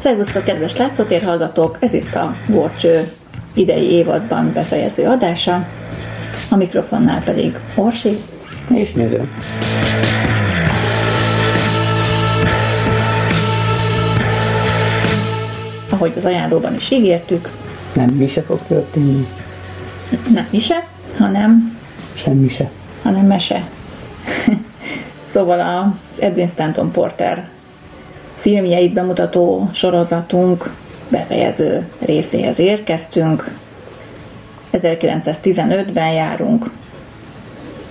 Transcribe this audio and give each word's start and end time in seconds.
Szervusztok, 0.00 0.44
kedves 0.44 0.76
látszótér 0.76 1.22
hallgatók! 1.22 1.76
Ez 1.80 1.92
itt 1.92 2.14
a 2.14 2.36
Gorcső 2.48 3.12
idei 3.54 3.90
évadban 3.90 4.52
befejező 4.52 5.06
adása. 5.06 5.66
A 6.50 6.56
mikrofonnál 6.56 7.22
pedig 7.22 7.58
Orsi 7.74 8.18
és 8.68 8.92
Nőző. 8.92 9.28
Ahogy 15.90 16.12
az 16.16 16.24
ajánlóban 16.24 16.74
is 16.74 16.90
ígértük. 16.90 17.48
Nem 17.94 18.10
mi 18.10 18.26
se 18.26 18.42
fog 18.42 18.58
történni. 18.68 19.26
Nem 20.32 20.46
mi 20.50 20.58
se, 20.58 20.86
hanem... 21.18 21.78
Semmi 22.14 22.48
se. 22.48 22.70
Hanem 23.02 23.26
mese. 23.26 23.68
szóval 25.24 25.60
az 25.60 26.20
Edwin 26.20 26.48
Stanton 26.48 26.90
Porter 26.92 27.48
filmjeit 28.40 28.92
bemutató 28.92 29.68
sorozatunk 29.72 30.70
befejező 31.08 31.88
részéhez 31.98 32.58
érkeztünk. 32.58 33.54
1915-ben 34.72 36.12
járunk, 36.12 36.70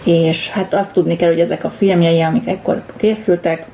és 0.04 0.50
hát 0.50 0.74
azt 0.74 0.92
tudni 0.92 1.16
kell, 1.16 1.30
hogy 1.30 1.40
ezek 1.40 1.64
a 1.64 1.70
filmjei, 1.70 2.22
amik 2.22 2.48
ekkor 2.48 2.84
készültek, 2.98 3.68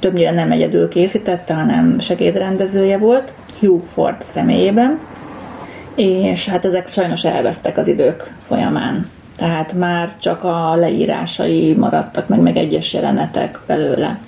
többnyire 0.00 0.30
nem 0.30 0.52
egyedül 0.52 0.88
készítette, 0.88 1.54
hanem 1.54 1.98
segédrendezője 1.98 2.98
volt, 2.98 3.32
Hugh 3.60 3.84
Ford 3.84 4.22
személyében, 4.22 5.00
és 5.94 6.48
hát 6.48 6.64
ezek 6.64 6.88
sajnos 6.88 7.24
elvesztek 7.24 7.78
az 7.78 7.88
idők 7.88 8.34
folyamán. 8.40 9.10
Tehát 9.36 9.72
már 9.72 10.18
csak 10.18 10.44
a 10.44 10.76
leírásai 10.76 11.74
maradtak, 11.74 12.28
meg, 12.28 12.40
meg 12.40 12.56
egyes 12.56 12.92
jelenetek 12.92 13.60
belőle, 13.66 14.18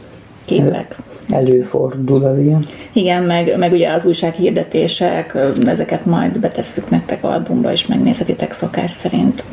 képek. 0.45 0.97
Előfordul 1.30 2.24
az 2.24 2.38
ilyen. 2.38 2.62
Igen, 2.92 3.23
meg, 3.23 3.58
meg 3.58 3.72
ugye 3.72 3.92
az 3.92 4.05
újsághirdetések, 4.05 5.36
ezeket 5.64 6.05
majd 6.05 6.41
betesszük 6.41 6.91
nektek 6.91 7.25
albumba, 7.25 7.72
és 7.72 7.86
megnézhetitek 7.86 8.53
szokás 8.53 8.91
szerint 8.91 9.44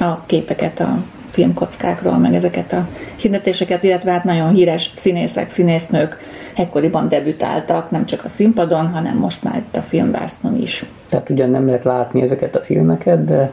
a 0.00 0.26
képeket 0.26 0.80
a 0.80 1.04
filmkockákról, 1.30 2.18
meg 2.18 2.34
ezeket 2.34 2.72
a 2.72 2.88
hirdetéseket, 3.16 3.84
illetve 3.84 4.12
hát 4.12 4.24
nagyon 4.24 4.54
híres 4.54 4.90
színészek, 4.96 5.50
színésznők 5.50 6.18
ekkoriban 6.56 7.08
debütáltak, 7.08 7.90
nem 7.90 8.06
csak 8.06 8.24
a 8.24 8.28
színpadon, 8.28 8.86
hanem 8.86 9.16
most 9.16 9.42
már 9.42 9.56
itt 9.56 9.76
a 9.76 9.82
filmvásznon 9.82 10.60
is. 10.60 10.84
Tehát 11.08 11.30
ugyan 11.30 11.50
nem 11.50 11.66
lehet 11.66 11.84
látni 11.84 12.22
ezeket 12.22 12.56
a 12.56 12.60
filmeket, 12.60 13.24
de 13.24 13.52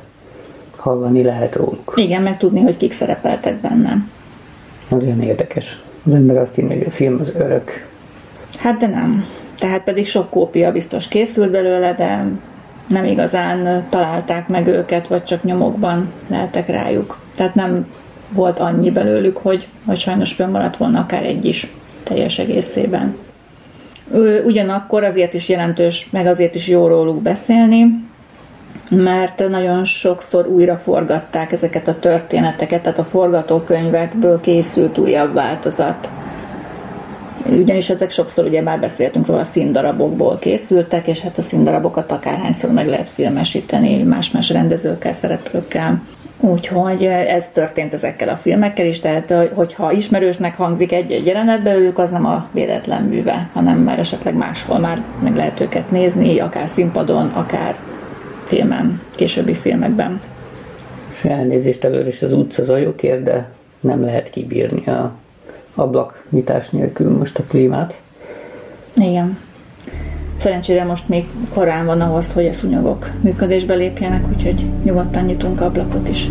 hallani 0.76 1.24
lehet 1.24 1.56
róluk. 1.56 1.94
Igen, 1.96 2.22
meg 2.22 2.38
tudni, 2.38 2.62
hogy 2.62 2.78
kik 2.78 2.92
szerepeltek 2.92 3.62
benne. 3.62 4.06
Az 4.90 5.04
olyan 5.06 5.22
érdekes. 5.22 5.80
Az 6.06 6.14
ember 6.14 6.38
azt 6.38 6.56
hinni, 6.56 6.78
hogy 6.78 6.86
a 6.88 6.92
film 6.92 7.18
az 7.20 7.32
örök. 7.36 7.88
Hát 8.60 8.78
de 8.78 8.88
nem. 8.88 9.26
Tehát 9.58 9.84
pedig 9.84 10.08
sok 10.08 10.30
kópia 10.30 10.72
biztos 10.72 11.08
készült 11.08 11.52
belőle, 11.52 11.94
de 11.94 12.32
nem 12.90 13.06
igazán 13.06 13.88
találták 13.90 14.48
meg 14.48 14.68
őket, 14.68 15.08
vagy 15.08 15.24
csak 15.24 15.44
nyomokban 15.44 16.12
leltek 16.28 16.68
rájuk. 16.68 17.20
Tehát 17.36 17.56
nem 17.56 17.88
volt 18.30 18.60
annyi 18.60 18.92
belőlük, 18.92 19.38
hogy, 19.38 19.68
hogy 19.86 19.98
sajnos 19.98 20.34
fönnmaradt 20.34 20.78
volna 20.78 21.00
akár 21.00 21.24
egy 21.24 21.46
is 21.46 21.68
teljes 22.04 22.40
egészében. 22.40 23.16
Ugyanakkor 24.46 25.04
azért 25.04 25.34
is 25.34 25.50
jelentős, 25.50 26.10
meg 26.12 26.26
azért 26.26 26.56
is 26.56 26.68
jó 26.68 26.88
róluk 26.88 27.22
beszélni, 27.22 28.09
mert 28.90 29.50
nagyon 29.50 29.84
sokszor 29.84 30.48
újra 30.48 30.78
forgatták 30.78 31.52
ezeket 31.52 31.88
a 31.88 32.00
történeteket, 32.00 32.82
tehát 32.82 33.00
a 33.00 33.04
forgatókönyvekből 33.04 34.40
készült 34.40 34.98
újabb 34.98 35.34
változat. 35.34 36.10
Ugyanis 37.46 37.90
ezek 37.90 38.12
sokszor 38.12 38.46
ugye 38.46 38.62
már 38.62 38.80
beszéltünk 38.80 39.26
róla, 39.26 39.44
színdarabokból 39.44 40.38
készültek, 40.40 41.08
és 41.08 41.20
hát 41.20 41.38
a 41.38 41.42
színdarabokat 41.42 42.12
akárhányszor 42.12 42.72
meg 42.72 42.88
lehet 42.88 43.10
filmesíteni 43.10 44.04
más-más 44.04 44.50
rendezőkkel, 44.50 45.14
szereplőkkel. 45.14 46.02
Úgyhogy 46.40 47.04
ez 47.06 47.50
történt 47.50 47.94
ezekkel 47.94 48.30
a 48.30 48.36
filmekkel 48.36 48.86
is, 48.86 49.00
tehát 49.00 49.34
hogyha 49.54 49.92
ismerősnek 49.92 50.58
hangzik 50.58 50.92
egy-egy 50.92 51.26
jelenet 51.26 51.64
belőlük, 51.64 51.98
az 51.98 52.12
nem 52.12 52.26
a 52.26 52.50
véletlen 52.52 53.04
műve, 53.04 53.50
hanem 53.54 53.78
már 53.78 54.00
esetleg 54.00 54.36
máshol 54.36 54.80
már 54.80 55.04
meg 55.24 55.36
lehet 55.36 55.60
őket 55.60 55.92
nézni, 55.92 56.40
akár 56.40 56.68
színpadon, 56.68 57.28
akár 57.28 57.76
filmen, 58.50 59.02
későbbi 59.16 59.54
filmekben. 59.54 60.22
És 61.12 61.24
elnézést 61.24 61.84
előre 61.84 62.08
is 62.08 62.22
az 62.22 62.34
utca 62.34 62.64
zajokért, 62.64 63.24
de 63.24 63.50
nem 63.80 64.02
lehet 64.02 64.30
kibírni 64.30 64.86
a 64.86 65.14
ablaknyitás 65.76 66.70
nélkül 66.70 67.18
most 67.18 67.40
a 67.40 67.44
klímát. 67.44 68.02
Igen. 68.96 69.38
Szerencsére 70.38 70.84
most 70.84 71.10
még 71.10 71.28
korán 71.54 71.86
van 71.86 72.02
ahhoz, 72.02 72.34
hogy 72.34 72.46
a 72.46 72.54
szúnyogok 72.54 73.10
működésbe 73.22 73.74
lépjenek, 73.74 74.24
úgyhogy 74.34 74.66
nyugodtan 74.84 75.24
nyitunk 75.24 75.62
ablakot 75.62 76.10
is. 76.10 76.30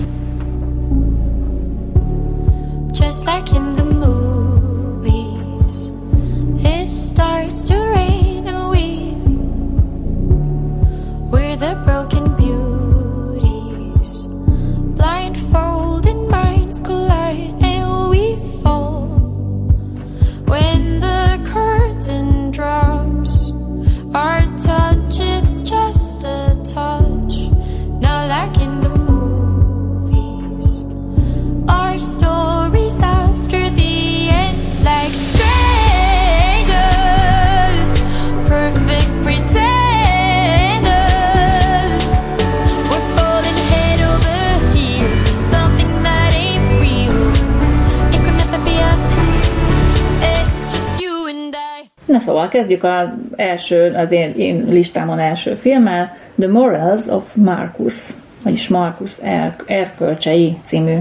Szóval 52.28 52.48
kezdjük 52.48 52.84
az 52.84 53.06
első, 53.36 53.92
az 53.96 54.12
én, 54.12 54.30
én 54.30 54.64
listámon 54.68 55.18
első 55.18 55.54
filmmel, 55.54 56.16
The 56.40 56.48
Morals 56.50 57.06
of 57.06 57.34
Marcus, 57.34 57.94
vagyis 58.42 58.68
Marcus 58.68 59.18
er- 59.22 59.62
erkölcsei 59.66 60.56
című 60.64 60.98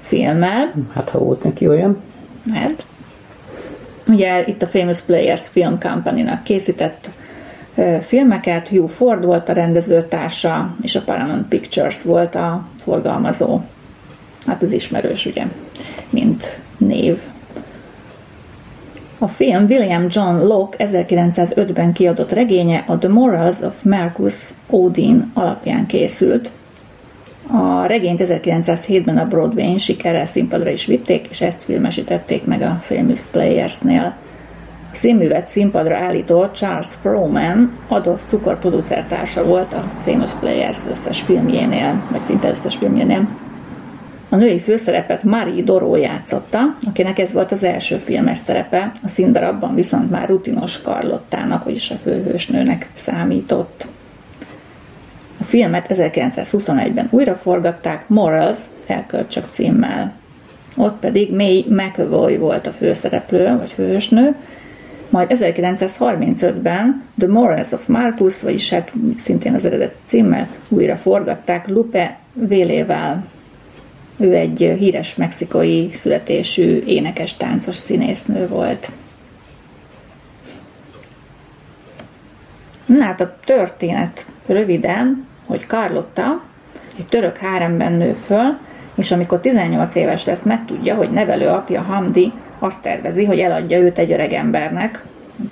filmmel. 0.00 0.72
Hát 0.94 1.08
ha 1.08 1.18
volt 1.18 1.44
neki 1.44 1.68
olyan. 1.68 2.02
Mert 2.50 2.86
ugye 4.08 4.44
itt 4.46 4.62
a 4.62 4.66
Famous 4.66 5.00
Players 5.00 5.48
Film 5.48 5.78
Company-nak 5.78 6.42
készített 6.42 7.10
filmeket, 8.00 8.68
Hugh 8.68 8.90
Ford 8.90 9.24
volt 9.24 9.48
a 9.48 9.52
rendezőtársa, 9.52 10.76
és 10.82 10.96
a 10.96 11.02
Paramount 11.02 11.48
Pictures 11.48 12.02
volt 12.02 12.34
a 12.34 12.66
forgalmazó. 12.82 13.60
Hát 14.46 14.62
az 14.62 14.72
ismerős, 14.72 15.26
ugye, 15.26 15.44
mint 16.10 16.60
név. 16.78 17.18
A 19.24 19.28
film 19.28 19.64
William 19.68 20.06
John 20.08 20.46
Locke 20.46 20.86
1905-ben 20.88 21.92
kiadott 21.92 22.32
regénye 22.32 22.84
a 22.86 22.98
The 22.98 23.08
Morals 23.08 23.60
of 23.60 23.82
Marcus 23.82 24.34
Odin 24.70 25.30
alapján 25.34 25.86
készült. 25.86 26.50
A 27.50 27.86
regényt 27.86 28.22
1907-ben 28.24 29.18
a 29.18 29.26
Broadway-n 29.26 29.76
sikerrel 29.76 30.24
színpadra 30.24 30.70
is 30.70 30.86
vitték, 30.86 31.26
és 31.30 31.40
ezt 31.40 31.62
filmesítették 31.62 32.44
meg 32.44 32.62
a 32.62 32.78
Famous 32.82 33.20
Players-nél. 33.30 34.14
A 34.92 34.94
színművet 34.94 35.46
színpadra 35.46 35.96
állító 35.96 36.50
Charles 36.52 36.88
Froman 37.00 37.78
Adolf 37.88 38.24
Cukor 38.28 38.58
producertársa 38.58 39.44
volt 39.44 39.72
a 39.72 39.84
Famous 40.04 40.32
Players 40.32 40.78
összes 40.90 41.20
filmjénél, 41.20 42.02
vagy 42.10 42.20
szinte 42.20 42.48
összes 42.48 42.76
filmjénél. 42.76 43.28
A 44.34 44.36
női 44.36 44.58
főszerepet 44.58 45.24
Marie 45.24 45.62
Doró 45.62 45.96
játszotta, 45.96 46.76
akinek 46.86 47.18
ez 47.18 47.32
volt 47.32 47.52
az 47.52 47.64
első 47.64 47.96
filmes 47.96 48.38
szerepe, 48.38 48.92
a 49.02 49.08
színdarabban 49.08 49.74
viszont 49.74 50.10
már 50.10 50.28
rutinos 50.28 50.82
Karlottának, 50.82 51.64
vagyis 51.64 51.90
a 51.90 51.96
főhősnőnek 52.02 52.90
számított. 52.94 53.86
A 55.40 55.44
filmet 55.44 55.86
1921-ben 55.88 57.08
újraforgatták 57.10 58.08
Morals 58.08 58.58
elkölcsök 58.86 59.44
címmel. 59.50 60.14
Ott 60.76 60.98
pedig 60.98 61.34
May 61.34 61.64
McAvoy 61.68 62.36
volt 62.36 62.66
a 62.66 62.72
főszereplő, 62.72 63.56
vagy 63.56 63.70
főhősnő, 63.70 64.36
majd 65.10 65.34
1935-ben 65.34 67.02
The 67.18 67.28
Morals 67.28 67.72
of 67.72 67.86
Marcus, 67.86 68.42
vagyis 68.42 68.70
hát 68.70 68.92
szintén 69.18 69.54
az 69.54 69.64
eredeti 69.64 69.98
címmel 70.04 70.48
újra 70.68 70.96
forgatták 70.96 71.68
Lupe 71.68 72.18
Vélével. 72.32 73.32
Ő 74.16 74.34
egy 74.34 74.74
híres 74.78 75.14
mexikai 75.14 75.90
születésű 75.92 76.82
énekes 76.86 77.36
táncos 77.36 77.76
színésznő 77.76 78.48
volt. 78.48 78.90
Na 82.86 83.04
hát 83.04 83.20
a 83.20 83.36
történet 83.44 84.26
röviden, 84.46 85.26
hogy 85.46 85.64
Carlotta 85.66 86.42
egy 86.98 87.06
török 87.06 87.36
háremben 87.36 87.92
nő 87.92 88.12
föl, 88.12 88.58
és 88.94 89.10
amikor 89.10 89.40
18 89.40 89.94
éves 89.94 90.24
lesz, 90.24 90.42
megtudja, 90.42 90.94
hogy 90.94 91.10
nevelő 91.10 91.46
apja 91.46 91.82
Hamdi 91.82 92.32
azt 92.58 92.82
tervezi, 92.82 93.24
hogy 93.24 93.38
eladja 93.38 93.78
őt 93.78 93.98
egy 93.98 94.12
öreg 94.12 94.32
embernek, 94.32 95.04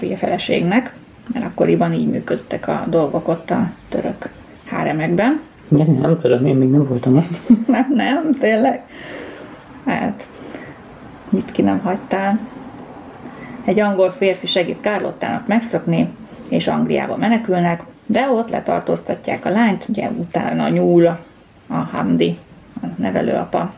ugye 0.02 0.16
feleségnek, 0.16 0.94
mert 1.32 1.44
akkoriban 1.44 1.92
így 1.92 2.08
működtek 2.08 2.68
a 2.68 2.84
dolgok 2.88 3.28
ott 3.28 3.50
a 3.50 3.72
török 3.88 4.28
háremekben. 4.66 5.40
Ja, 5.68 5.84
nem 5.84 6.20
tudom, 6.20 6.46
én 6.46 6.56
még 6.56 6.68
nem 6.68 6.84
voltam 6.84 7.16
ott. 7.16 7.48
nem, 7.66 7.86
nem, 7.94 8.32
tényleg. 8.40 8.82
Hát, 9.84 10.26
mit 11.28 11.50
ki 11.50 11.62
nem 11.62 11.78
hagytál? 11.78 12.48
Egy 13.64 13.80
angol 13.80 14.10
férfi 14.10 14.46
segít 14.46 14.80
Kárlottának 14.80 15.46
megszökni, 15.46 16.08
és 16.48 16.68
Angliába 16.68 17.16
menekülnek, 17.16 17.82
de 18.06 18.30
ott 18.30 18.50
letartóztatják 18.50 19.44
a 19.44 19.50
lányt, 19.50 19.86
ugye 19.88 20.08
utána 20.08 20.68
nyúl 20.68 21.06
a 21.66 21.74
Hamdi, 21.74 22.38
a 22.82 22.86
nevelőapa. 22.96 23.72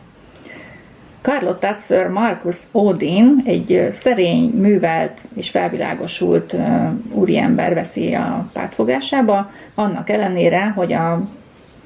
Carlotta 1.23 1.77
Sir 1.87 2.09
Marcus 2.09 2.57
Odin, 2.73 3.43
egy 3.45 3.91
szerény, 3.93 4.51
művelt 4.51 5.25
és 5.35 5.51
felvilágosult 5.51 6.57
úriember 7.13 7.75
veszi 7.75 8.15
a 8.15 8.51
pártfogásába, 8.53 9.51
annak 9.75 10.11
ellenére, 10.11 10.69
hogy 10.69 10.93
a 10.93 11.29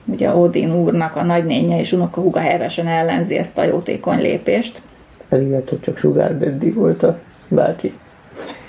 ugye 0.08 0.34
Odin 0.34 0.75
úrnak 0.75 1.16
a 1.16 1.22
nagynénye 1.22 1.81
és 1.81 1.93
unokahúga 1.93 2.40
hevesen 2.40 2.87
ellenzi 2.87 3.37
ezt 3.37 3.58
a 3.58 3.64
jótékony 3.64 4.20
lépést. 4.20 4.82
Pedig 5.28 5.49
lehet, 5.49 5.69
hogy 5.69 5.81
csak 5.81 5.96
Sugar 5.96 6.37
Daddy 6.37 6.70
volt 6.70 7.02
a 7.02 7.19
bácsi. 7.49 7.93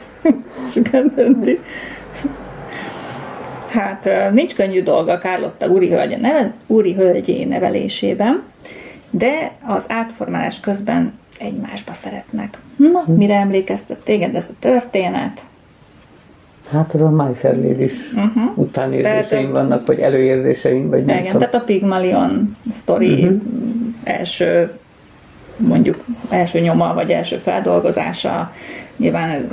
Sugar 0.71 1.05
Daddy. 1.15 1.59
Hát 3.69 4.09
nincs 4.31 4.55
könnyű 4.55 4.83
dolga 4.83 5.17
Kárlotta 5.17 5.67
úri, 5.67 5.89
hölgye 5.89 6.17
neve, 6.17 6.53
úri 6.67 6.93
hölgyé 6.93 7.43
nevelésében, 7.43 8.43
de 9.09 9.51
az 9.65 9.85
átformálás 9.87 10.59
közben 10.59 11.13
egymásba 11.39 11.93
szeretnek. 11.93 12.57
Na, 12.75 13.03
hm. 13.03 13.11
mire 13.11 13.35
emlékeztet 13.35 13.97
téged 13.97 14.35
ez 14.35 14.49
a 14.49 14.53
történet? 14.59 15.41
Hát 16.71 16.93
az 16.93 17.01
a 17.01 17.09
Lady 17.41 17.83
is 17.83 18.13
uh-huh. 18.13 18.57
utánérzéseim 18.57 19.51
tehát, 19.51 19.67
vannak, 19.67 19.87
vagy 19.87 19.99
előérzéseim, 19.99 20.89
vagy 20.89 21.05
nem 21.05 21.17
Igen, 21.17 21.31
tudom. 21.31 21.39
tehát 21.39 21.55
a 21.55 21.65
Pygmalion 21.65 22.57
sztori 22.71 23.23
uh-huh. 23.23 23.41
első 24.03 24.71
mondjuk 25.57 26.03
első 26.29 26.59
nyoma, 26.59 26.93
vagy 26.93 27.11
első 27.11 27.37
feldolgozása, 27.37 28.51
nyilván 28.97 29.47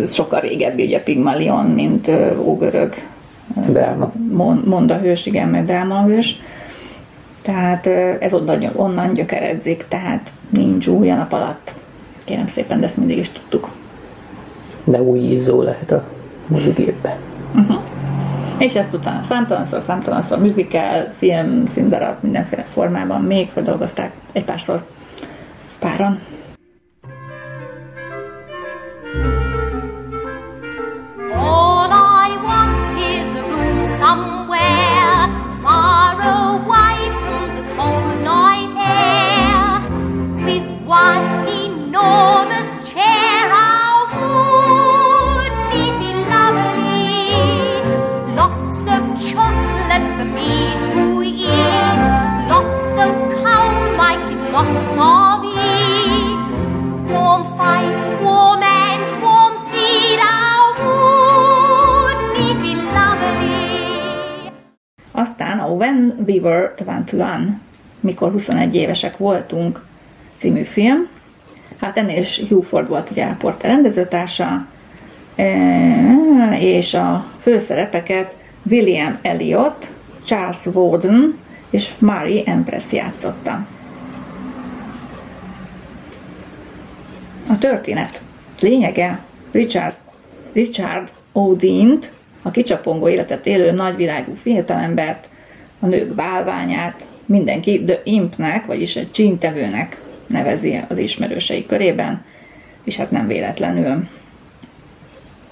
ez 0.00 0.14
sokkal 0.14 0.40
régebbi, 0.40 0.84
ugye 0.84 1.02
Pygmalion, 1.02 1.66
mint 1.66 2.10
ógörög 2.38 2.94
Dráma. 3.68 4.12
Monda 4.64 4.98
hős, 4.98 5.26
igen, 5.26 5.48
meg 5.48 5.64
dráma 5.64 6.02
hős. 6.02 6.42
Tehát 7.42 7.86
ez 8.20 8.32
onnan, 8.34 8.70
onnan 8.74 9.14
gyökeredzik, 9.14 9.84
tehát 9.88 10.32
nincs 10.50 10.86
új 10.86 11.10
a 11.10 11.14
nap 11.14 11.32
alatt. 11.32 11.74
Kérem 12.24 12.46
szépen, 12.46 12.80
de 12.80 12.86
ezt 12.86 12.96
mindig 12.96 13.18
is 13.18 13.28
tudtuk. 13.28 13.68
De 14.84 15.02
új 15.02 15.18
ízó 15.18 15.62
lehet 15.62 15.90
a 15.90 16.04
mozigépben. 16.46 17.16
Uh-huh. 17.54 17.82
És 18.58 18.74
ezt 18.74 18.94
utána 18.94 19.22
számtalanszor, 19.22 19.82
számtalanszor 19.82 20.38
musical, 20.38 21.08
film, 21.12 21.66
színdarab, 21.66 22.16
mindenféle 22.20 22.62
formában 22.62 23.22
még 23.22 23.50
feldolgozták 23.50 24.12
egy 24.32 24.44
párszor 24.44 24.84
páran. 25.78 26.18
We 66.26 66.40
Were 66.40 66.74
21, 66.76 67.52
mikor 68.00 68.30
21 68.30 68.76
évesek 68.76 69.16
voltunk 69.16 69.84
című 70.36 70.62
film. 70.62 71.08
Hát 71.80 71.98
ennél 71.98 72.18
is 72.18 72.40
Hugh 72.48 72.64
Ford 72.64 72.88
volt 72.88 73.10
ugye 73.10 73.24
a 73.24 73.36
Porter 73.38 73.70
rendezőtársa, 73.70 74.66
e, 75.36 76.58
és 76.60 76.94
a 76.94 77.24
főszerepeket 77.38 78.36
William 78.70 79.18
Elliot, 79.22 79.88
Charles 80.24 80.66
Warden 80.66 81.38
és 81.70 81.90
Mary 81.98 82.42
Empress 82.46 82.92
játszotta. 82.92 83.66
A 87.48 87.58
történet 87.58 88.22
lényege 88.60 89.20
Richard, 89.52 89.94
Richard 90.52 91.08
Odint, 91.32 92.12
a 92.42 92.50
kicsapongó 92.50 93.08
életet 93.08 93.46
élő 93.46 93.72
nagyvilágú 93.72 94.34
fiatalembert 94.34 95.28
a 95.82 95.86
nők 95.86 96.14
bálványát, 96.14 97.06
mindenki 97.26 97.84
The 97.84 98.00
Impnek, 98.04 98.66
vagyis 98.66 98.96
egy 98.96 99.10
csíntevőnek 99.10 100.00
nevezi 100.26 100.80
az 100.88 100.98
ismerősei 100.98 101.66
körében, 101.66 102.24
és 102.84 102.96
hát 102.96 103.10
nem 103.10 103.26
véletlenül. 103.26 104.08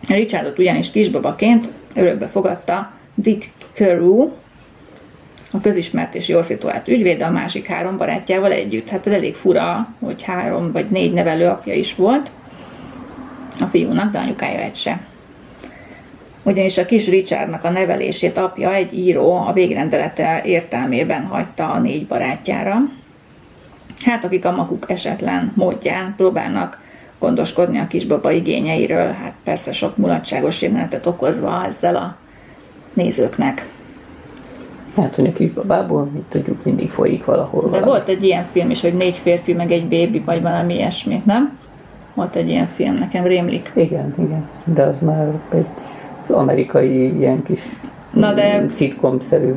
Richardot 0.09 0.59
ugyanis 0.59 0.91
kisbabaként 0.91 1.69
örökbe 1.95 2.29
fogadta 2.29 2.93
Dick 3.15 3.49
Carew, 3.75 4.31
a 5.53 5.61
közismert 5.61 6.15
és 6.15 6.29
jól 6.29 6.43
szituált 6.43 6.89
ügyvéd 6.89 7.23
a 7.23 7.31
másik 7.31 7.67
három 7.67 7.97
barátjával 7.97 8.53
együtt. 8.53 8.89
Hát 8.89 9.07
ez 9.07 9.13
elég 9.13 9.35
fura, 9.35 9.95
hogy 10.01 10.23
három 10.23 10.73
vagy 10.73 10.91
négy 10.91 11.13
nevelő 11.13 11.47
apja 11.47 11.75
is 11.75 11.95
volt 11.95 12.31
a 13.61 13.65
fiúnak, 13.65 14.13
de 14.13 14.19
anyukája 14.19 14.59
egy 14.59 14.77
se 14.77 15.01
ugyanis 16.43 16.79
a 16.79 16.85
kis 16.85 17.09
Richardnak 17.09 17.65
a 17.65 17.71
nevelését 17.71 18.39
apja 18.39 18.73
egy 18.73 18.99
író 18.99 19.33
a 19.33 19.53
végrendelete 19.53 20.43
értelmében 20.45 21.25
hagyta 21.25 21.71
a 21.71 21.79
négy 21.79 22.07
barátjára. 22.07 22.77
Hát 24.05 24.25
akik 24.25 24.45
a 24.45 24.51
maguk 24.51 24.91
esetlen 24.91 25.53
módján 25.57 26.15
próbálnak 26.17 26.81
gondoskodni 27.19 27.79
a 27.79 27.87
kisbaba 27.87 28.31
igényeiről, 28.31 29.13
hát 29.13 29.33
persze 29.45 29.73
sok 29.73 29.97
mulatságos 29.97 30.63
jelenetet 30.63 31.07
okozva 31.07 31.65
ezzel 31.67 31.97
a 31.97 32.17
nézőknek. 32.95 33.67
Hát, 34.97 35.15
hogy 35.15 35.27
a 35.27 35.33
kisbabából, 35.33 36.05
mit 36.05 36.25
tudjuk, 36.29 36.65
mindig 36.65 36.91
folyik 36.91 37.25
valahol. 37.25 37.63
De 37.63 37.71
valami. 37.71 37.87
volt 37.87 38.09
egy 38.09 38.25
ilyen 38.25 38.45
film 38.45 38.71
is, 38.71 38.81
hogy 38.81 38.95
négy 38.95 39.17
férfi, 39.17 39.53
meg 39.53 39.73
egy 39.73 39.85
bébi, 39.85 40.19
vagy 40.19 40.43
valami 40.43 40.75
ilyesmi, 40.75 41.23
nem? 41.25 41.59
Volt 42.15 42.37
egy 42.37 42.49
ilyen 42.49 42.67
film, 42.67 42.95
nekem 42.95 43.25
rémlik. 43.25 43.73
Igen, 43.75 44.15
igen, 44.19 44.49
de 44.65 44.83
az 44.83 44.99
már 44.99 45.29
egy 45.53 45.67
amerikai 46.33 47.19
ilyen 47.19 47.43
kis 47.43 47.61
Na 48.13 48.33
de 48.33 48.69
szitkom-szerű. 48.69 49.55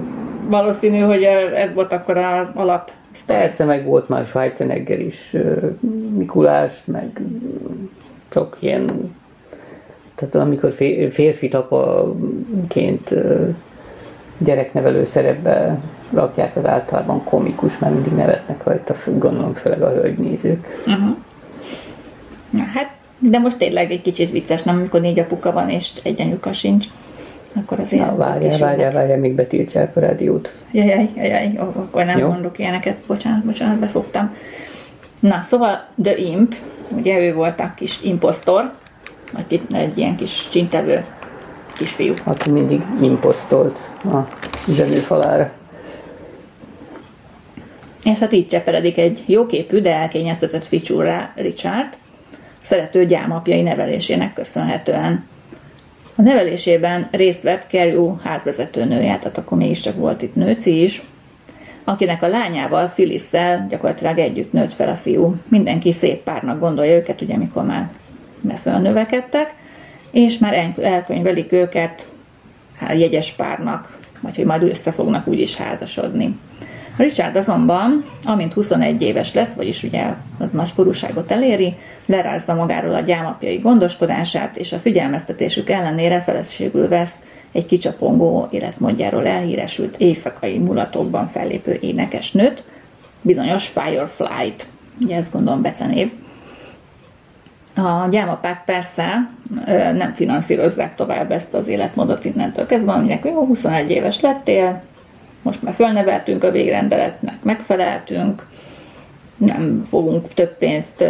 Valószínű, 0.47 0.99
hogy 0.99 1.23
ez 1.23 1.73
volt 1.73 1.91
akkor 1.91 2.17
az 2.17 2.47
alap 2.53 2.91
Persze, 3.25 3.65
meg 3.65 3.85
volt 3.85 4.09
már 4.09 4.25
Schweizenegger 4.25 4.99
is, 4.99 5.35
Mikulás, 6.17 6.85
meg 6.85 7.21
csak 8.29 8.57
ilyen, 8.59 9.15
tehát 10.15 10.35
amikor 10.35 10.71
férfi 11.09 11.47
tapaként 11.47 13.15
gyereknevelő 14.37 15.05
szerepbe 15.05 15.79
rakják, 16.11 16.55
az 16.55 16.65
általában 16.65 17.23
komikus, 17.23 17.77
mert 17.77 17.93
mindig 17.93 18.13
nevetnek 18.13 18.63
rajta, 18.63 18.95
gondolom 19.05 19.53
főleg 19.53 19.81
a 19.81 19.89
hölgynézők. 19.89 20.67
Uh-huh. 20.87 21.15
Na, 22.49 22.63
hát 22.73 22.91
de 23.29 23.39
most 23.39 23.57
tényleg 23.57 23.91
egy 23.91 24.01
kicsit 24.01 24.31
vicces, 24.31 24.63
nem, 24.63 24.75
amikor 24.75 25.01
négy 25.01 25.19
apuka 25.19 25.51
van, 25.51 25.69
és 25.69 25.91
egy 26.03 26.21
anyuka 26.21 26.53
sincs. 26.53 26.85
Akkor 27.55 27.79
azért... 27.79 28.05
Na, 28.05 28.15
várjál, 28.15 28.57
várjál, 28.57 28.91
várjál, 28.91 29.17
még 29.17 29.33
betiltják 29.33 29.95
a 29.95 29.99
rádiót. 29.99 30.53
Jajjaj, 30.71 31.09
jajjaj, 31.15 31.51
akkor 31.57 32.05
nem 32.05 32.17
Jó. 32.17 32.27
mondok 32.27 32.59
ilyeneket, 32.59 33.03
bocsánat, 33.07 33.45
bocsánat, 33.45 33.79
befogtam. 33.79 34.35
Na, 35.19 35.41
szóval 35.41 35.85
The 36.03 36.17
Imp, 36.17 36.55
ugye 36.97 37.19
ő 37.19 37.33
volt 37.33 37.59
a 37.59 37.73
kis 37.75 38.03
impostor, 38.03 38.73
vagy 39.31 39.61
egy 39.71 39.97
ilyen 39.97 40.15
kis 40.15 40.49
csintevő 40.49 41.05
kisfiú. 41.77 42.13
Aki 42.23 42.51
mindig 42.51 42.81
imposztolt 43.01 43.79
a 44.03 44.27
zsebőfalára. 44.67 45.51
És 48.03 48.19
hát 48.19 48.33
így 48.33 48.47
cseperedik 48.47 48.97
egy 48.97 49.23
jóképű, 49.25 49.79
de 49.79 49.93
elkényeztetett 49.95 50.63
ficsúrá 50.63 51.31
Richard, 51.35 51.97
szerető 52.63 53.05
gyámapjai 53.05 53.61
nevelésének 53.61 54.33
köszönhetően. 54.33 55.25
A 56.15 56.21
nevelésében 56.21 57.07
részt 57.11 57.43
vett 57.43 57.65
Carrie 57.69 58.13
házvezető 58.23 58.85
nője, 58.85 59.17
tehát 59.17 59.37
akkor 59.37 59.57
mégiscsak 59.57 59.95
volt 59.95 60.21
itt 60.21 60.35
nőci 60.35 60.83
is, 60.83 61.01
akinek 61.83 62.23
a 62.23 62.27
lányával, 62.27 62.87
Phyllis-szel 62.87 63.67
gyakorlatilag 63.69 64.17
együtt 64.17 64.51
nőtt 64.51 64.73
fel 64.73 64.89
a 64.89 64.95
fiú. 64.95 65.35
Mindenki 65.47 65.91
szép 65.91 66.23
párnak 66.23 66.59
gondolja 66.59 66.95
őket, 66.95 67.21
ugye, 67.21 67.37
mikor 67.37 67.63
már 67.63 67.89
fölnövekedtek, 68.61 69.53
és 70.11 70.37
már 70.37 70.73
elkönyvelik 70.81 71.51
őket 71.51 72.07
hát, 72.77 72.99
jegyes 72.99 73.31
párnak, 73.31 73.99
vagy 74.19 74.35
hogy 74.35 74.45
majd 74.45 74.63
össze 74.63 74.91
fognak 74.91 75.27
úgyis 75.27 75.55
házasodni. 75.55 76.37
Richard 76.97 77.35
azonban, 77.35 78.05
amint 78.23 78.53
21 78.53 79.01
éves 79.01 79.33
lesz, 79.33 79.53
vagyis 79.53 79.83
ugye 79.83 80.13
az 80.39 80.51
nagy 80.51 80.73
korúságot 80.73 81.31
eléri, 81.31 81.75
lerázza 82.05 82.53
magáról 82.53 82.93
a 82.93 82.99
gyámapjai 82.99 83.57
gondoskodását, 83.57 84.57
és 84.57 84.73
a 84.73 84.79
figyelmeztetésük 84.79 85.69
ellenére 85.69 86.21
feleségül 86.21 86.87
vesz 86.87 87.15
egy 87.51 87.65
kicsapongó 87.65 88.47
életmódjáról 88.51 89.27
elhíresült 89.27 89.97
éjszakai 89.97 90.57
mulatokban 90.57 91.27
fellépő 91.27 91.77
énekesnőt, 91.81 92.63
bizonyos 93.21 93.67
Firefly-t, 93.67 94.67
ugye 95.03 95.15
ezt 95.15 95.31
gondolom 95.31 95.61
becenév. 95.61 96.11
A 97.75 98.07
gyámapák 98.09 98.63
persze 98.65 99.29
nem 99.93 100.13
finanszírozzák 100.13 100.95
tovább 100.95 101.31
ezt 101.31 101.53
az 101.53 101.67
életmódot 101.67 102.25
innentől 102.25 102.65
kezdve, 102.65 102.95
mondják, 102.95 103.21
hogy 103.21 103.31
jó, 103.31 103.45
21 103.45 103.89
éves 103.89 104.19
lettél, 104.21 104.81
most 105.43 105.63
már 105.63 105.73
fölneveltünk 105.73 106.43
a 106.43 106.51
végrendeletnek, 106.51 107.43
megfeleltünk, 107.43 108.47
nem 109.37 109.81
fogunk 109.85 110.27
több 110.27 110.57
pénzt 110.57 111.05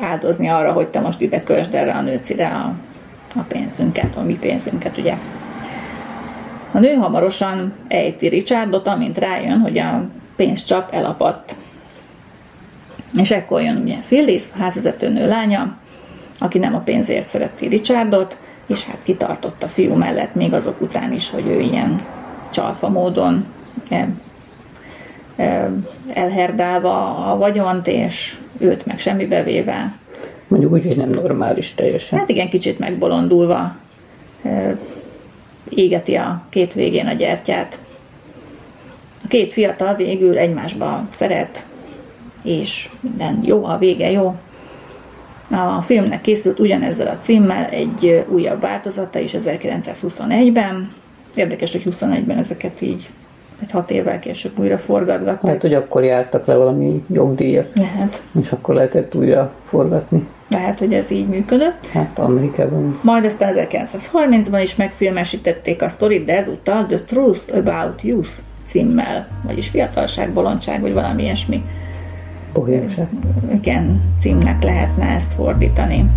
áldozni 0.00 0.48
arra, 0.48 0.72
hogy 0.72 0.88
te 0.88 1.00
most 1.00 1.20
ide 1.20 1.42
kösd 1.42 1.74
erre 1.74 1.92
a 1.92 2.02
nőcire 2.02 2.48
a, 2.48 2.74
a 3.34 3.42
pénzünket, 3.48 4.16
a 4.16 4.22
mi 4.22 4.34
pénzünket, 4.34 4.98
ugye. 4.98 5.16
A 6.72 6.78
nő 6.78 6.94
hamarosan 6.94 7.72
ejti 7.88 8.28
Richardot, 8.28 8.86
amint 8.86 9.18
rájön, 9.18 9.58
hogy 9.58 9.78
a 9.78 10.04
pénzcsap 10.36 10.94
elapadt. 10.94 11.54
És 13.14 13.30
ekkor 13.30 13.62
jön 13.62 13.76
ugye 13.76 13.96
Phyllis, 13.96 14.42
a 14.54 14.58
házvezető 14.58 15.08
nő 15.08 15.28
lánya, 15.28 15.76
aki 16.38 16.58
nem 16.58 16.74
a 16.74 16.80
pénzért 16.80 17.26
szereti 17.26 17.66
Richardot, 17.66 18.38
és 18.66 18.84
hát 18.84 19.02
kitartott 19.02 19.62
a 19.62 19.68
fiú 19.68 19.94
mellett 19.94 20.34
még 20.34 20.52
azok 20.52 20.80
után 20.80 21.12
is, 21.12 21.30
hogy 21.30 21.46
ő 21.46 21.60
ilyen 21.60 22.00
csalfa 22.50 22.88
módon 22.88 23.46
elherdálva 26.12 27.16
a 27.32 27.36
vagyont, 27.36 27.86
és 27.86 28.38
őt 28.58 28.86
meg 28.86 28.98
semmibe 28.98 29.42
véve. 29.42 29.94
Mondjuk 30.48 30.72
úgy, 30.72 30.86
hogy 30.86 30.96
nem 30.96 31.10
normális 31.10 31.74
teljesen. 31.74 32.18
Hát 32.18 32.28
igen, 32.28 32.48
kicsit 32.48 32.78
megbolondulva 32.78 33.76
égeti 35.68 36.14
a 36.14 36.42
két 36.48 36.72
végén 36.72 37.06
a 37.06 37.12
gyertyát. 37.12 37.78
A 39.24 39.26
két 39.28 39.52
fiatal 39.52 39.94
végül 39.94 40.38
egymásba 40.38 41.06
szeret, 41.10 41.64
és 42.42 42.88
minden 43.00 43.40
jó, 43.42 43.64
a 43.64 43.78
vége 43.78 44.10
jó. 44.10 44.34
A 45.50 45.82
filmnek 45.82 46.20
készült 46.20 46.58
ugyanezzel 46.58 47.06
a 47.06 47.16
címmel 47.16 47.64
egy 47.64 48.24
újabb 48.28 48.60
változata 48.60 49.18
is 49.18 49.32
1921-ben, 49.38 50.92
Érdekes, 51.34 51.72
hogy 51.72 51.82
21-ben 51.90 52.38
ezeket 52.38 52.80
így 52.80 53.08
egy 53.62 53.70
hat 53.70 53.90
évvel 53.90 54.18
később 54.18 54.58
újra 54.58 54.78
forgatgatták. 54.78 55.42
Lehet, 55.42 55.60
hogy 55.60 55.74
akkor 55.74 56.04
jártak 56.04 56.46
le 56.46 56.56
valami 56.56 57.04
jogdíjak. 57.12 57.66
Lehet. 57.74 58.22
És 58.40 58.52
akkor 58.52 58.74
lehetett 58.74 59.14
újra 59.14 59.52
forgatni. 59.64 60.28
Lehet, 60.48 60.78
hogy 60.78 60.94
ez 60.94 61.10
így 61.10 61.28
működött. 61.28 61.86
Hát 61.92 62.18
Amerikában. 62.18 62.98
Majd 63.02 63.24
aztán 63.24 63.54
1930-ban 63.70 64.60
is 64.62 64.76
megfilmesítették 64.76 65.82
a 65.82 65.88
sztorit, 65.88 66.24
de 66.24 66.36
ezúttal 66.36 66.86
The 66.86 66.98
Truth 66.98 67.56
About 67.56 68.02
Youth 68.02 68.30
címmel, 68.64 69.28
vagyis 69.46 69.68
fiatalság, 69.68 70.32
bolondság, 70.32 70.80
vagy 70.80 70.92
valami 70.92 71.22
ilyesmi. 71.22 71.64
Bohémság. 72.52 73.08
Igen, 73.52 74.02
címnek 74.20 74.62
lehetne 74.62 75.06
ezt 75.06 75.32
fordítani. 75.32 76.10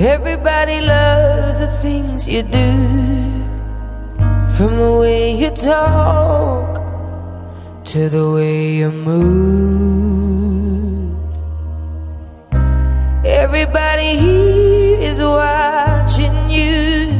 Everybody 0.00 0.80
loves 0.80 1.58
the 1.58 1.66
things 1.82 2.28
you 2.28 2.44
do. 2.44 2.70
From 4.56 4.76
the 4.76 4.96
way 5.00 5.34
you 5.34 5.50
talk 5.50 6.76
To 7.86 8.08
the 8.08 8.30
way 8.30 8.76
you 8.76 8.92
move. 8.92 10.38
Everybody 13.24 14.16
here 14.16 15.00
is 15.00 15.20
watching 15.20 16.48
you. 16.48 17.10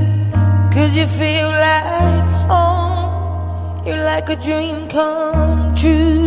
Cause 0.70 0.97
you 0.97 1.08
feel 1.08 1.50
like 1.50 2.30
home. 2.47 3.85
You're 3.85 4.04
like 4.04 4.28
a 4.28 4.37
dream 4.37 4.87
come 4.88 5.75
true 5.75 6.18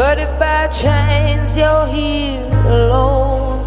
But 0.00 0.18
if 0.18 0.30
by 0.38 0.66
chance 0.68 1.58
you're 1.58 1.86
here 1.86 2.48
alone, 2.64 3.60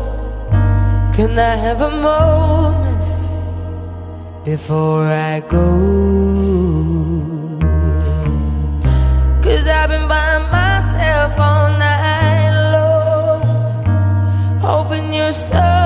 can 1.14 1.38
I 1.38 1.56
have 1.66 1.82
a 1.82 1.92
moment 1.92 3.04
before 4.44 5.06
I 5.06 5.42
go? 5.42 5.68
Cause 9.44 9.68
I've 9.68 9.90
been 9.92 10.08
by 10.08 10.40
myself 10.58 11.40
all 11.40 11.70
night 11.78 12.54
long, 12.74 13.44
hoping 14.60 15.14
you're 15.14 15.34
someone 15.34 15.83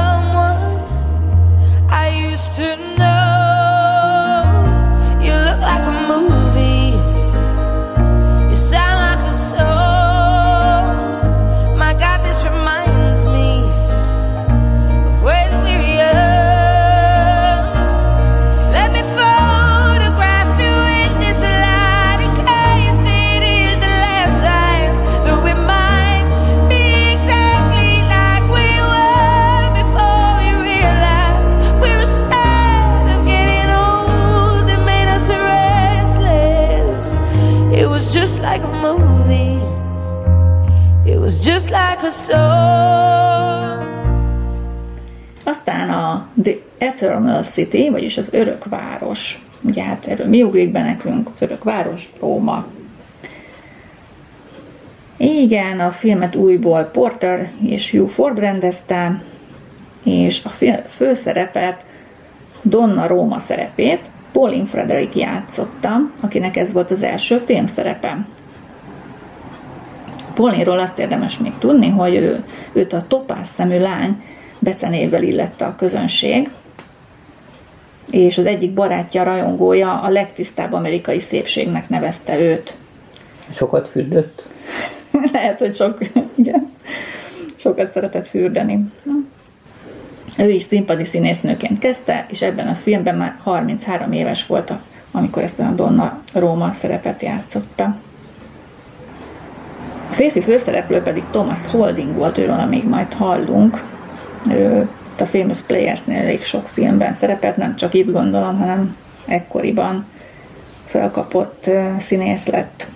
Eternal 46.97 47.43
City, 47.43 47.89
vagyis 47.89 48.17
az 48.17 48.29
örök 48.31 48.65
város. 48.65 49.45
Ugye 49.61 49.83
hát 49.83 50.05
erről 50.07 50.27
mi 50.27 50.43
ugrik 50.43 50.71
be 50.71 50.83
nekünk? 50.83 51.29
Az 51.33 51.41
örök 51.41 51.63
város, 51.63 52.05
Róma. 52.19 52.65
Igen, 55.17 55.79
a 55.79 55.91
filmet 55.91 56.35
újból 56.35 56.83
Porter 56.83 57.51
és 57.61 57.91
Hugh 57.91 58.09
Ford 58.09 58.39
rendezte, 58.39 59.21
és 60.03 60.45
a 60.45 60.49
főszerepet 60.87 61.85
Donna 62.61 63.07
Róma 63.07 63.39
szerepét 63.39 64.09
Pauline 64.31 64.65
Frederick 64.65 65.15
játszotta, 65.15 65.97
akinek 66.21 66.57
ez 66.57 66.71
volt 66.71 66.91
az 66.91 67.03
első 67.03 67.37
filmszerepe. 67.37 68.25
Pauline-ról 70.33 70.79
azt 70.79 70.99
érdemes 70.99 71.37
még 71.37 71.53
tudni, 71.59 71.89
hogy 71.89 72.15
ő, 72.15 72.43
őt 72.73 72.93
a 72.93 73.07
topáz 73.07 73.47
szemű 73.47 73.79
lány 73.79 74.23
becenévvel 74.59 75.23
illette 75.23 75.65
a 75.65 75.75
közönség, 75.75 76.49
és 78.11 78.37
az 78.37 78.45
egyik 78.45 78.73
barátja, 78.73 79.23
rajongója 79.23 80.01
a 80.01 80.09
legtisztább 80.09 80.73
amerikai 80.73 81.19
szépségnek 81.19 81.89
nevezte 81.89 82.39
őt. 82.39 82.77
Sokat 83.49 83.87
fürdött. 83.87 84.43
Lehet, 85.33 85.59
hogy 85.59 85.75
sok, 85.75 85.97
igen, 86.35 86.71
sokat 87.55 87.89
szeretett 87.89 88.27
fürdeni. 88.27 88.91
Ő 90.37 90.49
is 90.49 90.63
színpadi 90.63 91.05
színésznőként 91.05 91.79
kezdte, 91.79 92.25
és 92.29 92.41
ebben 92.41 92.67
a 92.67 92.73
filmben 92.73 93.15
már 93.15 93.35
33 93.43 94.11
éves 94.11 94.47
volt, 94.47 94.73
amikor 95.11 95.43
ezt 95.43 95.59
a 95.59 95.71
Donna 95.75 96.21
Róma 96.33 96.73
szerepet 96.73 97.21
játszotta. 97.21 97.97
A 100.09 100.13
férfi 100.13 100.41
főszereplő 100.41 101.01
pedig 101.01 101.23
Thomas 101.31 101.65
Holding 101.71 102.15
volt, 102.15 102.37
őről 102.37 102.65
még 102.65 102.87
majd 102.87 103.13
hallunk. 103.13 103.83
Ő 104.51 104.87
a 105.21 105.25
Famous 105.25 105.61
Players-nél 105.61 106.17
elég 106.17 106.43
sok 106.43 106.67
filmben 106.67 107.13
szerepelt, 107.13 107.55
nem 107.55 107.75
csak 107.75 107.93
itt 107.93 108.11
gondolom, 108.11 108.57
hanem 108.57 108.95
ekkoriban 109.25 110.05
felkapott 110.85 111.69
színész 111.99 112.47
lett. 112.47 112.87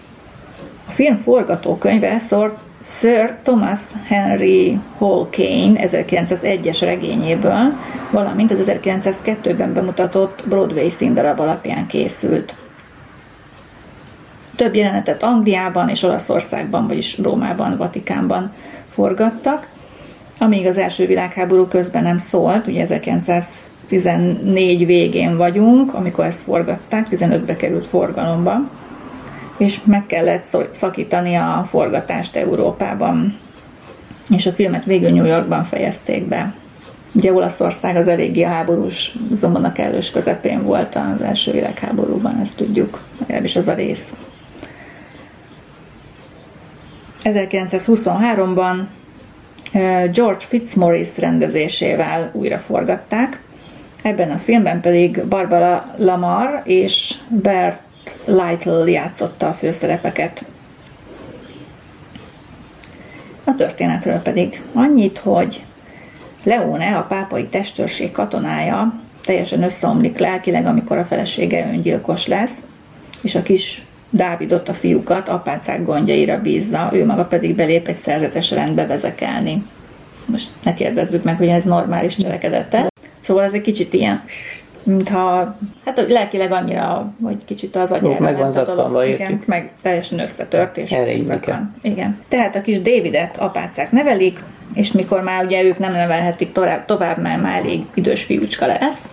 A 0.87 0.91
film 0.91 1.17
forgatókönyve 1.17 2.17
Szort 2.17 2.57
Sir 2.83 3.37
Thomas 3.43 3.79
Henry 4.07 4.79
Hall 4.97 5.27
Kane 5.31 5.79
1901-es 5.87 6.77
regényéből, 6.81 7.77
valamint 8.11 8.51
az 8.51 8.71
1902-ben 8.83 9.73
bemutatott 9.73 10.43
Broadway 10.47 10.89
színdarab 10.89 11.39
alapján 11.39 11.87
készült. 11.87 12.55
Több 14.55 14.75
jelenetet 14.75 15.23
Angliában 15.23 15.89
és 15.89 16.03
Olaszországban, 16.03 16.87
vagyis 16.87 17.17
Rómában, 17.17 17.77
Vatikánban 17.77 18.53
forgattak, 18.85 19.67
amíg 20.41 20.67
az 20.67 20.77
első 20.77 21.05
világháború 21.05 21.67
közben 21.67 22.03
nem 22.03 22.17
szólt, 22.17 22.67
ugye 22.67 22.81
1914 22.81 24.85
végén 24.85 25.37
vagyunk, 25.37 25.93
amikor 25.93 26.25
ezt 26.25 26.41
forgatták, 26.41 27.07
15-be 27.09 27.55
került 27.55 27.85
forgalomba, 27.85 28.69
és 29.57 29.83
meg 29.83 30.05
kellett 30.05 30.57
szakítani 30.71 31.35
a 31.35 31.63
forgatást 31.67 32.35
Európában. 32.35 33.37
És 34.35 34.45
a 34.45 34.51
filmet 34.51 34.85
végül 34.85 35.09
New 35.09 35.25
Yorkban 35.25 35.63
fejezték 35.63 36.27
be. 36.27 36.53
Ugye 37.13 37.33
Olaszország 37.33 37.95
az 37.95 38.07
eléggé 38.07 38.41
háborús 38.41 39.15
a 39.41 39.71
kellős 39.71 40.11
közepén 40.11 40.63
volt 40.63 40.95
az 40.95 41.21
első 41.21 41.51
világháborúban, 41.51 42.39
ezt 42.41 42.57
tudjuk, 42.57 43.01
legalábbis 43.19 43.55
az 43.55 43.67
a 43.67 43.73
rész. 43.73 44.13
1923-ban 47.23 48.75
George 50.11 50.39
Fitzmaurice 50.39 51.21
rendezésével 51.21 52.31
újra 52.33 52.59
forgatták. 52.59 53.41
Ebben 54.01 54.31
a 54.31 54.37
filmben 54.37 54.81
pedig 54.81 55.23
Barbara 55.23 55.93
Lamar 55.97 56.61
és 56.63 57.13
Bert 57.27 57.79
Lytle 58.25 58.89
játszotta 58.89 59.47
a 59.47 59.53
főszerepeket. 59.53 60.45
A 63.43 63.55
történetről 63.55 64.19
pedig 64.19 64.61
annyit, 64.73 65.17
hogy 65.17 65.63
Leone, 66.43 66.97
a 66.97 67.03
pápai 67.03 67.47
testőrség 67.47 68.11
katonája 68.11 69.01
teljesen 69.25 69.63
összeomlik 69.63 70.17
lelkileg, 70.17 70.65
amikor 70.65 70.97
a 70.97 71.05
felesége 71.05 71.67
öngyilkos 71.71 72.27
lesz, 72.27 72.55
és 73.23 73.35
a 73.35 73.41
kis 73.41 73.85
Dávidot, 74.13 74.69
a 74.69 74.73
fiúkat 74.73 75.29
apácák 75.29 75.85
gondjaira 75.85 76.41
bízza, 76.41 76.89
ő 76.93 77.05
maga 77.05 77.25
pedig 77.25 77.55
belép 77.55 77.87
egy 77.87 77.95
szerzetes 77.95 78.51
rendbe 78.51 78.85
vezekelni. 78.85 79.65
Most 80.25 80.49
ne 80.63 80.73
kérdezzük 80.73 81.23
meg, 81.23 81.37
hogy 81.37 81.47
ez 81.47 81.63
normális 81.63 82.15
növekedete. 82.15 82.87
Szóval 83.21 83.43
ez 83.43 83.53
egy 83.53 83.61
kicsit 83.61 83.93
ilyen, 83.93 84.23
mintha, 84.83 85.55
hát 85.85 86.05
lelkileg 86.07 86.51
annyira, 86.51 87.13
hogy 87.23 87.37
kicsit 87.45 87.75
az 87.75 87.91
agyára 87.91 88.19
meg 88.19 88.37
van 88.37 88.51
zakkanva, 88.51 89.05
igen, 89.05 89.41
meg 89.45 89.71
teljesen 89.81 90.19
összetört, 90.19 90.77
és 90.77 90.89
van. 91.45 91.75
Igen. 91.81 92.19
Tehát 92.27 92.55
a 92.55 92.61
kis 92.61 92.81
Davidet 92.81 93.37
apácák 93.37 93.91
nevelik, 93.91 94.43
és 94.73 94.91
mikor 94.91 95.21
már 95.21 95.45
ugye 95.45 95.63
ők 95.63 95.77
nem 95.77 95.91
nevelhetik 95.91 96.51
tovább, 96.51 96.85
tovább 96.85 97.17
mert 97.17 97.41
már 97.41 97.57
elég 97.57 97.85
idős 97.93 98.23
fiúcska 98.23 98.65
lesz, 98.65 99.09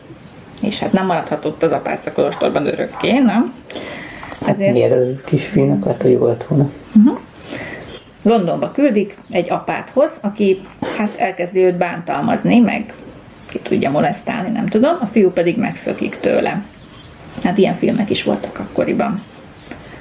és 0.63 0.79
hát 0.79 0.93
nem 0.93 1.07
maradhatott 1.07 1.63
az 1.63 1.73
apáca 1.73 2.13
kolostorban 2.13 2.67
örökké, 2.67 3.19
nem? 3.19 3.55
Hát 4.41 4.49
Ezért... 4.49 4.73
miért 4.73 4.93
a 4.93 5.25
kisfiúnak 5.25 5.85
lehet, 5.85 6.03
hogy 6.03 6.19
lett 6.21 6.45
volna. 6.45 6.71
Uh-huh. 6.97 7.19
Londonba 8.23 8.71
küldik 8.71 9.17
egy 9.31 9.51
apáthoz, 9.51 10.19
aki 10.21 10.61
hát 10.99 11.15
elkezdi 11.17 11.61
őt 11.61 11.77
bántalmazni, 11.77 12.61
meg 12.61 12.95
ki 13.51 13.59
tudja 13.59 13.91
molesztálni, 13.91 14.51
nem 14.51 14.67
tudom, 14.67 14.97
a 15.01 15.07
fiú 15.07 15.31
pedig 15.31 15.59
megszökik 15.59 16.17
tőle. 16.17 16.65
Hát 17.43 17.59
ilyen 17.59 17.75
filmek 17.75 18.11
is 18.11 18.23
voltak 18.23 18.59
akkoriban. 18.59 19.23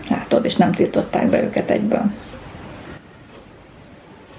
Látod, 0.09 0.45
és 0.45 0.55
nem 0.55 0.71
tiltották 0.71 1.29
be 1.29 1.43
őket 1.43 1.69
egyből. 1.69 2.11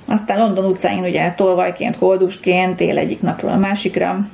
Aztán 0.07 0.38
London 0.38 0.64
utcáin 0.64 1.02
ugye 1.02 1.33
tolvajként, 1.37 1.99
koldusként 1.99 2.81
él 2.81 2.99
egyik 2.99 3.21
napról 3.21 3.50
a 3.50 3.56
másikra, 3.56 4.28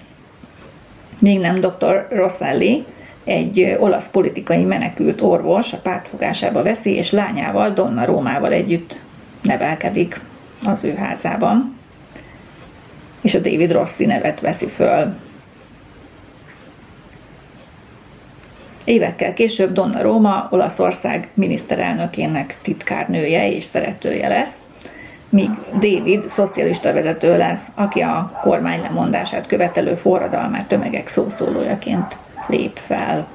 még 1.19 1.41
nem 1.41 1.61
dr. 1.61 2.07
Rosselli, 2.11 2.85
egy 3.25 3.77
olasz 3.79 4.11
politikai 4.11 4.65
menekült 4.65 5.21
orvos 5.21 5.73
a 5.73 5.79
pártfogásába 5.83 6.63
veszi, 6.63 6.95
és 6.95 7.11
lányával, 7.11 7.71
Donna 7.71 8.05
Rómával 8.05 8.53
együtt 8.53 9.01
nevelkedik 9.43 10.21
az 10.67 10.85
ő 10.85 10.95
házában. 10.95 11.79
És 13.21 13.35
a 13.35 13.39
David 13.39 13.73
Rossi 13.73 14.07
nevet 14.07 14.41
veszi 14.41 14.67
föl. 14.67 15.15
Évekkel 18.85 19.35
később 19.35 19.73
Donna 19.73 20.03
Róma 20.03 20.49
Olaszország 20.51 21.29
miniszterelnökének 21.35 22.59
titkárnője 22.63 23.51
és 23.51 23.65
szeretője 23.65 24.29
lesz, 24.29 24.55
míg 25.29 25.51
David 25.73 26.29
szocialista 26.29 26.93
vezető 26.93 27.37
lesz, 27.37 27.67
aki 27.75 28.01
a 28.01 28.41
kormány 28.43 28.81
lemondását 28.81 29.47
követelő 29.47 29.95
forradalmát 29.95 30.69
tömegek 30.69 31.09
szószólójaként 31.09 32.17
lép 32.47 32.79
fel. 32.87 33.27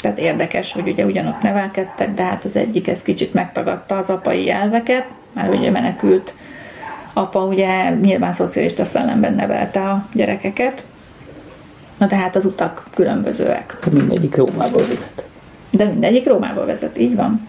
Tehát 0.00 0.18
érdekes, 0.18 0.72
hogy 0.72 0.88
ugye 0.88 1.04
ugyanott 1.04 1.42
nevelkedtek, 1.42 2.14
de 2.14 2.22
hát 2.22 2.44
az 2.44 2.56
egyik 2.56 2.88
ez 2.88 3.02
kicsit 3.02 3.34
megtagadta 3.34 3.96
az 3.96 4.10
apai 4.10 4.50
elveket, 4.50 5.06
mert 5.32 5.54
ugye 5.54 5.70
menekült 5.70 6.34
apa 7.12 7.44
ugye 7.44 7.90
nyilván 7.90 8.32
szocialista 8.32 8.84
szellemben 8.84 9.34
nevelte 9.34 9.80
a 9.80 10.06
gyerekeket, 10.12 10.84
na 11.98 12.06
tehát 12.06 12.36
az 12.36 12.44
utak 12.44 12.86
különbözőek. 12.94 13.78
Mindegyik 13.92 14.36
Rómából 14.36 14.82
vezet. 14.82 15.24
De 15.70 15.84
mindegyik 15.84 16.26
Rómából 16.26 16.66
vezet, 16.66 16.98
így 16.98 17.16
van. 17.16 17.48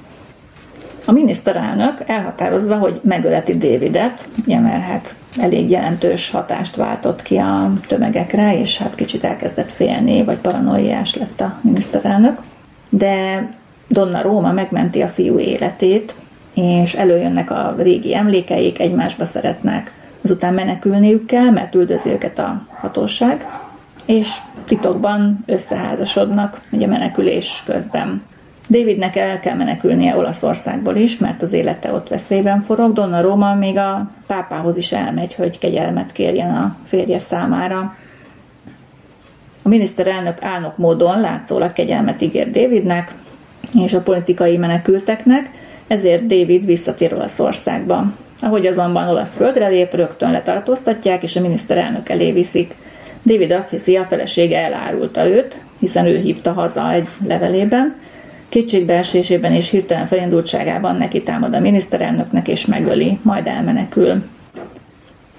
A 1.05 1.11
miniszterelnök 1.11 2.03
elhatározza, 2.05 2.77
hogy 2.77 2.99
megöleti 3.03 3.57
Davidet, 3.57 4.27
ugye 4.45 4.59
hát 4.59 5.15
elég 5.37 5.69
jelentős 5.69 6.31
hatást 6.31 6.75
váltott 6.75 7.21
ki 7.21 7.37
a 7.37 7.73
tömegekre, 7.87 8.59
és 8.59 8.77
hát 8.77 8.95
kicsit 8.95 9.23
elkezdett 9.23 9.71
félni, 9.71 10.23
vagy 10.23 10.37
paranoiás 10.37 11.15
lett 11.15 11.41
a 11.41 11.59
miniszterelnök. 11.61 12.39
De 12.89 13.47
Donna 13.87 14.21
Róma 14.21 14.51
megmenti 14.51 15.01
a 15.01 15.07
fiú 15.07 15.39
életét, 15.39 16.15
és 16.53 16.93
előjönnek 16.93 17.51
a 17.51 17.75
régi 17.77 18.15
emlékeik, 18.15 18.79
egymásba 18.79 19.25
szeretnek, 19.25 19.91
azután 20.23 20.53
menekülniük 20.53 21.25
kell, 21.25 21.49
mert 21.49 21.75
üldözi 21.75 22.09
őket 22.09 22.39
a 22.39 22.67
hatóság, 22.79 23.45
és 24.05 24.29
titokban 24.65 25.43
összeházasodnak, 25.45 26.59
ugye 26.71 26.87
menekülés 26.87 27.63
közben. 27.65 28.21
Davidnek 28.69 29.15
el 29.15 29.39
kell 29.39 29.55
menekülnie 29.55 30.17
Olaszországból 30.17 30.95
is, 30.95 31.17
mert 31.17 31.41
az 31.41 31.53
élete 31.53 31.93
ott 31.93 32.07
veszélyben 32.07 32.61
forog. 32.61 32.93
Donna 32.93 33.21
Roma 33.21 33.55
még 33.55 33.77
a 33.77 34.11
pápához 34.27 34.77
is 34.77 34.91
elmegy, 34.91 35.35
hogy 35.35 35.57
kegyelmet 35.57 36.11
kérjen 36.11 36.55
a 36.55 36.75
férje 36.85 37.19
számára. 37.19 37.95
A 39.63 39.69
miniszterelnök 39.69 40.43
álnok 40.43 40.77
módon 40.77 41.19
látszólag 41.19 41.73
kegyelmet 41.73 42.21
ígér 42.21 42.49
Davidnek 42.49 43.13
és 43.83 43.93
a 43.93 44.01
politikai 44.01 44.57
menekülteknek, 44.57 45.49
ezért 45.87 46.25
David 46.25 46.65
visszatér 46.65 47.13
Olaszországba. 47.13 48.13
Ahogy 48.39 48.65
azonban 48.65 49.07
olasz 49.07 49.35
földre 49.35 49.67
lép, 49.67 49.93
rögtön 49.93 50.31
letartóztatják, 50.31 51.23
és 51.23 51.35
a 51.35 51.41
miniszterelnök 51.41 52.09
elé 52.09 52.31
viszik. 52.31 52.75
David 53.25 53.51
azt 53.51 53.69
hiszi, 53.69 53.95
a 53.95 54.03
felesége 54.03 54.59
elárulta 54.59 55.27
őt, 55.27 55.61
hiszen 55.79 56.05
ő 56.05 56.17
hívta 56.17 56.53
haza 56.53 56.91
egy 56.91 57.07
levelében, 57.27 57.95
Kétségbeesésében 58.49 59.51
és 59.51 59.69
hirtelen 59.69 60.07
felindultságában 60.07 60.95
neki 60.95 61.23
támad 61.23 61.55
a 61.55 61.59
miniszterelnöknek 61.59 62.47
és 62.47 62.65
megöli, 62.65 63.19
majd 63.21 63.47
elmenekül. 63.47 64.23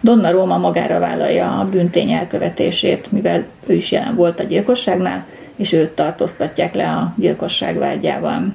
Donna 0.01 0.31
Róma 0.31 0.59
magára 0.59 0.99
vállalja 0.99 1.59
a 1.59 1.69
bűntény 1.69 2.11
elkövetését, 2.11 3.13
mivel 3.13 3.45
ő 3.67 3.75
is 3.75 3.93
jelen 3.93 4.15
volt 4.15 4.41
a 4.41 4.43
gyilkosságnál, 4.43 5.27
és 5.57 5.73
őt 5.73 5.91
tartóztatják 5.91 6.75
le 6.75 6.91
a 6.91 7.15
gyilkosság 7.17 7.79
vágyával. 7.79 8.55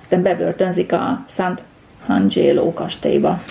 Aztán 0.00 0.22
bebörtönzik 0.22 0.92
a 0.92 1.24
Sant 1.28 1.62
Angelo 2.06 2.72
kastélyba. 2.72 3.42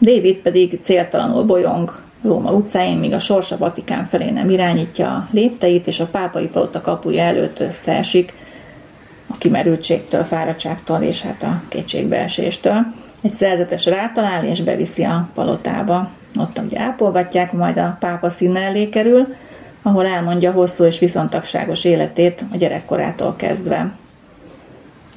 David 0.00 0.36
pedig 0.36 0.78
céltalanul 0.82 1.44
bolyong 1.44 2.02
Róma 2.22 2.52
utcáin, 2.52 2.98
míg 2.98 3.12
a 3.12 3.18
sors 3.18 3.52
a 3.52 3.56
Vatikán 3.56 4.04
felé 4.04 4.30
nem 4.30 4.50
irányítja 4.50 5.08
a 5.08 5.28
lépteit, 5.30 5.86
és 5.86 6.00
a 6.00 6.06
pápai 6.06 6.46
palota 6.46 6.80
kapuja 6.80 7.22
előtt 7.22 7.60
összeesik 7.60 8.32
a 9.26 9.36
kimerültségtől, 9.38 10.24
fáradtságtól 10.24 11.00
és 11.00 11.22
hát 11.22 11.42
a 11.42 11.62
kétségbeeséstől. 11.68 12.86
Egy 13.22 13.32
szerzetes 13.32 13.86
rátalál 13.86 14.44
és 14.44 14.62
beviszi 14.62 15.04
a 15.04 15.28
palotába. 15.34 16.10
Ott 16.40 16.60
ugye 16.66 16.80
ápolgatják, 16.80 17.52
majd 17.52 17.78
a 17.78 17.96
pápa 18.00 18.30
színe 18.30 18.60
elé 18.60 18.88
kerül, 18.88 19.34
ahol 19.82 20.06
elmondja 20.06 20.52
hosszú 20.52 20.84
és 20.84 20.98
viszontagságos 20.98 21.84
életét 21.84 22.44
a 22.52 22.56
gyerekkorától 22.56 23.36
kezdve. 23.36 23.92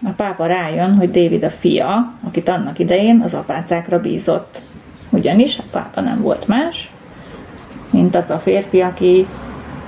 A 0.06 0.10
pápa 0.10 0.46
rájön, 0.46 0.96
hogy 0.96 1.12
David 1.12 1.44
a 1.44 1.50
fia, 1.50 2.14
akit 2.28 2.50
annak 2.50 2.80
idején 2.80 3.22
az 3.22 3.34
apácákra 3.34 4.00
bízott. 4.00 4.62
Ugyanis 5.10 5.58
a 5.58 5.64
pápa 5.72 6.02
nem 6.02 6.22
volt 6.22 6.48
más, 6.48 6.93
mint 7.94 8.16
az 8.16 8.30
a 8.30 8.40
férfi, 8.40 8.82
aki 8.82 9.28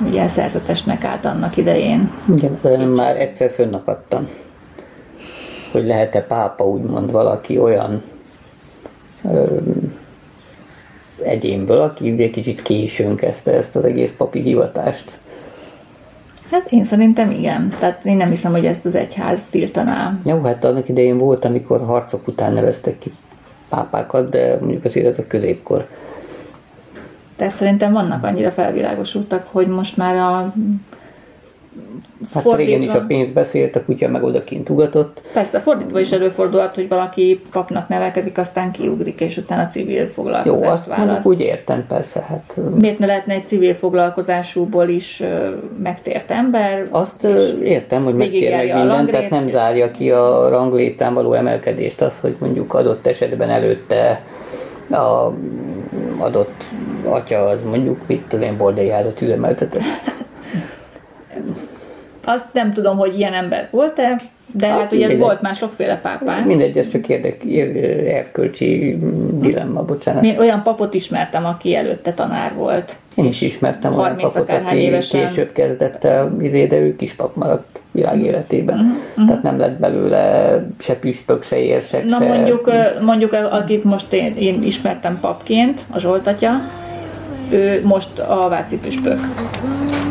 ugye 0.08 0.28
szerzetesnek 0.28 1.04
állt 1.04 1.26
annak 1.26 1.58
idején. 1.58 2.12
Igen, 2.36 2.58
én 2.82 2.88
már 2.88 3.22
egyszer 3.22 3.52
fönnakadtam. 3.52 4.28
hogy 5.72 5.86
lehet-e 5.86 6.22
pápa 6.22 6.68
úgymond 6.68 7.12
valaki 7.12 7.58
olyan 7.58 8.04
ö, 9.24 9.44
egyénből, 11.24 11.80
aki 11.80 12.12
ugye 12.12 12.30
kicsit 12.30 12.62
későn 12.62 13.16
kezdte 13.16 13.52
ezt 13.52 13.76
az 13.76 13.84
egész 13.84 14.14
papi 14.18 14.42
hivatást. 14.42 15.20
Hát 16.52 16.72
én 16.72 16.84
szerintem 16.84 17.32
igen. 17.32 17.76
Tehát 17.80 18.06
én 18.06 18.18
nem 18.18 18.30
hiszem, 18.30 18.52
hogy 18.52 18.66
ezt 18.66 18.86
az 18.86 18.96
egyház 18.96 19.46
tiltaná. 19.50 20.20
Jó, 20.26 20.42
hát 20.42 20.66
annak 20.66 20.90
idején 20.90 21.18
volt, 21.18 21.46
amikor 21.46 21.86
harcok 21.86 22.28
után 22.28 22.54
neveztek 22.54 22.98
ki 22.98 23.12
pápákat, 23.70 24.30
de 24.30 24.58
mondjuk 24.60 24.86
azért 24.86 25.06
ez 25.06 25.20
a 25.20 25.28
középkor. 25.28 25.88
Tehát 27.36 27.54
szerintem 27.54 27.94
vannak 27.94 28.24
annyira 28.24 28.52
felvilágosultak, 28.52 29.48
hogy 29.52 29.68
most 29.68 29.98
már 29.98 30.16
a 30.16 30.54
Hát 32.34 32.44
fordítva. 32.44 32.56
régen 32.56 32.82
is 32.82 32.94
a 32.94 33.06
pénz 33.08 33.32
beszélt, 33.32 33.76
a 33.76 33.84
kutya 33.86 34.08
meg 34.08 34.24
odakint 34.24 34.70
ugatott. 34.70 35.22
Persze, 35.34 35.60
fordítva 35.60 36.00
is 36.00 36.12
előfordulhat, 36.12 36.76
hogy 36.76 36.88
valaki 36.88 37.42
papnak 37.52 37.88
nevelkedik, 37.88 38.38
aztán 38.38 38.72
kiugrik, 38.72 39.22
és 39.22 39.38
utána 39.38 39.66
civil 39.66 40.08
foglalkozást 40.08 40.64
Jó, 40.64 40.70
azt 40.70 40.86
választ. 40.86 41.28
úgy 41.28 41.40
értem, 41.42 41.86
persze. 41.88 42.22
Hát, 42.22 42.58
Miért 42.80 43.00
ne 43.00 43.06
lehetne 43.06 43.34
egy 43.34 43.46
civil 43.46 43.74
foglalkozásúból 43.74 44.88
is 44.88 45.24
megtért 45.84 46.32
ember? 46.32 46.84
Azt 46.92 47.24
értem, 47.64 48.04
hogy 48.04 48.16
megtér 48.16 48.52
meg 48.56 48.76
mindent, 48.76 49.12
tehát 49.12 49.30
nem 49.30 49.48
zárja 49.48 49.92
ki 49.92 50.12
a 50.12 50.50
ranglétán 50.50 51.14
való 51.14 51.34
emelkedést 51.34 52.02
az, 52.02 52.20
hogy 52.20 52.36
mondjuk 52.40 52.74
adott 52.74 53.08
esetben 53.08 53.50
előtte 53.50 54.22
a 54.90 55.32
adott 56.18 56.64
atya 57.06 57.46
az 57.46 57.64
mondjuk, 57.64 58.08
mit 58.08 58.22
tudom 58.28 58.46
én, 58.46 58.58
bordai 58.58 58.90
házat 58.90 59.22
üzemeltetett. 59.22 59.82
Azt 62.26 62.54
nem 62.54 62.72
tudom, 62.72 62.98
hogy 62.98 63.20
ilyen 63.20 63.34
ember 63.34 63.68
volt-e, 63.72 64.22
de 64.58 64.68
hát, 64.68 64.80
hát 64.80 64.92
ugye 64.92 65.08
mindegy. 65.08 65.26
volt 65.26 65.42
már 65.42 65.56
sokféle 65.56 65.98
pápán. 65.98 66.44
Mindegy, 66.44 66.78
ez 66.78 66.88
csak 66.88 67.08
érdek, 67.08 67.42
erkölcsi 68.08 69.00
dilemma, 69.32 69.84
bocsánat. 69.84 70.24
Én 70.24 70.40
olyan 70.40 70.64
papot 70.64 70.94
ismertem, 70.94 71.46
aki 71.46 71.76
előtte 71.76 72.14
tanár 72.14 72.54
volt. 72.54 72.96
Én 73.16 73.26
is 73.26 73.42
ismertem 73.42 73.98
olyan 73.98 74.18
papot, 74.18 74.50
aki 74.50 74.78
évesen... 74.78 75.26
később 75.26 75.52
kezdett 75.52 76.04
el, 76.04 76.36
izé, 76.42 76.66
de 76.66 76.78
ő 76.78 76.96
pap 77.18 77.36
maradt 77.36 77.80
világéletében. 77.92 78.76
Uh-huh. 78.76 78.98
Mhm, 79.16 79.28
Tehát 79.28 79.44
nem 79.44 79.60
lett 79.60 79.80
belőle 79.80 80.66
se 80.80 80.96
püspök, 80.96 81.44
se 81.44 81.60
érsek, 81.60 82.06
Na 82.06 82.18
se... 82.20 82.28
mondjuk, 82.28 82.72
mondjuk 83.02 83.34
akit 83.34 83.84
most 83.84 84.14
én, 84.14 84.36
én 84.38 84.64
ismertem 84.64 85.20
papként, 85.22 85.82
a 85.92 86.00
Zsoltatya, 86.00 86.52
ő 87.50 87.82
most 87.84 88.20
a 88.20 88.48
Váci 88.50 88.78
püspök 88.78 89.20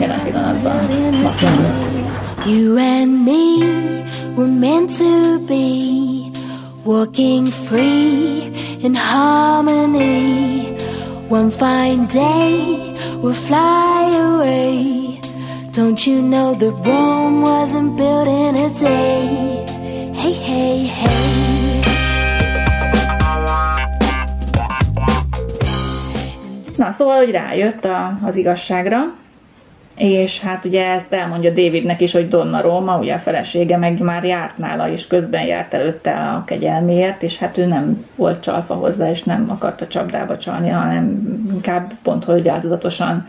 jelen 0.00 0.22
pillanatban. 0.24 0.76
You 2.46 2.76
and 2.76 3.24
me 3.24 4.04
were 4.36 4.50
meant 4.58 4.98
to 4.98 5.38
be 5.46 6.30
walking 6.84 7.46
free 7.46 8.52
in 8.82 8.94
harmony. 8.94 10.74
One 11.28 11.50
fine 11.50 12.06
day 12.06 12.92
we'll 13.22 13.32
fly 13.32 14.12
away. 14.14 15.18
Don't 15.72 16.06
you 16.06 16.20
know 16.20 16.54
that 16.54 16.86
Rome 16.86 17.42
wasn't 17.42 17.96
built 17.96 18.26
in 18.26 18.54
a 18.56 18.68
day? 18.78 19.64
Hey, 20.12 20.32
hey, 20.32 20.86
hey. 20.86 21.43
Szóval, 26.94 27.16
hogy 27.16 27.30
rájött 27.30 27.84
a, 27.84 28.18
az 28.24 28.36
igazságra, 28.36 28.98
és 29.96 30.40
hát 30.40 30.64
ugye 30.64 30.90
ezt 30.90 31.12
elmondja 31.12 31.50
Davidnek 31.50 32.00
is, 32.00 32.12
hogy 32.12 32.28
Donna 32.28 32.60
Roma, 32.60 32.98
ugye 32.98 33.14
a 33.14 33.18
felesége 33.18 33.76
meg 33.76 34.00
már 34.00 34.24
járt 34.24 34.58
nála, 34.58 34.90
és 34.90 35.06
közben 35.06 35.46
járt 35.46 35.74
előtte 35.74 36.12
a 36.12 36.44
kegyelméért, 36.46 37.22
és 37.22 37.38
hát 37.38 37.58
ő 37.58 37.66
nem 37.66 38.06
volt 38.14 38.42
csalfa 38.42 38.74
hozzá, 38.74 39.10
és 39.10 39.22
nem 39.22 39.50
akarta 39.50 39.86
csapdába 39.86 40.38
csalni, 40.38 40.68
hanem 40.68 41.04
inkább 41.52 41.92
pont, 42.02 42.24
hogy 42.24 42.48
áldozatosan 42.48 43.26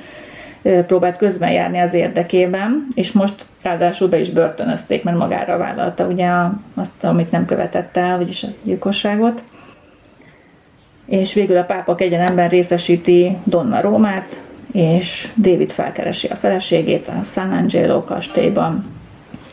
próbált 0.88 1.18
közben 1.18 1.52
járni 1.52 1.80
az 1.80 1.94
érdekében, 1.94 2.88
és 2.94 3.12
most 3.12 3.46
ráadásul 3.62 4.08
be 4.08 4.20
is 4.20 4.30
börtönözték, 4.30 5.04
mert 5.04 5.18
magára 5.18 5.58
vállalta 5.58 6.06
ugye 6.06 6.30
azt, 6.74 7.04
amit 7.04 7.32
nem 7.32 7.46
követett 7.46 7.98
el, 7.98 8.18
vagyis 8.18 8.44
a 8.44 8.48
gyilkosságot. 8.64 9.44
És 11.06 11.34
végül 11.34 11.58
a 11.58 11.64
pápa 11.64 11.96
kegyelemben 11.96 12.50
részesíti 12.50 13.38
Donna 13.44 13.82
Rómát, 13.82 14.44
és 14.72 15.28
David 15.38 15.72
felkeresi 15.72 16.28
a 16.28 16.36
feleségét 16.36 17.08
a 17.08 17.24
San 17.24 17.52
Angelo 17.52 18.04
kastélyban, 18.04 18.86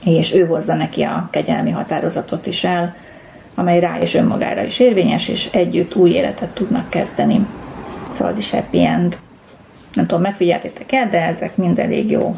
és 0.05 0.35
ő 0.35 0.47
hozza 0.47 0.75
neki 0.75 1.03
a 1.03 1.29
kegyelmi 1.31 1.71
határozatot 1.71 2.47
is 2.47 2.65
el, 2.65 2.95
amely 3.55 3.81
rá 3.81 3.99
és 3.99 4.15
önmagára 4.15 4.63
is 4.65 4.81
érvényes, 4.81 5.29
és 5.29 5.49
együtt 5.53 5.95
új 5.95 6.11
életet 6.11 6.49
tudnak 6.49 6.91
kezdeni. 6.91 7.47
Szóval 8.17 8.37
is 8.37 8.51
happy 8.51 8.85
end. 8.85 9.19
Nem 9.93 10.07
tudom, 10.07 10.23
megfigyeltétek 10.23 10.93
el, 10.93 11.09
de 11.09 11.27
ezek 11.27 11.57
mind 11.57 11.79
elég 11.79 12.11
jó 12.11 12.37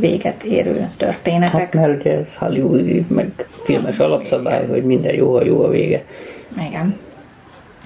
véget 0.00 0.42
érő 0.42 0.90
történetek. 0.96 1.60
Hát 1.60 1.74
mert 1.74 2.00
ugye 2.00 2.18
ez 2.18 2.36
hollywoodi, 2.36 3.06
meg 3.08 3.48
filmes 3.62 3.98
alapszabály, 3.98 4.66
hogy 4.66 4.84
minden 4.84 5.14
jó, 5.14 5.32
ha 5.32 5.44
jó 5.44 5.64
a 5.64 5.68
vége. 5.68 6.04
Igen. 6.68 6.98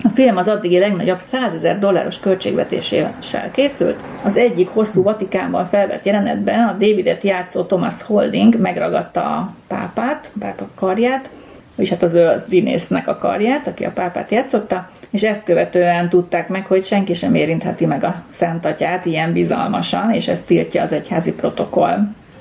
A 0.03 0.09
film 0.09 0.37
az 0.37 0.49
addigi 0.49 0.79
legnagyobb 0.79 1.19
100 1.19 1.55
ezer 1.55 1.79
dolláros 1.79 2.21
költségvetésével 2.21 3.15
készült. 3.53 4.01
Az 4.23 4.37
egyik 4.37 4.69
hosszú 4.69 5.03
Vatikánban 5.03 5.69
felvett 5.69 6.05
jelenetben 6.05 6.69
a 6.69 6.73
Davidet 6.73 7.23
játszó 7.23 7.63
Thomas 7.63 8.03
Holding 8.03 8.61
megragadta 8.61 9.21
a 9.21 9.55
pápát, 9.67 10.31
a 10.35 10.39
pápa 10.39 10.69
karját, 10.75 11.31
és 11.77 11.91
hát 11.91 12.03
az 12.03 12.15
ő 12.15 12.27
az 12.27 12.45
színésznek 12.49 13.09
a 13.09 13.17
karját, 13.17 13.67
aki 13.67 13.85
a 13.85 13.91
pápát 13.91 14.31
játszotta, 14.31 14.91
és 15.11 15.23
ezt 15.23 15.45
követően 15.45 16.09
tudták 16.09 16.49
meg, 16.49 16.67
hogy 16.67 16.85
senki 16.85 17.15
sem 17.15 17.35
érintheti 17.35 17.87
meg 17.87 18.05
a 18.05 18.23
Szent 18.31 18.65
Atyát 18.65 19.07
ilyen 19.07 19.33
bizalmasan, 19.33 20.13
és 20.13 20.29
ezt 20.29 20.47
tiltja 20.47 20.83
az 20.83 20.93
egyházi 20.93 21.33
protokoll. 21.33 21.99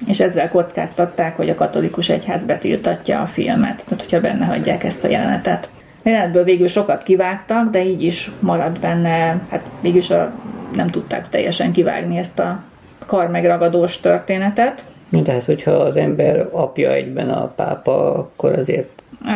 És 0.07 0.19
ezzel 0.19 0.49
kockáztatták, 0.49 1.35
hogy 1.35 1.49
a 1.49 1.55
katolikus 1.55 2.09
egyház 2.09 2.43
betiltatja 2.43 3.21
a 3.21 3.25
filmet, 3.25 3.83
tehát 3.85 4.03
hogyha 4.03 4.19
benne 4.19 4.45
hagyják 4.45 4.83
ezt 4.83 5.03
a 5.03 5.07
jelenetet. 5.07 5.69
Jelenetből 6.03 6.43
végül 6.43 6.67
sokat 6.67 7.03
kivágtak, 7.03 7.69
de 7.69 7.83
így 7.83 8.03
is 8.03 8.31
maradt 8.39 8.79
benne, 8.79 9.41
hát 9.49 9.61
végül 9.81 10.01
a, 10.17 10.31
nem 10.75 10.87
tudták 10.87 11.29
teljesen 11.29 11.71
kivágni 11.71 12.17
ezt 12.17 12.39
a 12.39 12.63
kar 13.05 13.27
megragadós 13.27 13.99
történetet. 13.99 14.83
De 15.09 15.31
hát, 15.31 15.43
hogyha 15.43 15.71
az 15.71 15.95
ember 15.95 16.47
apja 16.51 16.91
egyben 16.91 17.29
a 17.29 17.47
pápa, 17.55 18.13
akkor 18.13 18.53
azért 18.53 18.89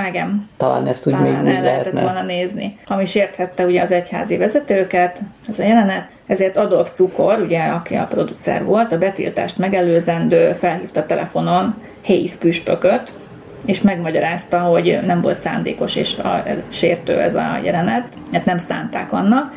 igen. 0.10 0.50
Talán 0.58 0.88
ezt 0.88 1.08
úgy 1.08 1.14
Talán 1.14 1.44
még 1.44 1.56
el 1.56 1.64
lehetett 1.64 2.00
volna 2.00 2.24
nézni. 2.24 2.78
Ami 2.88 3.06
sérthette 3.06 3.66
ugye 3.66 3.82
az 3.82 3.92
egyházi 3.92 4.38
vezetőket, 4.38 5.20
ez 5.50 5.60
a 5.60 5.64
jelenet, 5.64 6.08
ezért 6.28 6.58
Adolf 6.58 6.92
Cukor, 6.94 7.40
ugye, 7.40 7.60
aki 7.60 7.96
a 7.96 8.08
producer 8.10 8.64
volt, 8.64 8.92
a 8.92 8.98
betiltást 8.98 9.58
megelőzendő 9.58 10.52
felhívta 10.52 11.06
telefonon 11.06 11.76
Hayes 12.06 12.36
püspököt, 12.36 13.12
és 13.66 13.82
megmagyarázta, 13.82 14.60
hogy 14.60 15.00
nem 15.06 15.22
volt 15.22 15.38
szándékos 15.38 15.96
és 15.96 16.18
a, 16.18 16.44
sértő 16.70 17.20
ez 17.20 17.36
a 17.36 17.60
jelenet, 17.64 18.08
hát 18.32 18.46
nem 18.46 18.58
szánták 18.58 19.14
annak. 19.14 19.54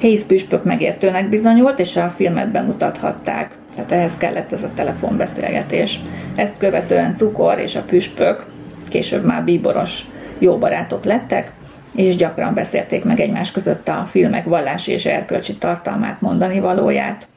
Hayes 0.00 0.22
püspök 0.22 0.64
megértőnek 0.64 1.28
bizonyult, 1.28 1.78
és 1.78 1.96
a 1.96 2.10
filmet 2.10 2.50
bemutathatták. 2.50 3.50
Tehát 3.74 3.92
ehhez 3.92 4.16
kellett 4.16 4.52
ez 4.52 4.62
a 4.62 4.70
telefonbeszélgetés. 4.74 5.98
Ezt 6.34 6.58
követően 6.58 7.16
Cukor 7.16 7.58
és 7.58 7.76
a 7.76 7.82
püspök, 7.82 8.44
később 8.88 9.24
már 9.24 9.44
bíboros 9.44 10.06
jó 10.38 10.58
barátok 10.58 11.04
lettek, 11.04 11.52
és 11.94 12.16
gyakran 12.16 12.54
beszélték 12.54 13.04
meg 13.04 13.20
egymás 13.20 13.50
között 13.50 13.88
a 13.88 14.08
filmek 14.10 14.44
vallási 14.44 14.92
és 14.92 15.06
erkölcsi 15.06 15.54
tartalmát, 15.54 16.20
mondani 16.20 16.60
valóját. 16.60 17.28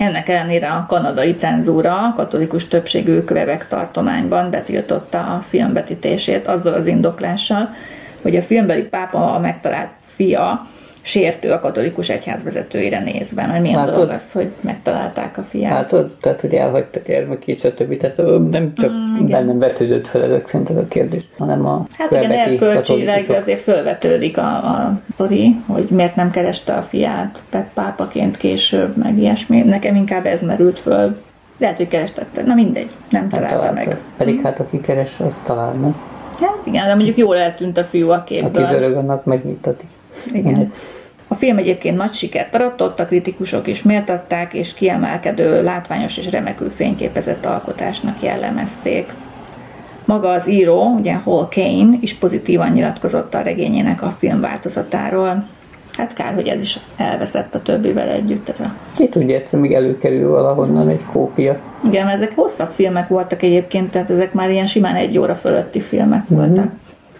Ennek 0.00 0.28
ellenére 0.28 0.70
a 0.70 0.86
kanadai 0.88 1.34
cenzúra 1.34 2.12
katolikus 2.16 2.68
többségű 2.68 3.20
Quebec 3.20 3.68
tartományban 3.68 4.50
betiltotta 4.50 5.18
a 5.18 5.44
filmvetítését 5.48 6.46
azzal 6.46 6.72
az 6.72 6.86
indoklással, 6.86 7.74
hogy 8.22 8.36
a 8.36 8.42
filmbeli 8.42 8.82
pápa 8.82 9.34
a 9.34 9.38
megtalált 9.38 9.90
fia 10.06 10.66
sértő 11.02 11.50
a 11.50 11.60
katolikus 11.60 12.08
egyház 12.08 12.42
vezetőire 12.42 13.00
nézve, 13.00 13.42
hogy 13.42 13.60
milyen 13.60 13.78
Látod? 13.78 13.94
dolog 13.94 14.10
az, 14.10 14.32
hogy 14.32 14.50
megtalálták 14.60 15.38
a 15.38 15.42
fiát. 15.42 15.72
Látod? 15.72 16.16
Tehát, 16.20 16.40
hogy 16.40 16.54
elhagyta 16.54 17.00
gyermekét, 17.06 17.58
stb. 17.58 17.96
Tehát 17.96 18.16
nem 18.50 18.72
csak 18.76 18.90
mm, 18.90 19.26
bennem 19.26 19.58
vetődött 19.58 20.06
fel 20.06 20.22
ezek 20.22 20.46
szerint 20.46 20.70
ez 20.70 20.76
a 20.76 20.84
kérdés, 20.88 21.22
hanem 21.38 21.66
a 21.66 21.86
Hát 21.98 22.10
igen, 22.10 22.30
erkölcsileg 22.30 23.24
azért 23.30 23.60
fölvetődik 23.60 24.38
a, 24.38 24.54
a 24.56 25.00
sztori, 25.12 25.56
hogy 25.66 25.86
miért 25.90 26.16
nem 26.16 26.30
kereste 26.30 26.72
a 26.72 26.82
fiát 26.82 27.42
pápaként 27.74 28.36
később, 28.36 28.96
meg 28.96 29.18
ilyesmi. 29.18 29.60
Nekem 29.60 29.94
inkább 29.94 30.26
ez 30.26 30.42
merült 30.42 30.78
föl. 30.78 31.16
Lehet, 31.58 31.76
hogy 31.76 31.88
kerestette. 31.88 32.42
Na 32.42 32.54
mindegy, 32.54 32.90
nem, 33.10 33.20
nem 33.20 33.28
találta, 33.28 33.56
találta 33.56 33.74
meg. 33.74 33.96
Pedig 34.16 34.38
mm. 34.38 34.42
hát 34.42 34.60
aki 34.60 34.80
keres, 34.80 35.20
az 35.20 35.42
talál, 35.46 35.72
nem? 35.72 35.96
Hát 36.40 36.58
igen, 36.64 36.86
de 36.86 36.94
mondjuk 36.94 37.16
jól 37.16 37.36
eltűnt 37.36 37.78
a 37.78 37.84
fiú 37.84 38.10
a 38.10 38.24
képből. 38.24 38.62
Aki 38.62 38.72
zörög, 38.72 38.96
annak 38.96 39.24
megnyitatik. 39.24 39.88
Igen. 40.32 40.70
A 41.28 41.34
film 41.34 41.58
egyébként 41.58 41.96
nagy 41.96 42.12
sikert 42.12 42.54
aratott, 42.54 43.00
a 43.00 43.04
kritikusok 43.04 43.66
is 43.66 43.82
méltatták, 43.82 44.54
és 44.54 44.74
kiemelkedő, 44.74 45.62
látványos 45.62 46.18
és 46.18 46.30
remekül 46.30 46.70
fényképezett 46.70 47.44
alkotásnak 47.44 48.22
jellemezték. 48.22 49.12
Maga 50.04 50.28
az 50.28 50.48
író, 50.48 50.94
ugye 50.98 51.14
Hall 51.14 51.48
Kane 51.54 51.96
is 52.00 52.14
pozitívan 52.14 52.70
nyilatkozott 52.70 53.34
a 53.34 53.42
regényének 53.42 54.02
a 54.02 54.16
filmváltozatáról. 54.18 55.48
Hát 55.92 56.12
kár, 56.12 56.34
hogy 56.34 56.48
ez 56.48 56.60
is 56.60 56.78
elveszett 56.96 57.54
a 57.54 57.62
többivel 57.62 58.08
együtt. 58.08 58.48
Ez 58.48 58.60
a... 58.60 58.72
Ki 58.94 59.08
tudja, 59.08 59.36
egyszer 59.36 59.60
még 59.60 59.72
előkerül 59.72 60.30
valahonnan 60.30 60.88
egy 60.88 61.04
kópia. 61.04 61.60
Igen, 61.86 62.08
ezek 62.08 62.34
hosszabb 62.34 62.68
filmek 62.68 63.08
voltak 63.08 63.42
egyébként, 63.42 63.90
tehát 63.90 64.10
ezek 64.10 64.32
már 64.32 64.50
ilyen 64.50 64.66
simán 64.66 64.94
egy 64.94 65.18
óra 65.18 65.34
fölötti 65.34 65.80
filmek 65.80 66.22
mm-hmm. 66.32 66.44
voltak. 66.44 66.70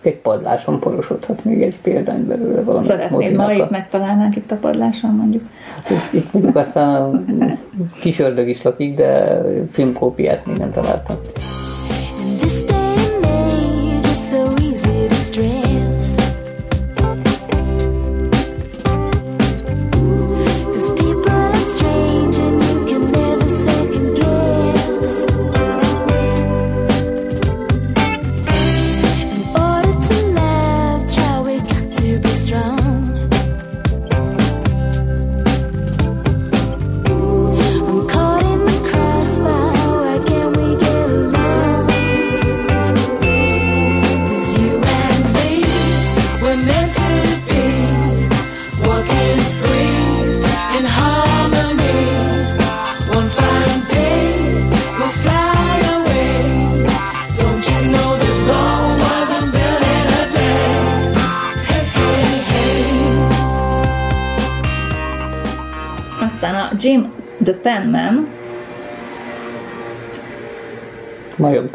Egy 0.02 0.16
padláson 0.16 0.80
porosodhat 0.80 1.44
még 1.44 1.62
egy 1.62 1.80
példány 1.80 2.26
belőle 2.26 2.62
valami. 2.62 2.84
Szeretnéd, 2.84 3.34
ma 3.34 3.52
itt 3.52 3.70
megtalálnánk 3.70 4.36
itt 4.36 4.50
a 4.50 4.56
padláson 4.56 5.14
mondjuk? 5.14 5.42
Hát 5.74 6.12
itt, 6.12 6.32
mondjuk 6.32 6.56
aztán 6.56 7.02
a 7.02 7.98
kis 8.00 8.18
ördög 8.18 8.48
is 8.48 8.62
lakik, 8.62 8.94
de 8.94 9.40
filmkópiát 9.70 10.46
még 10.46 10.56
nem 10.56 10.72
találtam. 10.72 11.16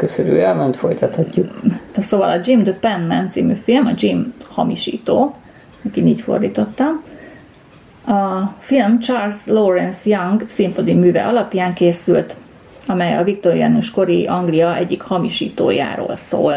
Köszönő 0.06 0.40
elment, 0.40 0.76
folytathatjuk. 0.76 1.60
Szóval 1.92 2.28
a 2.28 2.40
Jim 2.42 2.62
the 2.62 2.72
Penman 2.72 3.28
című 3.28 3.54
film, 3.54 3.86
a 3.86 3.92
Jim 3.96 4.34
hamisító, 4.50 5.34
aki 5.84 6.06
így 6.06 6.20
fordítottam. 6.20 7.02
A 8.06 8.54
film 8.58 8.98
Charles 8.98 9.46
Lawrence 9.46 10.10
Young 10.10 10.48
színpadi 10.48 10.94
műve 10.94 11.26
alapján 11.26 11.74
készült, 11.74 12.36
amely 12.86 13.16
a 13.16 13.24
viktoriánus 13.24 13.90
kori 13.90 14.26
Anglia 14.26 14.76
egyik 14.76 15.02
hamisítójáról 15.02 16.16
szól. 16.16 16.52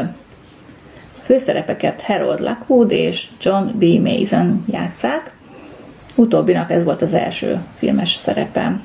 A 1.18 1.22
főszerepeket 1.22 2.02
Harold 2.02 2.40
Lockwood 2.40 2.92
és 2.92 3.28
John 3.42 3.66
B. 3.78 3.84
Mason 3.84 4.66
játszák, 4.72 5.32
Utóbbinak 6.16 6.72
ez 6.72 6.84
volt 6.84 7.02
az 7.02 7.14
első 7.14 7.60
filmes 7.74 8.10
szerepe. 8.10 8.82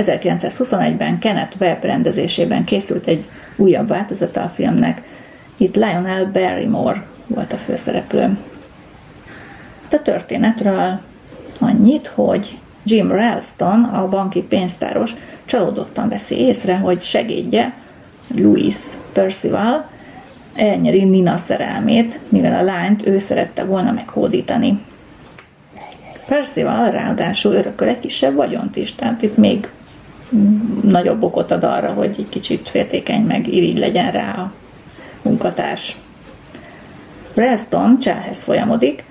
1921-ben 0.00 1.18
Kenneth 1.18 1.56
Webb 1.60 1.84
rendezésében 1.84 2.64
készült 2.64 3.06
egy 3.06 3.28
újabb 3.56 3.88
változata 3.88 4.42
a 4.42 4.48
filmnek. 4.48 5.02
Itt 5.56 5.76
Lionel 5.76 6.26
Barrymore 6.26 7.04
volt 7.26 7.52
a 7.52 7.56
főszereplő. 7.56 8.38
A 9.90 10.02
történetről 10.02 11.00
annyit, 11.60 12.06
hogy 12.06 12.58
Jim 12.84 13.10
Ralston, 13.10 13.84
a 13.84 14.08
banki 14.08 14.42
pénztáros 14.42 15.14
csalódottan 15.44 16.08
veszi 16.08 16.38
észre, 16.38 16.76
hogy 16.76 17.02
segédje, 17.02 17.74
Louis 18.36 18.74
Percival 19.12 19.88
elnyeri 20.54 21.04
Nina 21.04 21.36
szerelmét, 21.36 22.20
mivel 22.28 22.58
a 22.58 22.62
lányt 22.62 23.06
ő 23.06 23.18
szerette 23.18 23.64
volna 23.64 23.92
meghódítani. 23.92 24.78
Percival 26.26 26.90
ráadásul 26.90 27.54
örököl 27.54 27.88
egy 27.88 28.00
kisebb 28.00 28.34
vagyont 28.34 28.76
is, 28.76 28.92
tehát 28.92 29.22
itt 29.22 29.36
még 29.36 29.68
nagyobb 30.82 31.22
okot 31.22 31.50
ad 31.50 31.64
arra, 31.64 31.92
hogy 31.92 32.14
egy 32.18 32.28
kicsit 32.28 32.68
féltékeny 32.68 33.22
meg 33.22 33.46
irigy 33.46 33.78
legyen 33.78 34.10
rá 34.10 34.32
a 34.32 34.52
munkatárs. 35.22 35.96
Ralston 37.34 37.98
cselhez 37.98 38.42
folyamodik, 38.42 39.04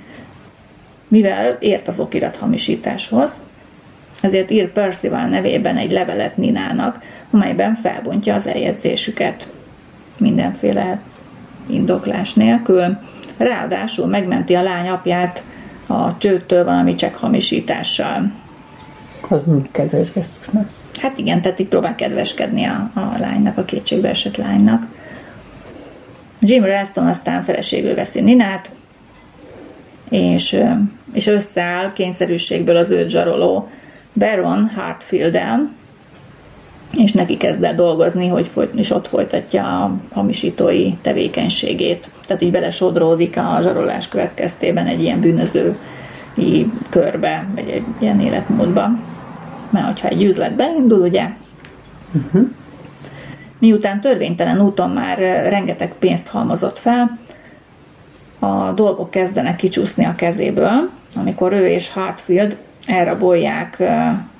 mivel 1.07 1.57
ért 1.59 1.87
az 1.87 1.99
okirat 1.99 2.35
hamisításhoz, 2.35 3.31
ezért 4.21 4.51
ír 4.51 4.71
Percival 4.71 5.25
nevében 5.25 5.77
egy 5.77 5.91
levelet 5.91 6.37
Ninának, 6.37 6.99
amelyben 7.31 7.75
felbontja 7.75 8.33
az 8.33 8.47
eljegyzésüket 8.47 9.47
mindenféle 10.17 11.01
indoklás 11.67 12.33
nélkül. 12.33 12.97
Ráadásul 13.37 14.07
megmenti 14.07 14.53
a 14.53 14.61
lány 14.61 14.89
apját 14.89 15.43
a 15.87 16.17
csőttől 16.17 16.63
valami 16.63 16.95
csak 16.95 17.15
hamisítással. 17.15 18.31
Az 19.29 19.41
kedves 19.71 20.11
gesztus, 20.11 20.49
nem? 20.49 20.69
Hát 20.97 21.17
igen, 21.17 21.41
tehát 21.41 21.59
így 21.59 21.67
próbál 21.67 21.95
kedveskedni 21.95 22.65
a, 22.65 22.91
a 22.93 23.17
lánynak, 23.19 23.57
a 23.57 23.65
kétségbe 23.65 24.09
esett 24.09 24.37
lánynak. 24.37 24.85
Jim 26.39 26.63
Ralston 26.63 27.07
aztán 27.07 27.43
feleségül 27.43 27.95
veszi 27.95 28.21
Ninát, 28.21 28.71
és, 30.09 30.59
és 31.13 31.27
összeáll 31.27 31.93
kényszerűségből 31.93 32.75
az 32.75 32.89
őt 32.89 33.09
zsaroló 33.09 33.69
Baron 34.13 34.69
hartfield 34.75 35.35
el 35.35 35.75
és 36.95 37.11
neki 37.11 37.37
kezd 37.37 37.63
el 37.63 37.75
dolgozni, 37.75 38.27
hogy 38.27 38.47
folyt, 38.47 38.73
és 38.73 38.91
ott 38.91 39.07
folytatja 39.07 39.83
a 39.83 39.97
hamisítói 40.11 40.93
tevékenységét. 41.01 42.09
Tehát 42.27 42.41
így 42.41 42.51
belesodródik 42.51 43.37
a 43.37 43.59
zsarolás 43.61 44.07
következtében 44.07 44.85
egy 44.85 45.01
ilyen 45.01 45.19
bűnöző 45.19 45.77
körbe, 46.89 47.47
vagy 47.55 47.69
egy 47.69 47.85
ilyen 47.99 48.19
életmódba. 48.19 48.89
Mert 49.69 49.85
hogyha 49.85 50.07
egy 50.07 50.23
üzletbe 50.23 50.73
indul, 50.77 50.99
ugye, 50.99 51.29
uh-huh. 52.13 52.47
miután 53.59 54.01
törvénytelen 54.01 54.61
úton 54.61 54.89
már 54.89 55.17
rengeteg 55.49 55.93
pénzt 55.99 56.27
halmozott 56.27 56.79
fel, 56.79 57.17
a 58.39 58.71
dolgok 58.71 59.11
kezdenek 59.11 59.55
kicsúszni 59.55 60.05
a 60.05 60.15
kezéből, 60.15 60.89
amikor 61.15 61.53
ő 61.53 61.67
és 61.67 61.91
Hartfield 61.91 62.57
elrabolják 62.87 63.83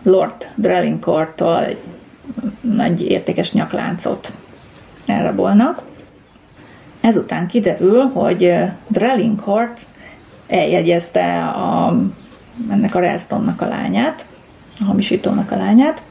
Lord 0.03 0.47
Drellincortól 0.55 1.63
egy 1.63 1.77
nagy 2.61 3.01
értékes 3.01 3.53
nyakláncot 3.53 4.31
elrabolnak. 5.05 5.81
Ezután 7.01 7.47
kiderül, 7.47 8.01
hogy 8.01 8.55
Drellincourt 8.87 9.79
eljegyezte 10.47 11.45
a, 11.45 11.97
ennek 12.71 12.95
a 12.95 12.99
Ralstonnak 12.99 13.61
a 13.61 13.67
lányát, 13.67 14.25
a 14.79 14.83
hamisítónak 14.83 15.51
a 15.51 15.55
lányát. 15.55 16.01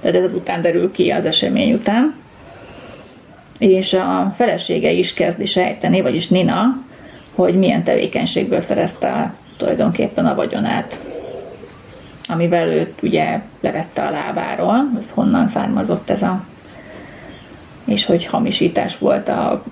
Tehát 0.00 0.16
ez 0.16 0.22
azután 0.22 0.62
derül 0.62 0.90
ki 0.90 1.10
az 1.10 1.24
esemény 1.24 1.72
után. 1.72 2.14
És 3.58 3.92
a 3.92 4.32
felesége 4.36 4.90
is 4.90 5.14
kezdi 5.14 5.44
sejteni, 5.44 6.00
vagyis 6.00 6.28
Nina, 6.28 6.82
hogy 7.34 7.54
milyen 7.54 7.84
tevékenységből 7.84 8.60
szerezte 8.60 9.34
tulajdonképpen 9.56 10.26
a 10.26 10.34
vagyonát 10.34 10.98
amivel 12.28 12.68
őt 12.68 13.02
ugye 13.02 13.40
levette 13.60 14.02
a 14.02 14.10
lábáról, 14.10 14.90
ez 14.98 15.10
honnan 15.10 15.46
származott 15.46 16.10
ez 16.10 16.22
a 16.22 16.44
és 17.84 18.04
hogy 18.04 18.26
hamisítás 18.26 18.98
volt 18.98 19.28
a, 19.28 19.62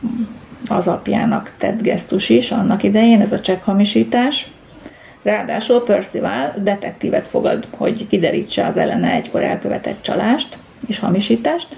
az 0.68 0.88
apjának 0.88 1.54
tett 1.58 1.82
gesztus 1.82 2.28
is 2.28 2.50
annak 2.50 2.82
idején, 2.82 3.20
ez 3.20 3.32
a 3.32 3.40
csekk 3.40 3.64
hamisítás. 3.64 4.46
Ráadásul 5.26 5.82
Percival 5.82 6.54
detektívet 6.62 7.26
fogad, 7.26 7.66
hogy 7.76 8.06
kiderítse 8.06 8.66
az 8.66 8.76
ellene 8.76 9.12
egykor 9.12 9.42
elkövetett 9.42 10.02
csalást 10.02 10.58
és 10.86 10.98
hamisítást, 10.98 11.76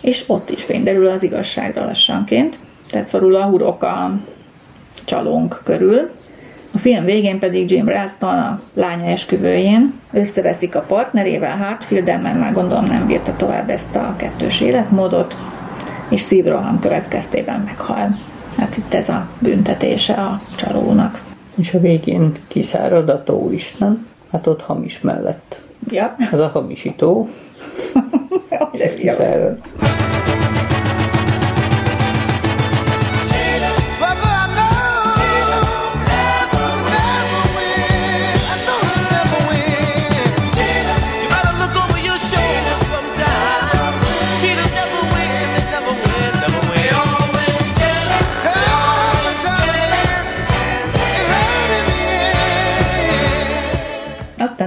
és 0.00 0.24
ott 0.26 0.50
is 0.50 0.64
fényderül 0.64 1.06
az 1.06 1.22
igazságra 1.22 1.84
lassanként. 1.84 2.58
Tehát 2.90 3.06
szorul 3.06 3.34
a 3.34 3.44
hurok 3.44 3.82
a 3.82 4.10
csalónk 5.04 5.60
körül, 5.64 6.10
a 6.72 6.78
film 6.78 7.04
végén 7.04 7.38
pedig 7.38 7.70
Jim 7.70 7.88
Ralston 7.88 8.38
a 8.38 8.60
lánya 8.74 9.10
esküvőjén 9.10 10.00
összeveszik 10.12 10.74
a 10.74 10.84
partnerével, 10.88 11.56
hartfield 11.56 12.06
mert 12.06 12.38
már 12.38 12.52
gondolom 12.52 12.84
nem 12.84 13.06
bírta 13.06 13.36
tovább 13.36 13.70
ezt 13.70 13.96
a 13.96 14.14
kettős 14.16 14.60
életmódot, 14.60 15.36
és 16.08 16.20
szívroham 16.20 16.80
következtében 16.80 17.60
meghal. 17.60 18.18
Hát 18.56 18.76
itt 18.76 18.94
ez 18.94 19.08
a 19.08 19.28
büntetése 19.38 20.14
a 20.14 20.40
csalónak. 20.56 21.29
És 21.60 21.74
a 21.74 21.80
végén 21.80 22.32
kiszárad 22.48 23.08
a 23.08 23.22
tó 23.22 23.50
is, 23.52 23.76
nem? 23.76 24.06
Hát 24.30 24.46
ott 24.46 24.60
hamis 24.60 25.00
mellett. 25.00 25.60
Ja. 25.90 26.16
Az 26.32 26.38
a 26.38 26.48
hamisító. 26.48 27.28
kiszárad. 28.96 29.58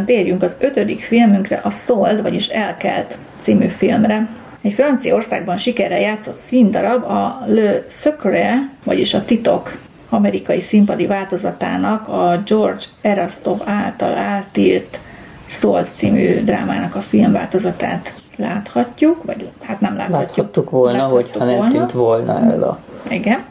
Rögtön 0.04 0.16
térjünk 0.16 0.44
az 0.44 0.56
ötödik 0.60 1.02
filmünkre, 1.02 1.60
a 1.64 1.70
Sold, 1.70 2.22
vagyis 2.22 2.48
Elkelt 2.48 3.18
című 3.40 3.68
filmre. 3.68 4.30
Egy 4.62 4.74
Franciaországban 4.74 5.58
sikerrel 5.58 6.00
játszott 6.00 6.38
színdarab 6.38 7.04
a 7.04 7.44
Le 7.46 7.84
Secret, 7.90 8.58
vagyis 8.84 9.14
a 9.14 9.26
titok 9.26 9.78
amerikai 10.10 10.60
színpadi 10.60 11.06
változatának 11.06 12.08
a 12.08 12.42
George 12.46 12.84
Erastov 13.02 13.62
által 13.66 14.16
átírt 14.16 15.00
Sold 15.46 15.88
című 15.96 16.44
drámának 16.44 16.96
a 16.96 17.02
filmváltozatát 17.02 18.14
láthatjuk, 18.38 19.24
vagy 19.24 19.50
hát 19.62 19.80
nem 19.80 19.96
láthatjuk. 19.96 20.38
Láthattuk 20.38 20.70
volna, 20.70 20.98
láthattuk 20.98 21.28
hogyha 21.28 21.46
nem 21.46 21.58
volna. 21.58 21.72
tűnt 21.72 21.92
volna 21.92 22.40
el 22.52 22.64
a... 22.64 22.80
Igen. 23.10 23.44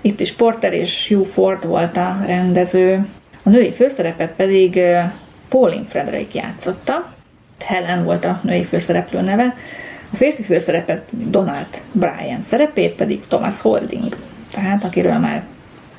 Itt 0.00 0.20
is 0.20 0.32
Porter 0.32 0.72
és 0.72 1.08
Hugh 1.08 1.26
Ford 1.26 1.66
volt 1.66 1.96
a 1.96 2.16
rendező. 2.26 3.06
A 3.42 3.48
női 3.48 3.72
főszerepet 3.72 4.32
pedig 4.36 4.80
Pauline 5.48 5.84
Frederick 5.88 6.34
játszotta. 6.34 7.12
Helen 7.64 8.04
volt 8.04 8.24
a 8.24 8.40
női 8.42 8.64
főszereplő 8.64 9.20
neve. 9.20 9.54
A 10.12 10.16
férfi 10.16 10.42
főszerepet 10.42 11.02
Donald 11.10 11.82
Bryan 11.92 12.42
szerepét 12.42 12.94
pedig 12.94 13.26
Thomas 13.28 13.60
Holding. 13.60 14.16
Tehát 14.52 14.84
akiről 14.84 15.18
már 15.18 15.42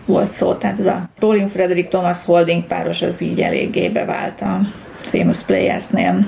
volt 0.06 0.32
szó, 0.32 0.54
tehát 0.54 0.80
ez 0.80 0.86
a 0.86 1.10
Pauline 1.20 1.48
Frederick 1.48 1.90
Thomas 1.90 2.26
Holding 2.26 2.64
páros 2.64 3.02
az 3.02 3.22
így 3.22 3.42
eléggé 3.42 3.90
bevált 3.90 4.42
a 4.42 4.60
Famous 5.00 5.44
Players-nél. 5.44 6.26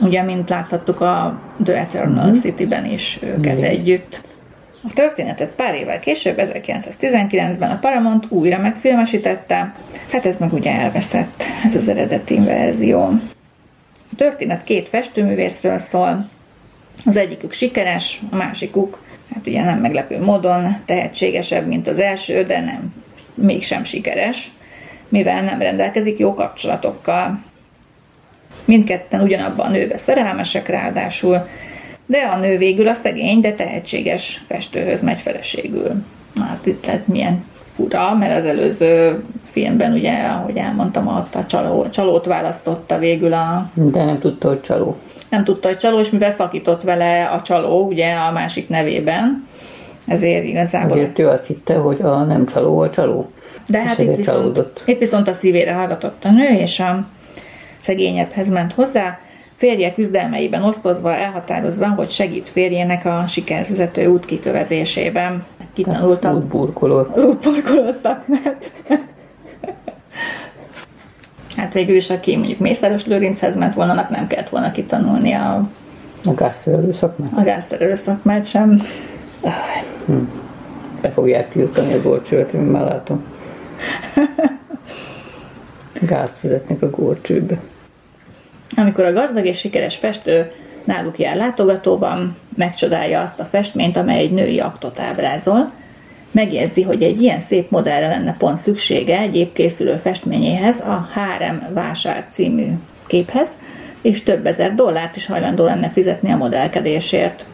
Ugye, 0.00 0.22
mint 0.22 0.48
láthattuk 0.48 1.00
a 1.00 1.40
The 1.64 1.76
Eternal 1.76 2.26
mm-hmm. 2.26 2.40
City-ben 2.40 2.86
is 2.86 3.18
őket 3.22 3.58
Igen. 3.58 3.70
együtt. 3.70 4.20
A 4.84 4.92
történetet 4.94 5.54
pár 5.54 5.74
évvel 5.74 6.00
később, 6.00 6.34
1919-ben 6.38 7.70
a 7.70 7.78
Paramount 7.78 8.26
újra 8.28 8.58
megfilmesítette, 8.58 9.74
hát 10.10 10.26
ez 10.26 10.36
meg 10.38 10.52
ugye 10.52 10.70
elveszett, 10.70 11.42
ez 11.64 11.76
az 11.76 11.88
eredeti 11.88 12.38
verzió. 12.38 13.00
A 14.12 14.14
történet 14.16 14.64
két 14.64 14.88
festőművészről 14.88 15.78
szól, 15.78 16.28
az 17.04 17.16
egyikük 17.16 17.52
sikeres, 17.52 18.20
a 18.30 18.36
másikuk, 18.36 19.02
hát 19.34 19.46
ugye 19.46 19.64
nem 19.64 19.78
meglepő 19.78 20.20
módon 20.20 20.76
tehetségesebb, 20.84 21.66
mint 21.66 21.88
az 21.88 21.98
első, 21.98 22.44
de 22.44 22.60
nem, 22.60 22.94
mégsem 23.34 23.84
sikeres, 23.84 24.50
mivel 25.08 25.42
nem 25.42 25.58
rendelkezik 25.58 26.18
jó 26.18 26.34
kapcsolatokkal. 26.34 27.42
Mindketten 28.64 29.20
ugyanabban 29.20 29.66
a 29.66 29.70
nőbe 29.70 29.96
szerelmesek 29.96 30.68
ráadásul, 30.68 31.48
de 32.06 32.18
a 32.18 32.38
nő 32.38 32.58
végül 32.58 32.88
a 32.88 32.94
szegény, 32.94 33.40
de 33.40 33.52
tehetséges 33.52 34.44
festőhöz 34.46 35.02
megy 35.02 35.20
feleségül. 35.20 35.90
Hát 36.40 36.66
itt 36.66 36.86
lett 36.86 37.06
milyen 37.06 37.44
fura, 37.64 38.14
mert 38.14 38.38
az 38.38 38.44
előző 38.44 39.24
filmben 39.44 39.92
ugye, 39.92 40.12
ahogy 40.12 40.56
elmondtam, 40.56 41.06
ott 41.06 41.34
a 41.34 41.46
csaló, 41.46 41.88
csalót 41.88 42.26
választotta 42.26 42.98
végül 42.98 43.32
a... 43.32 43.70
De 43.74 44.04
nem 44.04 44.18
tudta, 44.18 44.48
hogy 44.48 44.60
csaló. 44.60 44.96
Nem 45.30 45.44
tudta, 45.44 45.68
hogy 45.68 45.76
csaló, 45.76 45.98
és 45.98 46.10
mivel 46.10 46.30
szakított 46.30 46.82
vele 46.82 47.24
a 47.24 47.42
csaló, 47.42 47.86
ugye 47.86 48.14
a 48.14 48.32
másik 48.32 48.68
nevében, 48.68 49.48
ezért 50.06 50.44
igazából... 50.44 50.96
Ezért 50.96 51.18
ő 51.18 51.28
azt 51.28 51.46
hitte, 51.46 51.74
hogy 51.74 52.00
a 52.02 52.22
nem 52.22 52.46
csaló 52.46 52.78
a 52.78 52.90
csaló. 52.90 53.30
De 53.66 53.78
hát 53.82 53.98
itt 53.98 54.16
viszont, 54.16 54.24
csalódott. 54.24 54.82
itt 54.86 54.98
viszont 54.98 55.28
a 55.28 55.32
szívére 55.32 55.72
hallgatott 55.72 56.24
a 56.24 56.30
nő, 56.30 56.48
és 56.48 56.80
a 56.80 57.06
szegényebbhez 57.80 58.48
ment 58.48 58.72
hozzá, 58.72 59.18
férje 59.62 59.94
küzdelmeiben 59.94 60.62
osztozva 60.62 61.14
elhatározza, 61.14 61.88
hogy 61.88 62.10
segít 62.10 62.48
férjének 62.48 63.04
a 63.04 63.24
sikervezető 63.28 64.06
út 64.06 64.24
kikövezésében. 64.24 65.44
Kitanulta 65.72 66.28
az 66.28 66.36
útburkoló. 66.36 67.06
Az 67.14 67.24
útburkoló 67.24 67.92
szakmát. 68.02 68.72
hát 71.56 71.72
végül 71.72 71.96
is, 71.96 72.10
aki 72.10 72.36
mondjuk 72.36 72.58
Mészáros 72.58 73.06
Lőrinchez 73.06 73.56
ment 73.56 73.74
volna, 73.74 73.92
annak 73.92 74.10
nem 74.10 74.26
kellett 74.26 74.48
volna 74.48 74.70
kitanulni 74.70 75.32
a 75.32 75.68
a 76.24 76.34
gázszerelő 76.34 76.92
szakmát? 76.92 77.30
A 77.36 77.42
gázszerelő 77.42 77.94
szakmát 77.94 78.46
sem. 78.46 78.80
Hm. 80.06 80.14
Be 81.00 81.10
fogják 81.10 81.48
tiltani 81.48 81.92
a 81.92 82.02
gorcsőt, 82.02 82.52
én 82.52 82.60
már 82.60 82.84
látom. 82.84 83.24
Gázt 86.00 86.36
fizetnek 86.36 86.82
a 86.82 86.90
gorcsőbe. 86.90 87.60
Amikor 88.76 89.04
a 89.04 89.12
gazdag 89.12 89.46
és 89.46 89.58
sikeres 89.58 89.96
festő 89.96 90.50
náluk 90.84 91.18
jár 91.18 91.36
látogatóban, 91.36 92.36
megcsodálja 92.56 93.20
azt 93.20 93.40
a 93.40 93.44
festményt, 93.44 93.96
amely 93.96 94.18
egy 94.18 94.30
női 94.30 94.60
aktot 94.60 95.00
ábrázol, 95.00 95.70
megjegyzi, 96.30 96.82
hogy 96.82 97.02
egy 97.02 97.22
ilyen 97.22 97.40
szép 97.40 97.70
modellre 97.70 98.08
lenne 98.08 98.36
pont 98.38 98.58
szüksége 98.58 99.18
egy 99.18 99.36
épp 99.36 99.58
festményéhez, 100.02 100.80
a 100.80 101.08
Hárem 101.12 101.68
vásár 101.74 102.26
című 102.30 102.66
képhez, 103.06 103.56
és 104.02 104.22
több 104.22 104.46
ezer 104.46 104.74
dollárt 104.74 105.16
is 105.16 105.26
hajlandó 105.26 105.64
lenne 105.64 105.90
fizetni 105.90 106.30
a 106.30 106.36
modellkedésért. 106.36 107.44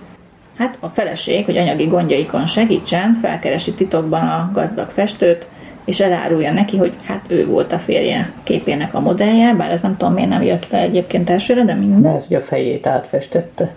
Hát 0.56 0.78
a 0.80 0.88
feleség, 0.88 1.44
hogy 1.44 1.56
anyagi 1.56 1.86
gondjaikon 1.86 2.46
segítsen, 2.46 3.14
felkeresi 3.14 3.74
titokban 3.74 4.28
a 4.28 4.50
gazdag 4.52 4.90
festőt, 4.90 5.48
és 5.88 6.00
elárulja 6.00 6.52
neki, 6.52 6.76
hogy 6.76 6.94
hát 7.04 7.24
ő 7.28 7.46
volt 7.46 7.72
a 7.72 7.78
férje 7.78 8.32
képének 8.42 8.94
a 8.94 9.00
modellje, 9.00 9.54
bár 9.54 9.70
ez 9.70 9.80
nem 9.80 9.96
tudom 9.96 10.14
miért 10.14 10.28
nem 10.28 10.42
jött 10.42 10.70
le 10.70 10.78
egyébként 10.78 11.30
elsőre, 11.30 11.64
de 11.64 11.74
minden. 11.74 12.12
Mert 12.12 12.26
hogy 12.26 12.36
a 12.36 12.40
fejét 12.40 12.86
átfestette. 12.86 13.74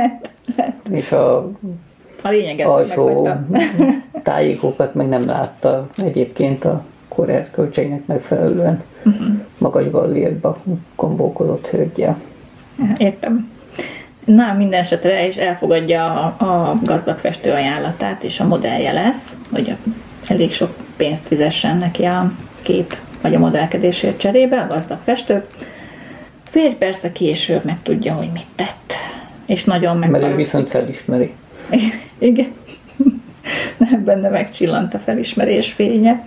és 0.90 1.12
a, 1.12 1.36
a 2.22 2.28
lényeget 2.28 2.66
alsó 2.66 3.28
tájékokat 4.22 4.94
meg 4.94 5.08
nem 5.08 5.26
látta 5.26 5.88
egyébként 6.04 6.64
a 6.64 6.84
korert 7.08 7.50
költségnek 7.50 8.06
megfelelően 8.06 8.82
uh-huh. 9.04 9.26
magas 9.58 9.90
gallérba 9.90 10.58
kombókozott 10.96 11.66
hölgyel. 11.66 12.20
Értem. 12.96 13.52
Na, 14.24 14.52
minden 14.52 14.80
esetre 14.80 15.26
is 15.26 15.36
elfogadja 15.36 16.04
a, 16.04 16.44
a 16.44 16.80
gazdag 16.82 17.18
festő 17.18 17.50
ajánlatát, 17.50 18.22
és 18.22 18.40
a 18.40 18.46
modellje 18.46 18.92
lesz, 18.92 19.32
hogy 19.52 19.70
a 19.70 19.90
elég 20.28 20.52
sok 20.52 20.76
pénzt 20.96 21.26
fizessen 21.26 21.76
neki 21.76 22.04
a 22.04 22.32
kép 22.62 22.96
vagy 23.20 23.34
a 23.34 23.38
modellkedésért 23.38 24.18
cserébe, 24.18 24.60
a 24.60 24.66
gazdag 24.66 24.98
festő. 25.00 25.44
Férj 26.44 26.74
persze 26.74 27.12
később 27.12 27.64
meg 27.64 27.82
tudja, 27.82 28.14
hogy 28.14 28.30
mit 28.32 28.46
tett. 28.56 28.92
És 29.46 29.64
nagyon 29.64 29.96
meg. 29.96 30.10
Mert 30.10 30.24
ő 30.24 30.34
viszont 30.34 30.70
felismeri. 30.70 31.32
Igen. 32.18 32.52
Benne 34.04 34.28
megcsillant 34.28 34.94
a 34.94 34.98
felismerés 34.98 35.72
fénye. 35.72 36.24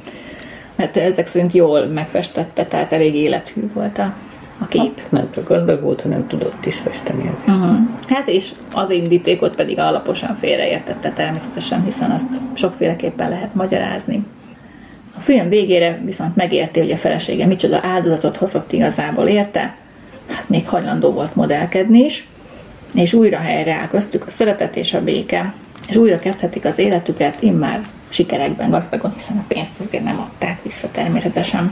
Mert 0.76 0.98
ezek 0.98 1.28
szerint 1.28 1.54
jól 1.54 1.86
megfestette, 1.86 2.66
tehát 2.66 2.94
elég 2.94 3.16
élethű 3.16 3.72
volt 3.74 3.98
a 3.98 4.16
a 4.60 4.68
kép. 4.68 5.00
Hát, 5.00 5.12
nem 5.12 5.30
csak 5.34 5.48
gazdag 5.48 5.82
volt, 5.82 6.02
hanem 6.02 6.28
tudott 6.28 6.66
is 6.66 6.78
festeni 6.78 7.22
ezért. 7.22 7.48
Uh-huh. 7.48 7.78
Hát 8.08 8.28
és 8.28 8.52
az 8.74 8.90
indítékot 8.90 9.56
pedig 9.56 9.80
alaposan 9.80 10.36
félreértette 10.36 11.12
természetesen, 11.12 11.84
hiszen 11.84 12.12
azt 12.12 12.42
sokféleképpen 12.54 13.30
lehet 13.30 13.54
magyarázni. 13.54 14.26
A 15.16 15.20
film 15.20 15.50
végére 15.50 16.02
viszont 16.06 16.36
megérti, 16.36 16.80
hogy 16.80 16.92
a 16.92 16.98
felesége 16.98 17.46
micsoda 17.46 17.80
áldozatot 17.84 18.38
hozott 18.38 18.72
igazából 18.72 19.28
érte, 19.28 19.76
hát 20.30 20.50
még 20.50 20.68
hajlandó 20.68 21.12
volt 21.12 21.36
modellkedni 21.36 22.00
is, 22.00 22.28
és 22.94 23.14
újra 23.14 23.38
helyreáll 23.38 23.88
köztük 23.88 24.26
a 24.26 24.30
szeretet 24.30 24.76
és 24.76 24.94
a 24.94 25.04
béke, 25.04 25.54
és 25.90 25.96
újra 25.96 26.20
kezdhetik 26.20 26.66
az 26.66 26.78
életüket, 26.78 27.42
immár 27.42 27.82
sikerekben 28.10 28.70
gazdagon, 28.70 29.14
hiszen 29.14 29.38
a 29.38 29.46
pénzt 29.48 29.80
azért 29.80 30.04
nem 30.04 30.20
adták 30.20 30.64
vissza 30.64 30.88
természetesen. 30.92 31.72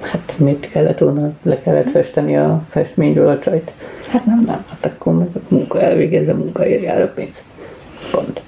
Hát 0.00 0.34
mit 0.38 0.68
kellett 0.68 0.98
volna? 0.98 1.30
Le 1.42 1.60
kellett 1.60 1.90
festeni 1.90 2.36
a 2.36 2.62
festményről 2.68 3.28
a 3.28 3.38
csajt? 3.38 3.72
Hát 4.08 4.24
nem. 4.24 4.40
Nem, 4.46 4.64
hát 4.68 4.92
akkor 4.94 5.14
meg 5.14 5.28
a 5.34 5.38
munka 5.48 5.80
elvégezze, 5.80 6.32
a 6.32 6.36
munka 6.36 6.66
érje 6.66 7.02
a 7.02 7.08
pénz. 7.08 7.44
Pont. 8.10 8.40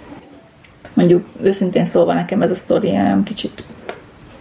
Mondjuk 0.94 1.26
őszintén 1.42 1.84
szólva 1.84 2.12
nekem 2.12 2.42
ez 2.42 2.50
a 2.50 2.54
sztori 2.54 2.88
olyan 2.88 3.22
kicsit... 3.22 3.64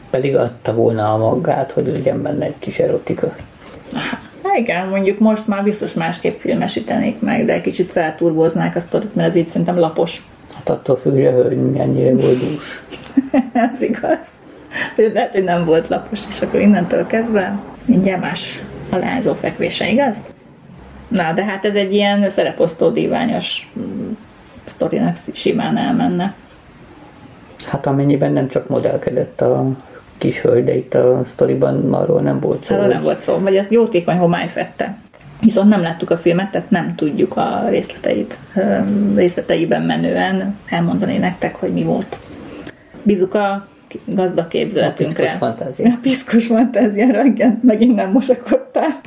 Pedig 0.10 0.36
adta 0.36 0.74
volna 0.74 1.14
a 1.14 1.18
magát, 1.18 1.72
hogy 1.72 1.86
legyen 1.86 2.22
benne 2.22 2.46
egy 2.46 2.60
kis 2.60 2.80
erotika. 2.80 3.36
Hát 3.94 4.58
igen, 4.58 4.88
mondjuk 4.88 5.20
most 5.20 5.48
már 5.48 5.64
biztos 5.64 5.94
másképp 5.94 6.38
filmesítenék 6.38 7.22
meg, 7.22 7.46
de 7.46 7.62
kicsit 7.62 7.92
felturboznák 7.92 8.76
a 8.76 8.80
sztorit, 8.80 9.16
mert 9.16 9.30
ez 9.30 9.36
így 9.36 9.48
szerintem 9.48 9.80
lapos. 9.80 10.28
Hát 10.54 10.70
attól 10.70 10.98
függ, 10.98 11.44
hogy 11.44 11.72
mennyire 11.72 12.16
volt 12.16 12.38
dús. 12.38 12.84
ez 13.72 13.82
igaz 13.82 14.28
lehet, 15.14 15.34
hogy 15.34 15.44
nem 15.44 15.66
volt 15.66 15.88
lapos, 15.88 16.20
és 16.30 16.42
akkor 16.42 16.60
innentől 16.60 17.06
kezdve 17.06 17.60
mindjárt 17.86 18.22
más 18.22 18.62
a 18.90 18.96
leányzó 18.96 19.34
fekvése, 19.34 19.90
igaz? 19.90 20.22
Na, 21.08 21.34
de 21.34 21.46
hát 21.46 21.66
ez 21.66 21.76
egy 21.76 21.94
ilyen 21.94 22.30
szereposztó 22.30 22.90
díványos 22.90 23.72
mm, 23.80 24.12
sztorinak 24.66 25.18
simán 25.34 25.78
elmenne. 25.78 26.34
Hát 27.68 27.86
amennyiben 27.86 28.32
nem 28.32 28.48
csak 28.48 28.68
modellkedett 28.68 29.42
a 29.42 29.70
kis 30.18 30.42
hölgy, 30.42 30.64
de 30.64 30.76
itt 30.76 30.94
a 30.94 31.22
sztoriban 31.26 31.94
arról 31.94 32.22
nem 32.22 32.40
volt 32.40 32.64
szó. 32.64 32.76
Arról 32.76 32.88
nem 32.88 33.02
volt 33.02 33.18
szó, 33.18 33.38
vagy 33.38 33.56
ezt 33.56 33.72
jótékony 33.72 34.18
homály 34.18 34.48
fette. 34.48 34.98
Viszont 35.42 35.70
nem 35.70 35.82
láttuk 35.82 36.10
a 36.10 36.18
filmet, 36.18 36.52
tehát 36.52 36.70
nem 36.70 36.96
tudjuk 36.96 37.38
a 37.38 37.64
részleteit, 37.70 38.38
részleteiben 39.16 39.82
menően 39.82 40.58
elmondani 40.70 41.18
nektek, 41.18 41.56
hogy 41.56 41.74
mi 41.74 41.84
volt. 41.84 42.20
Bízunk 43.04 43.34
a 43.34 43.68
gazdag 44.06 44.48
képzeletünkre. 44.48 45.24
A 45.24 45.26
piszkos 45.26 45.40
fantázia. 45.40 45.90
A 45.90 45.98
piszkos 46.02 46.46
fantáziára, 46.46 47.24
igen, 47.24 47.60
megint 47.64 47.96
nem 47.96 48.12
mosakodtál. 48.12 49.00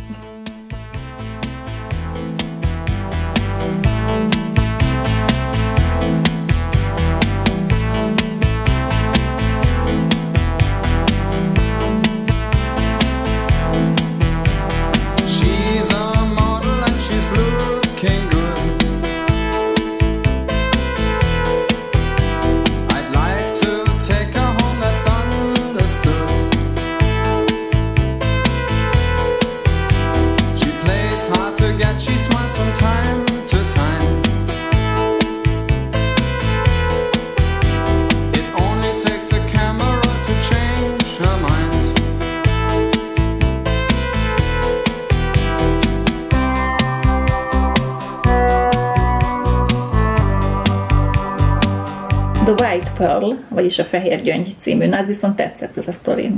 Vagyis 53.61 53.79
a 53.79 53.85
Fehér 53.85 54.23
Gyöngy 54.23 54.55
című. 54.59 54.87
Na, 54.87 54.97
ez 54.97 55.07
viszont 55.07 55.37
tetszett 55.37 55.77
ez 55.77 55.89
a 55.89 55.93
sztori. 55.93 56.33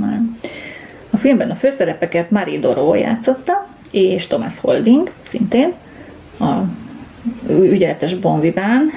A 1.09 1.17
filmben 1.17 1.49
a 1.49 1.55
főszerepeket 1.55 2.31
Marie 2.31 2.59
Doró 2.59 2.95
játszotta, 2.95 3.67
és 3.91 4.27
Thomas 4.27 4.59
Holding 4.59 5.11
szintén, 5.21 5.73
a 6.39 6.51
ügyeletes 7.49 8.15
Bon 8.15 8.39
Vivant, 8.39 8.91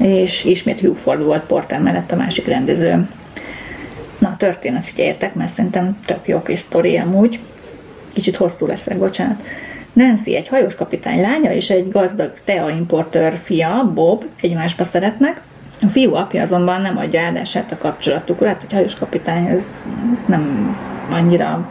és 0.00 0.44
ismét 0.44 0.80
Hugh 0.80 0.96
Ford 0.96 1.22
volt 1.22 1.42
Porter 1.42 1.80
mellett 1.80 2.12
a 2.12 2.16
másik 2.16 2.46
rendező. 2.46 3.08
Na, 4.18 4.28
a 4.28 4.36
történet 4.36 4.84
figyeljetek, 4.84 5.34
mert 5.34 5.52
szerintem 5.52 5.98
tök 6.06 6.28
jó 6.28 6.42
kis 6.42 6.58
sztori 6.58 6.96
amúgy. 6.96 7.40
Kicsit 8.12 8.36
hosszú 8.36 8.66
leszek, 8.66 8.98
bocsánat. 8.98 9.42
Nancy 9.92 10.36
egy 10.36 10.48
hajós 10.48 10.74
kapitány 10.74 11.20
lánya 11.20 11.52
és 11.52 11.70
egy 11.70 11.88
gazdag 11.88 12.32
teaimportőr 12.44 13.38
fia, 13.42 13.90
Bob, 13.94 14.24
egymásba 14.40 14.84
szeretnek. 14.84 15.42
A 15.82 15.86
fiú 15.86 16.14
apja 16.14 16.42
azonban 16.42 16.80
nem 16.80 16.96
adja 16.96 17.20
áldását 17.20 17.72
a 17.72 17.78
kapcsolatukra, 17.78 18.48
hát 18.48 18.62
egy 18.62 18.72
hajós 18.72 18.94
kapitány 18.94 19.46
ez 19.46 19.74
nem 20.26 20.76
annyira 21.10 21.68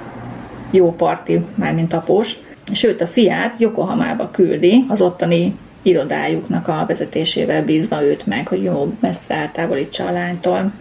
jó 0.71 0.95
parti, 0.95 1.45
már 1.55 1.73
mint 1.73 1.93
após. 1.93 2.35
Sőt, 2.71 3.01
a 3.01 3.07
fiát 3.07 3.59
Yokohamába 3.59 4.29
küldi, 4.31 4.85
az 4.87 5.01
ottani 5.01 5.55
irodájuknak 5.81 6.67
a 6.67 6.85
vezetésével 6.87 7.65
bízva 7.65 8.03
őt 8.03 8.25
meg, 8.25 8.47
hogy 8.47 8.63
jó 8.63 8.93
messze 8.99 9.35
eltávolítsa 9.35 10.07
a 10.07 10.11
lánytól. 10.11 10.71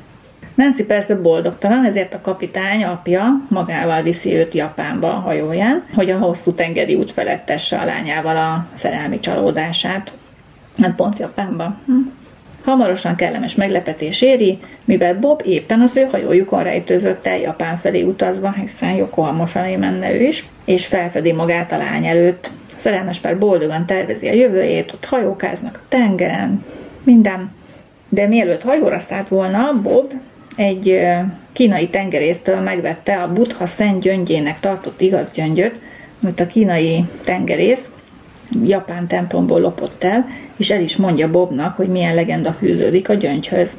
Nancy 0.54 0.84
persze 0.84 1.16
boldogtalan, 1.16 1.84
ezért 1.84 2.14
a 2.14 2.20
kapitány 2.20 2.84
apja 2.84 3.24
magával 3.48 4.02
viszi 4.02 4.34
őt 4.34 4.54
Japánba 4.54 5.14
a 5.14 5.20
hajóján, 5.20 5.84
hogy 5.94 6.10
a 6.10 6.18
hosszú 6.18 6.52
tengeri 6.52 6.94
út 6.94 7.10
felettesse 7.10 7.78
a 7.78 7.84
lányával 7.84 8.36
a 8.36 8.66
szerelmi 8.74 9.20
csalódását. 9.20 10.12
Hát 10.80 10.94
pont 10.94 11.18
Japánba. 11.18 11.76
Hm. 11.86 11.92
Hamarosan 12.68 13.16
kellemes 13.16 13.54
meglepetés 13.54 14.22
éri, 14.22 14.58
mivel 14.84 15.18
Bob 15.18 15.42
éppen 15.44 15.80
az 15.80 15.96
ő 15.96 16.02
hajójukon 16.10 16.62
rejtőzött 16.62 17.26
el 17.26 17.38
Japán 17.38 17.76
felé 17.76 18.02
utazva, 18.02 18.52
hiszen 18.52 18.94
Yokohama 18.94 19.46
felé 19.46 19.76
menne 19.76 20.14
ő 20.14 20.22
is, 20.22 20.46
és 20.64 20.86
felfedi 20.86 21.32
magát 21.32 21.72
a 21.72 21.76
lány 21.76 22.06
előtt. 22.06 22.50
Szerelmes 22.76 23.18
pár 23.18 23.38
boldogan 23.38 23.86
tervezi 23.86 24.28
a 24.28 24.32
jövőjét, 24.32 24.92
ott 24.92 25.04
hajókáznak 25.04 25.76
a 25.82 25.86
tengeren, 25.88 26.64
minden. 27.04 27.52
De 28.08 28.26
mielőtt 28.26 28.62
hajóra 28.62 28.98
szállt 28.98 29.28
volna, 29.28 29.80
Bob 29.82 30.12
egy 30.56 31.00
kínai 31.52 31.88
tengerésztől 31.88 32.60
megvette 32.60 33.22
a 33.22 33.32
Buddha 33.32 33.66
szent 33.66 34.00
gyöngyének 34.00 34.60
tartott 34.60 35.00
igaz 35.00 35.30
gyöngyöt, 35.30 35.74
amit 36.22 36.40
a 36.40 36.46
kínai 36.46 37.04
tengerész 37.24 37.90
japán 38.64 39.06
templomból 39.06 39.60
lopott 39.60 40.04
el, 40.04 40.26
és 40.56 40.70
el 40.70 40.82
is 40.82 40.96
mondja 40.96 41.30
Bobnak, 41.30 41.76
hogy 41.76 41.88
milyen 41.88 42.14
legenda 42.14 42.52
fűződik 42.52 43.08
a 43.08 43.14
gyöngyhöz. 43.14 43.76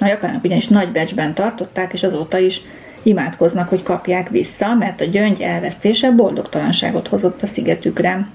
A 0.00 0.06
japánok 0.06 0.44
ugyanis 0.44 0.68
nagy 0.68 0.88
becsben 0.88 1.34
tartották, 1.34 1.92
és 1.92 2.02
azóta 2.02 2.38
is 2.38 2.60
imádkoznak, 3.02 3.68
hogy 3.68 3.82
kapják 3.82 4.28
vissza, 4.28 4.74
mert 4.74 5.00
a 5.00 5.04
gyöngy 5.04 5.40
elvesztése 5.40 6.10
boldogtalanságot 6.10 7.08
hozott 7.08 7.42
a 7.42 7.46
szigetükre. 7.46 8.28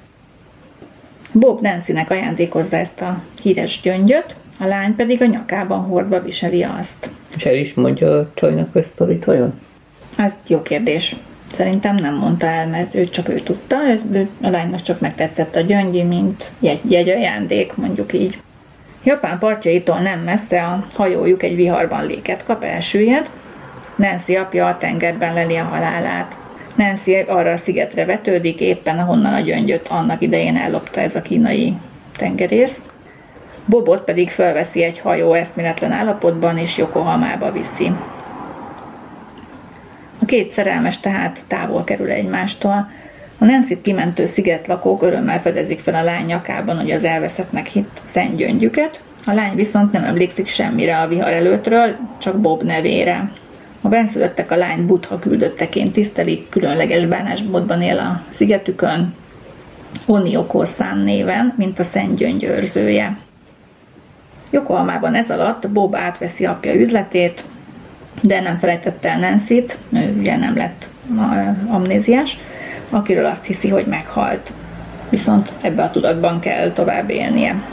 Bob 1.34 1.62
Nancy-nek 1.62 2.10
ajándékozza 2.10 2.78
ezt 2.78 3.02
a 3.02 3.22
híres 3.42 3.82
gyöngyöt, 3.82 4.36
a 4.60 4.66
lány 4.66 4.96
pedig 4.96 5.22
a 5.22 5.26
nyakában 5.26 5.80
hordva 5.80 6.22
viseli 6.22 6.64
azt. 6.64 7.10
És 7.36 7.46
el 7.46 7.56
is 7.56 7.74
mondja 7.74 8.18
a 8.18 8.32
csajnak 8.34 8.76
a 8.76 8.82
sztorit, 8.82 9.26
vajon? 9.26 9.60
Ez 10.18 10.34
jó 10.48 10.62
kérdés. 10.62 11.16
Szerintem 11.52 11.96
nem 11.96 12.16
mondta 12.16 12.48
el, 12.48 12.68
mert 12.68 12.96
ő 12.96 13.10
csak 13.10 13.30
ő 13.30 13.40
tudta, 13.40 13.76
ő, 14.12 14.30
a 14.42 14.50
lánynak 14.50 14.82
csak 14.82 15.00
megtetszett 15.00 15.56
a 15.56 15.62
gyöngyi, 15.62 16.04
mint 16.04 16.52
jegy, 16.60 16.92
jegy 16.92 17.10
ajándék, 17.10 17.76
mondjuk 17.76 18.14
így. 18.14 18.38
Japán 19.04 19.40
partjaitól 19.40 20.00
nem 20.00 20.20
messze 20.20 20.64
a 20.64 20.86
hajójuk 20.96 21.44
egy 21.44 21.56
viharban 21.56 22.06
léket 22.06 22.44
kap, 22.44 22.64
elsüllyed. 22.64 23.30
Nancy 23.96 24.36
apja 24.36 24.68
a 24.68 24.78
tengerben 24.78 25.34
leli 25.34 25.56
a 25.56 25.64
halálát. 25.64 26.38
Nancy 26.76 27.16
arra 27.28 27.52
a 27.52 27.58
szigetre 27.58 28.06
vetődik, 28.06 28.60
éppen 28.60 29.00
ahonnan 29.00 29.34
a 29.34 29.40
gyöngyöt 29.40 29.88
annak 29.88 30.22
idején 30.22 30.58
ellopta 30.58 31.02
ez 31.02 31.16
a 31.16 31.22
kínai 31.22 31.74
tengerész. 32.18 32.82
Bobot 33.66 34.04
pedig 34.04 34.30
felveszi 34.30 34.84
egy 34.84 35.00
hajó 35.00 35.34
eszméletlen 35.34 35.92
állapotban, 35.92 36.58
és 36.58 36.78
Yokohamába 36.78 37.52
viszi. 37.52 37.92
Két 40.30 40.50
szerelmes 40.50 41.00
tehát 41.00 41.40
távol 41.48 41.84
kerül 41.84 42.10
egymástól. 42.10 42.92
A 43.38 43.46
nancy 43.46 43.82
kimentő 43.82 44.26
szigetlakók 44.26 45.02
örömmel 45.02 45.42
fedezik 45.42 45.80
fel 45.80 45.94
a 45.96 46.04
lány 46.04 46.26
nyakában, 46.26 46.78
hogy 46.78 46.92
az 46.92 47.04
elveszettnek 47.04 47.68
hitt 47.68 48.02
szent 48.04 48.36
gyöngyüket, 48.36 49.02
a 49.26 49.34
lány 49.34 49.56
viszont 49.56 49.92
nem 49.92 50.04
emlékszik 50.04 50.48
semmire 50.48 51.00
a 51.00 51.08
vihar 51.08 51.34
előttről, 51.34 51.96
csak 52.18 52.40
Bob 52.40 52.64
nevére. 52.64 53.32
A 53.82 53.88
benszülöttek 53.88 54.52
a 54.52 54.56
lány 54.56 54.86
butha 54.86 55.20
küldötteként 55.20 55.92
tisztelik, 55.92 56.50
különleges 56.50 57.06
bánásmódban 57.06 57.82
él 57.82 57.98
a 57.98 58.22
szigetükön, 58.30 59.16
Oniokorszán 60.06 60.98
néven, 60.98 61.54
mint 61.58 61.80
a 61.80 61.84
szent 61.84 62.16
gyöngyőrzője. 62.16 63.18
Yokohamában 64.50 65.14
ez 65.14 65.32
alatt 65.32 65.70
Bob 65.70 65.96
átveszi 65.96 66.46
apja 66.46 66.74
üzletét, 66.74 67.44
de 68.22 68.42
nem 68.42 68.60
felejtette 68.60 69.10
el 69.10 69.20
Nancy-t, 69.20 69.78
ő 69.94 70.16
ugye 70.20 70.38
nem 70.38 70.58
lett 70.58 70.88
amnéziás, 71.68 72.38
akiről 72.90 73.26
azt 73.26 73.46
hiszi, 73.46 73.70
hogy 73.70 73.86
meghalt. 73.86 74.52
Viszont 75.10 75.52
ebbe 75.62 75.84
a 75.84 75.92
tudatban 75.92 76.40
kell 76.40 76.72
tovább 76.72 77.10
élnie. 77.10 77.64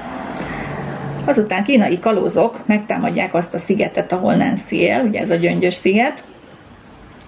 Azután 1.25 1.65
kínai 1.65 1.99
kalózok 1.99 2.67
megtámadják 2.67 3.35
azt 3.35 3.55
a 3.55 3.59
szigetet, 3.59 4.13
ahol 4.13 4.35
Nancy 4.35 4.77
él, 4.77 5.05
ugye 5.09 5.21
ez 5.21 5.31
a 5.31 5.35
gyöngyös 5.35 5.75
sziget. 5.75 6.23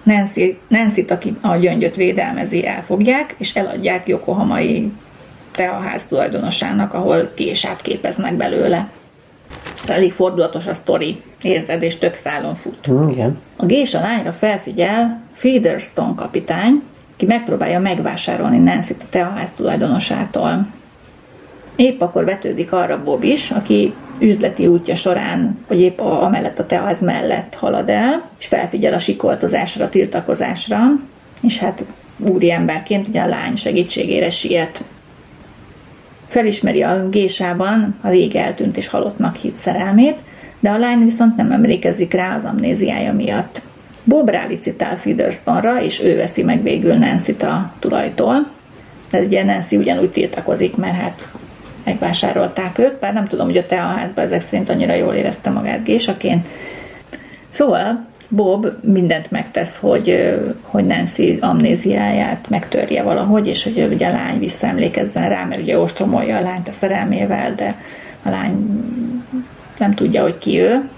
Nancy, 0.03 0.59
Nancy-t, 0.67 1.11
aki 1.11 1.37
a 1.41 1.55
gyöngyöt 1.55 1.95
védelmezi, 1.95 2.67
elfogják, 2.67 3.35
és 3.37 3.55
eladják 3.55 4.07
Yokohamai 4.07 4.91
teaház 5.51 6.05
tulajdonosának, 6.05 6.93
ahol 6.93 7.31
késát 7.35 7.81
képeznek 7.81 8.33
belőle 8.33 8.89
elég 9.87 10.11
fordulatos 10.11 10.67
a 10.67 10.73
sztori, 10.73 11.21
érzed, 11.41 11.81
és 11.81 11.97
több 11.97 12.13
szálon 12.13 12.55
fut. 12.55 12.91
Mm, 12.91 13.07
igen. 13.09 13.37
A 13.55 13.65
gés 13.65 13.93
a 13.93 13.99
lányra 13.99 14.31
felfigyel 14.31 15.21
Featherstone 15.33 16.15
kapitány, 16.15 16.83
ki 17.15 17.25
megpróbálja 17.25 17.79
megvásárolni 17.79 18.57
nancy 18.57 18.95
a 18.99 19.05
teaház 19.09 19.51
tulajdonosától. 19.51 20.67
Épp 21.75 22.01
akkor 22.01 22.25
vetődik 22.25 22.71
arra 22.71 23.03
Bob 23.03 23.23
is, 23.23 23.51
aki 23.51 23.93
üzleti 24.19 24.67
útja 24.67 24.95
során, 24.95 25.57
vagy 25.67 25.81
épp 25.81 25.99
a, 25.99 26.23
amellett 26.23 26.59
a 26.59 26.65
teaház 26.65 27.01
mellett 27.01 27.55
halad 27.55 27.89
el, 27.89 28.29
és 28.39 28.45
felfigyel 28.45 28.93
a 28.93 28.99
sikoltozásra, 28.99 29.85
a 29.85 29.89
tiltakozásra, 29.89 30.79
és 31.41 31.59
hát 31.59 31.85
úri 32.17 32.51
emberként 32.51 33.07
ugye 33.07 33.21
a 33.21 33.27
lány 33.27 33.55
segítségére 33.55 34.29
siet. 34.29 34.83
Felismeri 36.29 36.83
a 36.83 37.09
gésában 37.09 37.95
a 38.01 38.09
rég 38.09 38.35
eltűnt 38.35 38.77
és 38.77 38.87
halottnak 38.87 39.35
hit 39.35 39.55
szerelmét, 39.55 40.19
de 40.59 40.69
a 40.69 40.77
lány 40.77 41.03
viszont 41.03 41.35
nem 41.35 41.51
emlékezik 41.51 42.13
rá 42.13 42.35
az 42.35 42.43
amnéziája 42.43 43.13
miatt. 43.13 43.61
Bob 44.03 44.29
rálicitál 44.29 44.97
Featherstonra, 44.97 45.81
és 45.81 46.03
ő 46.03 46.15
veszi 46.15 46.43
meg 46.43 46.63
végül 46.63 46.93
nancy 46.93 47.35
a 47.41 47.73
tulajtól. 47.79 48.47
De 49.11 49.19
ugye 49.19 49.43
Nancy 49.43 49.77
ugyanúgy 49.77 50.11
tiltakozik, 50.11 50.75
mert 50.75 50.95
hát 50.95 51.29
megvásárolták 51.83 52.77
őt, 52.77 52.99
bár 52.99 53.13
nem 53.13 53.25
tudom, 53.25 53.45
hogy 53.45 53.57
a 53.57 53.65
teaházban 53.65 54.25
ezek 54.25 54.41
szerint 54.41 54.69
annyira 54.69 54.93
jól 54.93 55.13
érezte 55.13 55.49
magát 55.49 55.83
gésaként. 55.83 56.47
Szóval 57.49 58.07
Bob 58.29 58.67
mindent 58.81 59.31
megtesz, 59.31 59.77
hogy, 59.77 60.39
hogy 60.61 60.85
Nancy 60.85 61.37
amnéziáját 61.41 62.49
megtörje 62.49 63.03
valahogy, 63.03 63.47
és 63.47 63.63
hogy 63.63 63.89
ugye 63.93 64.07
a 64.07 64.11
lány 64.11 64.39
visszaemlékezzen 64.39 65.29
rá, 65.29 65.45
mert 65.45 65.61
ugye 65.61 65.79
ostromolja 65.79 66.37
a 66.37 66.41
lányt 66.41 66.67
a 66.67 66.71
szerelmével, 66.71 67.55
de 67.55 67.81
a 68.23 68.29
lány 68.29 68.81
nem 69.77 69.93
tudja, 69.93 70.21
hogy 70.21 70.37
ki 70.37 70.59
ő. 70.59 70.89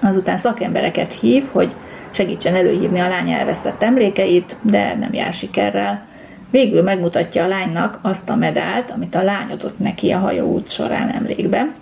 Azután 0.00 0.36
szakembereket 0.36 1.12
hív, 1.12 1.44
hogy 1.52 1.74
segítsen 2.10 2.54
előhívni 2.54 3.00
a 3.00 3.08
lány 3.08 3.30
elvesztett 3.30 3.82
emlékeit, 3.82 4.56
de 4.62 4.94
nem 4.94 5.14
jár 5.14 5.32
sikerrel. 5.32 6.06
Végül 6.50 6.82
megmutatja 6.82 7.44
a 7.44 7.48
lánynak 7.48 7.98
azt 8.02 8.30
a 8.30 8.36
medált, 8.36 8.90
amit 8.90 9.14
a 9.14 9.22
lány 9.22 9.50
adott 9.50 9.78
neki 9.78 10.10
a 10.10 10.18
hajóút 10.18 10.70
során 10.70 11.08
emlékbe. 11.08 11.74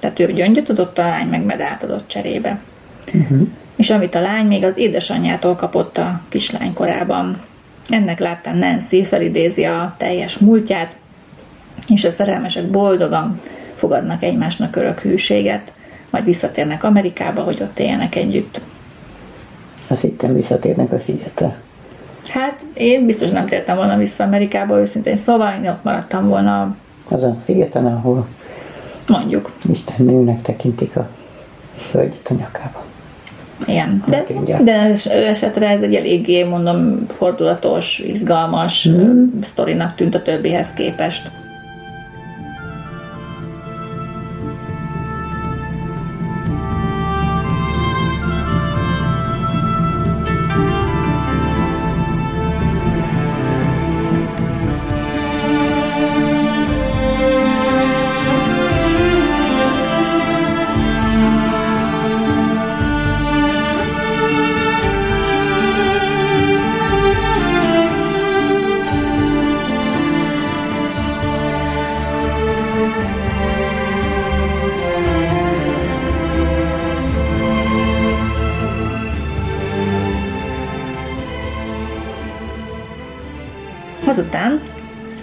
Tehát 0.00 0.18
ő 0.18 0.32
gyöngyöt 0.32 0.68
adott, 0.68 0.98
a 0.98 1.02
lány 1.02 1.28
meg 1.28 1.44
medált 1.44 1.82
adott 1.82 2.08
cserébe. 2.08 2.60
Uh-huh 3.14 3.48
és 3.76 3.90
amit 3.90 4.14
a 4.14 4.20
lány 4.20 4.46
még 4.46 4.64
az 4.64 4.76
édesanyjától 4.76 5.54
kapott 5.54 5.98
a 5.98 6.20
kislány 6.28 6.72
korában. 6.72 7.40
Ennek 7.88 8.18
láttán 8.18 8.56
Nancy 8.56 9.04
felidézi 9.04 9.64
a 9.64 9.94
teljes 9.98 10.38
múltját, 10.38 10.96
és 11.88 12.04
a 12.04 12.12
szerelmesek 12.12 12.70
boldogan 12.70 13.40
fogadnak 13.74 14.22
egymásnak 14.22 14.76
örök 14.76 15.00
hűséget, 15.00 15.72
majd 16.10 16.24
visszatérnek 16.24 16.84
Amerikába, 16.84 17.42
hogy 17.42 17.62
ott 17.62 17.78
éljenek 17.78 18.14
együtt. 18.14 18.60
Azt 19.88 20.00
hittem 20.00 20.34
visszatérnek 20.34 20.92
a 20.92 20.98
szigetre. 20.98 21.60
Hát 22.28 22.64
én 22.74 23.06
biztos 23.06 23.30
nem 23.30 23.46
tértem 23.46 23.76
volna 23.76 23.96
vissza 23.96 24.24
Amerikába, 24.24 24.78
őszintén 24.80 25.16
szóval 25.16 25.62
én 25.62 25.70
ott 25.70 25.82
maradtam 25.82 26.28
volna. 26.28 26.76
Az 27.08 27.22
a 27.22 27.36
szigeten, 27.40 27.86
ahol 27.86 28.26
mondjuk. 29.06 29.52
Isten 29.70 30.06
nőnek 30.06 30.42
tekintik 30.42 30.96
a 30.96 31.08
hölgyet 31.92 32.28
a 32.30 32.34
nyakába. 32.34 32.85
Igen, 33.66 34.04
de, 34.08 34.24
Könnyen. 34.24 34.64
de 34.64 34.72
es- 34.72 35.06
esetre 35.06 35.68
ez 35.68 35.80
egy 35.80 35.94
eléggé, 35.94 36.44
mondom, 36.44 37.06
fordulatos, 37.08 37.98
izgalmas 37.98 38.88
mm. 38.88 39.40
sztorinak 39.42 39.94
tűnt 39.94 40.14
a 40.14 40.22
többihez 40.22 40.72
képest. 40.72 41.30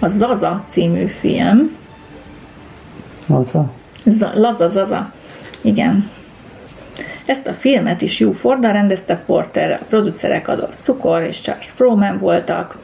A 0.04 0.08
Zaza 0.08 0.64
című 0.68 1.06
film, 1.06 1.76
Az 3.28 3.54
a 3.54 3.70
Z- 4.04 4.34
Laza 4.34 4.68
Zaza, 4.68 5.12
igen. 5.62 6.10
Ezt 7.26 7.46
a 7.46 7.52
filmet 7.52 8.02
is 8.02 8.18
Hugh 8.18 8.34
Fordal 8.34 8.72
rendezte 8.72 9.16
Porter, 9.26 9.70
a 9.70 9.84
producerek 9.88 10.48
Adolf 10.48 10.80
Cukor 10.82 11.22
és 11.22 11.40
Charles 11.40 11.70
Frohman 11.70 12.18
voltak. 12.18 12.76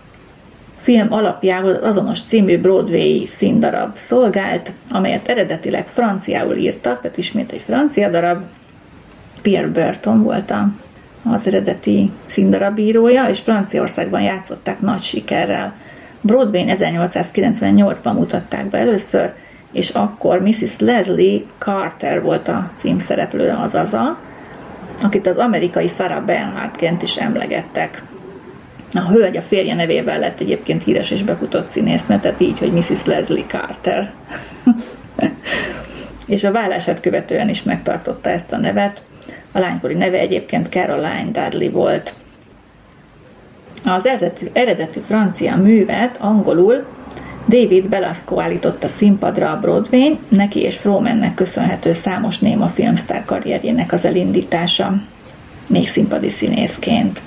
A 0.78 0.82
film 0.82 1.12
alapjául 1.12 1.70
az 1.70 1.86
azonos 1.86 2.22
című 2.22 2.60
Broadway 2.60 3.26
színdarab 3.26 3.96
szolgált, 3.96 4.72
amelyet 4.90 5.28
eredetileg 5.28 5.86
franciául 5.86 6.56
írtak, 6.56 7.00
tehát 7.00 7.18
ismét 7.18 7.52
egy 7.52 7.62
francia 7.66 8.10
darab. 8.10 8.42
Pierre 9.42 9.68
Burton 9.68 10.22
volt 10.22 10.50
a, 10.50 10.68
az 11.24 11.46
eredeti 11.46 12.10
színdarabírója, 12.26 13.24
és 13.24 13.40
Franciaországban 13.40 14.20
játszották 14.20 14.80
nagy 14.80 15.02
sikerrel. 15.02 15.74
Broadway 16.20 16.64
1898-ban 16.68 18.14
mutatták 18.14 18.66
be 18.66 18.78
először, 18.78 19.32
és 19.72 19.88
akkor 19.88 20.40
Mrs. 20.40 20.78
Leslie 20.78 21.40
Carter 21.58 22.22
volt 22.22 22.48
a 22.48 22.70
címszereplő, 22.76 23.48
azaz 23.48 23.94
a, 23.94 24.18
akit 25.02 25.26
az 25.26 25.36
amerikai 25.36 25.88
Sarah 25.88 26.24
Bernhardtként 26.24 27.02
is 27.02 27.16
emlegettek. 27.16 28.02
A 28.94 29.00
hölgy 29.00 29.36
a 29.36 29.42
férje 29.42 29.74
nevével 29.74 30.18
lett 30.18 30.40
egyébként 30.40 30.84
híres 30.84 31.10
és 31.10 31.22
befutott 31.22 31.66
színésznő, 31.66 32.18
tehát 32.18 32.40
így, 32.40 32.58
hogy 32.58 32.72
Mrs. 32.72 33.04
Leslie 33.04 33.46
Carter. 33.46 34.12
és 36.26 36.44
a 36.44 36.52
vállását 36.52 37.00
követően 37.00 37.48
is 37.48 37.62
megtartotta 37.62 38.30
ezt 38.30 38.52
a 38.52 38.56
nevet. 38.56 39.02
A 39.52 39.58
lánykori 39.58 39.94
neve 39.94 40.18
egyébként 40.18 40.68
Caroline 40.68 41.30
Dudley 41.32 41.70
volt. 41.70 42.14
Az 43.84 44.06
eredeti, 44.06 44.50
eredeti 44.52 45.00
francia 45.00 45.56
művet 45.56 46.16
angolul 46.20 46.84
David 47.48 47.88
Belasco 47.88 48.40
állította 48.40 48.88
színpadra 48.88 49.50
a 49.50 49.58
Broadway, 49.58 50.18
neki 50.28 50.60
és 50.60 50.76
Frohmannek 50.76 51.34
köszönhető 51.34 51.92
számos 51.92 52.38
néma 52.38 52.66
filmsztár 52.66 53.24
karrierjének 53.24 53.92
az 53.92 54.04
elindítása, 54.04 55.02
még 55.68 55.88
színpadi 55.88 56.28
színészként. 56.28 57.20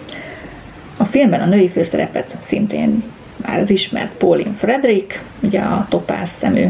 A 0.97 1.05
filmben 1.05 1.41
a 1.41 1.45
női 1.45 1.69
főszerepet 1.69 2.37
szintén 2.41 3.03
már 3.35 3.59
az 3.59 3.69
ismert 3.69 4.11
Pauline 4.17 4.53
Frederick, 4.57 5.23
ugye 5.39 5.59
a 5.59 5.85
topáz 5.89 6.29
szemű, 6.29 6.67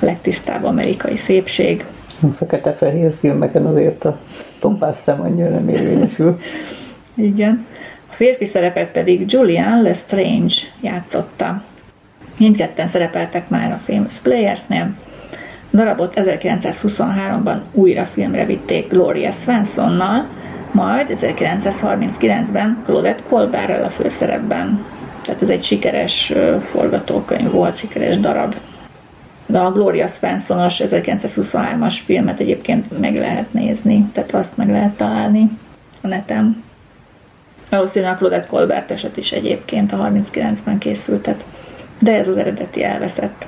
legtisztább 0.00 0.64
amerikai 0.64 1.16
szépség, 1.16 1.84
a 2.22 2.26
fekete-fehér 2.26 3.14
filmeken 3.20 3.66
azért 3.66 4.04
a 4.04 4.18
topáz 4.58 4.98
szem 4.98 5.20
annyira 5.20 5.48
nem 5.48 5.68
érvényesül. 5.68 6.38
Igen. 7.14 7.66
Férfi 8.18 8.44
szerepet 8.44 8.88
pedig 8.90 9.32
Julian 9.32 9.82
Lestrange 9.82 10.54
játszotta. 10.80 11.62
Mindketten 12.38 12.86
szerepeltek 12.86 13.48
már 13.48 13.72
a 13.72 13.80
Famous 13.84 14.18
Playersnél. 14.18 14.94
A 15.72 15.76
darabot 15.76 16.12
1923-ban 16.16 17.58
újra 17.72 18.04
filmre 18.04 18.44
vitték 18.44 18.88
Gloria 18.88 19.30
Swansonnal, 19.30 20.26
majd 20.72 21.06
1939-ben 21.20 22.82
Claudette 22.84 23.22
Colberttel 23.28 23.84
a 23.84 23.90
főszerepben. 23.90 24.84
Tehát 25.22 25.42
ez 25.42 25.48
egy 25.48 25.64
sikeres 25.64 26.32
forgatókönyv 26.60 27.50
volt, 27.50 27.76
sikeres 27.76 28.18
darab. 28.18 28.54
De 29.46 29.58
a 29.58 29.72
Gloria 29.72 30.06
Swansonos 30.06 30.80
1923-as 30.84 31.96
filmet 32.04 32.40
egyébként 32.40 32.98
meg 33.00 33.14
lehet 33.14 33.52
nézni, 33.52 34.10
tehát 34.12 34.34
azt 34.34 34.56
meg 34.56 34.70
lehet 34.70 34.96
találni 34.96 35.50
a 36.00 36.06
neten. 36.06 36.66
Valószínűleg 37.70 38.14
a 38.14 38.16
Claudette 38.16 38.46
Colbert 38.46 38.90
eset 38.90 39.16
is 39.16 39.32
egyébként 39.32 39.92
a 39.92 40.10
39-ben 40.12 40.78
készültet, 40.78 41.44
de 42.00 42.18
ez 42.18 42.28
az 42.28 42.36
eredeti 42.36 42.84
elveszett. 42.84 43.46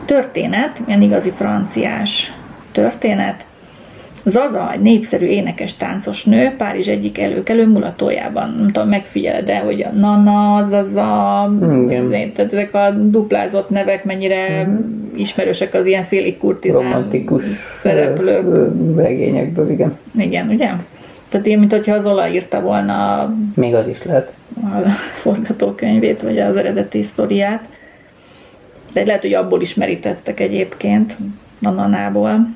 A 0.00 0.04
történet, 0.04 0.82
ilyen 0.86 1.02
igazi 1.02 1.30
franciás 1.30 2.32
történet, 2.72 3.46
Zaza, 4.24 4.72
egy 4.72 4.80
népszerű 4.80 5.26
énekes 5.26 5.76
táncos 5.76 6.24
nő, 6.24 6.54
Párizs 6.58 6.88
egyik 6.88 7.20
előkelő 7.20 7.68
mulatójában. 7.68 8.54
Nem 8.58 8.70
tudom, 8.70 8.88
megfigyeled 8.88 9.44
de 9.44 9.58
hogy 9.58 9.82
a 9.82 9.90
Nana, 9.90 10.64
Zaza, 10.64 11.52
Igen. 11.60 12.08
tehát 12.10 12.52
ezek 12.52 12.74
a 12.74 12.90
duplázott 12.90 13.68
nevek 13.68 14.04
mennyire 14.04 14.68
ismerősek 15.16 15.74
az 15.74 15.86
ilyen 15.86 16.02
félig 16.02 16.38
kurtizán 16.38 16.82
Romantikus 16.82 17.42
szereplők. 17.42 18.44
regényekből, 18.96 19.70
igen. 19.70 19.96
Igen, 20.18 20.48
ugye? 20.48 20.70
Tehát 21.32 21.46
én, 21.46 21.58
mint 21.58 21.72
hogyha 21.72 21.94
az 21.94 22.04
Ola 22.04 22.28
írta 22.28 22.60
volna 22.60 23.28
Még 23.54 23.74
az 23.74 23.86
is 23.86 24.02
lehet. 24.02 24.32
a 24.54 24.88
forgatókönyvét, 25.14 26.22
vagy 26.22 26.38
az 26.38 26.56
eredeti 26.56 27.02
sztoriát. 27.02 27.64
De 28.92 29.04
lehet, 29.04 29.22
hogy 29.22 29.34
abból 29.34 29.60
is 29.60 29.74
merítettek 29.74 30.40
egyébként, 30.40 31.16
a 31.62 31.70
nanából. 31.70 32.48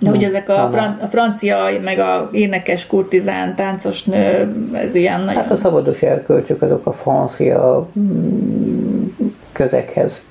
De 0.00 0.10
hogy 0.10 0.22
ezek 0.22 0.48
a, 0.48 0.68
fran- 0.72 1.02
a 1.02 1.06
francia, 1.06 1.58
meg 1.82 1.98
a 1.98 2.28
énekes 2.32 2.86
kurtizán, 2.86 3.54
táncos 3.54 4.02
nő, 4.04 4.54
ez 4.72 4.94
ilyen 4.94 5.20
nagyon... 5.20 5.42
Hát 5.42 5.50
a 5.50 5.56
szabados 5.56 6.02
erkölcsök 6.02 6.62
azok 6.62 6.86
a 6.86 6.92
francia 6.92 7.88
mm, 7.98 9.04
közekhez 9.52 10.24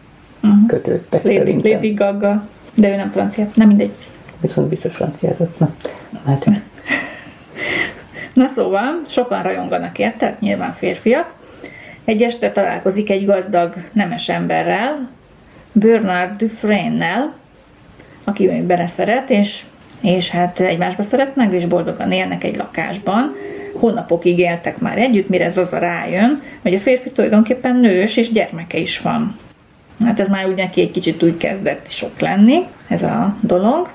kötődtek 0.67 1.23
Lady, 1.23 1.37
szerintem. 1.37 1.71
Lady 1.71 1.93
Gaga, 1.93 2.47
de 2.75 2.91
ő 2.91 2.95
nem 2.95 3.09
francia, 3.09 3.47
nem 3.55 3.67
mindegy. 3.67 3.91
Viszont 4.41 4.67
biztos 4.67 4.95
franciázott. 4.95 5.59
Na, 5.59 5.69
hát 6.25 6.45
Na 8.33 8.47
szóval, 8.47 9.01
sokan 9.07 9.43
rajonganak 9.43 9.99
érte, 9.99 10.37
nyilván 10.39 10.73
férfiak. 10.73 11.33
Egy 12.05 12.21
este 12.21 12.51
találkozik 12.51 13.09
egy 13.09 13.25
gazdag 13.25 13.73
nemes 13.91 14.29
emberrel, 14.29 15.09
Bernard 15.71 16.37
Dufresne-nel, 16.37 17.33
aki 18.23 18.47
beleszeret, 18.47 19.29
és, 19.29 19.63
és 20.01 20.29
hát 20.29 20.59
egymásba 20.59 21.03
szeretnek, 21.03 21.53
és 21.53 21.65
boldogan 21.65 22.11
élnek 22.11 22.43
egy 22.43 22.55
lakásban. 22.55 23.35
Hónapokig 23.73 24.39
éltek 24.39 24.77
már 24.77 24.97
együtt, 24.97 25.29
mire 25.29 25.49
Zaza 25.49 25.77
rájön, 25.77 26.41
hogy 26.61 26.73
a 26.73 26.79
férfi 26.79 27.11
tulajdonképpen 27.11 27.75
nős, 27.75 28.17
és 28.17 28.31
gyermeke 28.31 28.77
is 28.77 29.01
van. 29.01 29.39
Hát 30.05 30.19
ez 30.19 30.29
már 30.29 30.47
úgy 30.47 30.59
egy 30.59 30.91
kicsit 30.91 31.23
úgy 31.23 31.37
kezdett 31.37 31.91
sok 31.91 32.19
lenni, 32.19 32.65
ez 32.87 33.03
a 33.03 33.35
dolog, 33.41 33.89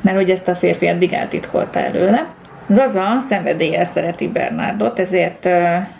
mert 0.00 0.16
hogy 0.16 0.30
ezt 0.30 0.48
a 0.48 0.56
férfi 0.56 0.86
eddig 0.86 1.12
eltitkolta 1.12 1.80
előle. 1.80 2.26
Zaza 2.70 3.20
szenvedélyes 3.28 3.88
szereti 3.88 4.28
Bernardot, 4.28 4.98
ezért 4.98 5.48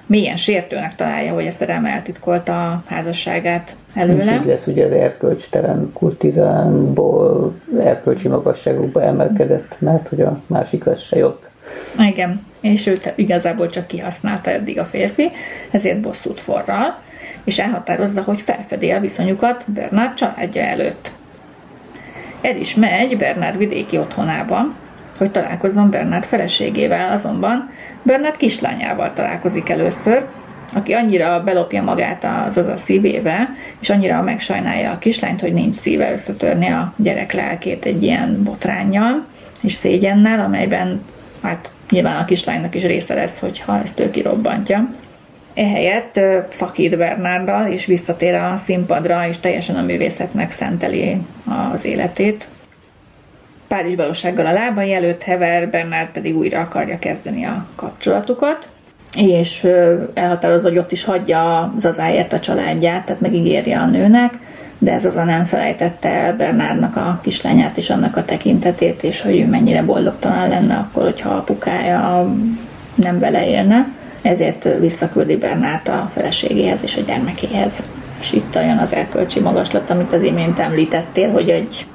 mélyen 0.07 0.37
sértőnek 0.37 0.95
találja, 0.95 1.33
hogy 1.33 1.47
a 1.47 1.51
szerelme 1.51 1.91
eltitkolta 1.91 2.71
a 2.71 2.83
házasságát 2.87 3.77
és 3.95 4.01
előle. 4.03 4.35
így 4.35 4.45
lesz 4.45 4.67
ugye 4.67 4.85
az 4.85 4.93
erkölcstelen 4.93 5.91
kurtizánból 5.93 7.55
erkölcsi 7.79 8.29
magasságokba 8.29 9.03
emelkedett, 9.03 9.77
mert 9.79 10.09
hogy 10.09 10.21
a 10.21 10.41
másik 10.47 10.87
az 10.87 11.01
se 11.01 11.17
jobb. 11.17 11.47
Igen, 11.99 12.41
és 12.61 12.87
őt 12.87 13.13
igazából 13.17 13.69
csak 13.69 13.87
kihasználta 13.87 14.51
eddig 14.51 14.79
a 14.79 14.85
férfi, 14.85 15.31
ezért 15.71 16.01
bosszút 16.01 16.41
forral, 16.41 16.99
és 17.45 17.59
elhatározza, 17.59 18.23
hogy 18.23 18.41
felfedi 18.41 18.91
a 18.91 19.01
viszonyukat 19.01 19.65
Bernard 19.73 20.15
családja 20.15 20.63
előtt. 20.63 21.11
El 22.41 22.57
is 22.57 22.75
megy 22.75 23.17
Bernard 23.19 23.59
vidéki 23.59 23.99
otthonába, 23.99 24.75
hogy 25.19 25.31
találkozzon 25.31 25.91
Bernard 25.91 26.25
feleségével, 26.25 27.13
azonban 27.13 27.71
Bernard 28.03 28.37
kislányával 28.37 29.13
találkozik 29.13 29.69
először, 29.69 30.25
aki 30.75 30.93
annyira 30.93 31.43
belopja 31.45 31.83
magát 31.83 32.27
az 32.47 32.57
az 32.57 32.67
a 32.67 32.77
szívébe, 32.77 33.49
és 33.81 33.91
annyira 33.91 34.23
megsajnálja 34.23 34.91
a 34.91 34.99
kislányt, 34.99 35.41
hogy 35.41 35.53
nincs 35.53 35.75
szíve 35.75 36.13
összetörni 36.13 36.67
a 36.67 36.93
gyerek 36.97 37.33
lelkét 37.33 37.85
egy 37.85 38.03
ilyen 38.03 38.43
botránnyal, 38.43 39.25
és 39.63 39.73
szégyennel, 39.73 40.41
amelyben 40.41 41.03
hát 41.43 41.71
nyilván 41.91 42.21
a 42.21 42.25
kislánynak 42.25 42.75
is 42.75 42.83
része 42.83 43.15
lesz, 43.15 43.39
hogyha 43.39 43.81
ezt 43.83 44.01
ő 44.01 44.11
kirobbantja. 44.11 44.89
Ehelyett 45.55 46.21
szakít 46.53 46.97
Bernárdal, 46.97 47.67
és 47.67 47.87
visszatér 47.87 48.35
a 48.35 48.57
színpadra, 48.57 49.29
és 49.29 49.39
teljesen 49.39 49.77
a 49.77 49.83
művészetnek 49.83 50.51
szenteli 50.51 51.21
az 51.73 51.85
életét. 51.85 52.49
Párizs 53.69 53.97
valósággal 53.97 54.47
a 54.47 54.53
lábai 54.53 54.95
előtt 54.95 55.23
hever, 55.23 55.71
Bernard 55.71 56.09
pedig 56.09 56.37
újra 56.37 56.61
akarja 56.61 56.99
kezdeni 56.99 57.45
a 57.45 57.67
kapcsolatukat, 57.77 58.69
és 59.17 59.67
elhatározza, 60.15 60.69
hogy 60.69 60.79
ott 60.79 60.93
is 60.93 61.05
hagyja 61.05 61.75
Zazáért 61.79 62.33
a 62.33 62.41
családját, 62.41 63.05
tehát 63.05 63.21
megígéri 63.21 63.73
a 63.73 63.87
nőnek, 63.87 64.39
de 64.79 64.93
ez 64.93 65.05
azon 65.05 65.27
nem 65.27 65.45
felejtette 65.45 66.09
el 66.09 66.37
Bernárnak 66.37 66.97
a 66.97 67.21
kislányát 67.23 67.77
és 67.77 67.91
annak 67.91 68.17
a 68.17 68.25
tekintetét, 68.25 69.03
és 69.03 69.21
hogy 69.21 69.41
ő 69.41 69.47
mennyire 69.47 69.83
boldogtalan 69.83 70.49
lenne 70.49 70.75
akkor, 70.75 71.03
hogyha 71.03 71.31
apukája 71.31 72.35
nem 72.95 73.19
vele 73.19 73.49
élne. 73.49 73.93
Ezért 74.23 74.69
visszaküldi 74.81 75.37
Bernárt 75.37 75.89
a 75.89 76.11
feleségéhez 76.13 76.83
és 76.83 76.97
a 76.97 77.01
gyermekéhez. 77.01 77.83
És 78.21 78.33
itt 78.33 78.57
olyan 78.57 78.79
az 78.79 78.95
erkölcsi 78.95 79.41
magaslat, 79.41 79.91
amit 79.91 80.13
az 80.13 80.23
imént 80.23 80.59
említettél, 80.59 81.31
hogy 81.31 81.49
egy 81.49 81.87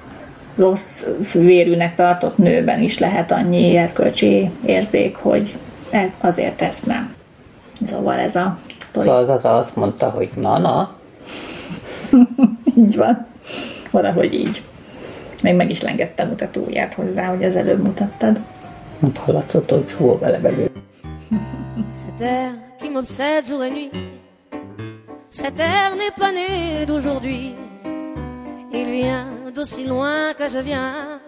rossz 0.56 1.04
vérűnek 1.34 1.95
tartott 1.95 2.38
nőben 2.38 2.82
is 2.82 2.97
lehet 2.99 3.32
annyi 3.32 3.78
erkölcsi 3.78 4.49
érzék, 4.66 5.16
hogy 5.16 5.56
e- 5.89 6.10
azért 6.22 6.62
ezt 6.62 6.86
nem. 6.86 7.16
Szóval 7.86 8.20
ez 8.20 8.36
a 8.36 8.56
sztori. 8.80 9.10
Az, 9.10 9.30
az 9.30 9.45
azt 9.45 9.76
mondta, 9.76 10.10
hogy 10.10 10.30
na-na. 10.36 10.95
így 12.78 12.95
van. 12.95 13.26
Valahogy 13.91 14.34
így. 14.34 14.64
Még 15.41 15.56
meg 15.56 15.70
is 15.70 15.82
lengettem 15.82 16.28
mutatóját 16.28 16.93
hozzá, 16.93 17.26
hogy 17.26 17.43
az 17.43 17.56
előbb 17.56 17.84
mutattad. 17.84 18.39
Hallatszott, 19.26 19.70
hogy 19.70 19.86
csúó 19.86 20.18
vele 20.18 20.38
belül. 20.38 20.72
Cette 21.93 22.26
air 22.26 22.49
qui 22.80 22.89
m'obsède 22.89 23.47
jour 23.47 23.64
et 23.64 23.72
nuit 23.72 23.91
Cet 25.30 25.60
air 25.60 25.95
n'est 25.95 26.16
pas 26.18 26.32
né 26.32 26.86
d'aujourd'hui 26.86 27.56
Il 28.72 28.86
vient 28.86 29.32
d'aussi 29.54 29.86
loin 29.86 30.34
que 30.38 30.47
je 30.49 30.60
viens. 30.60 31.20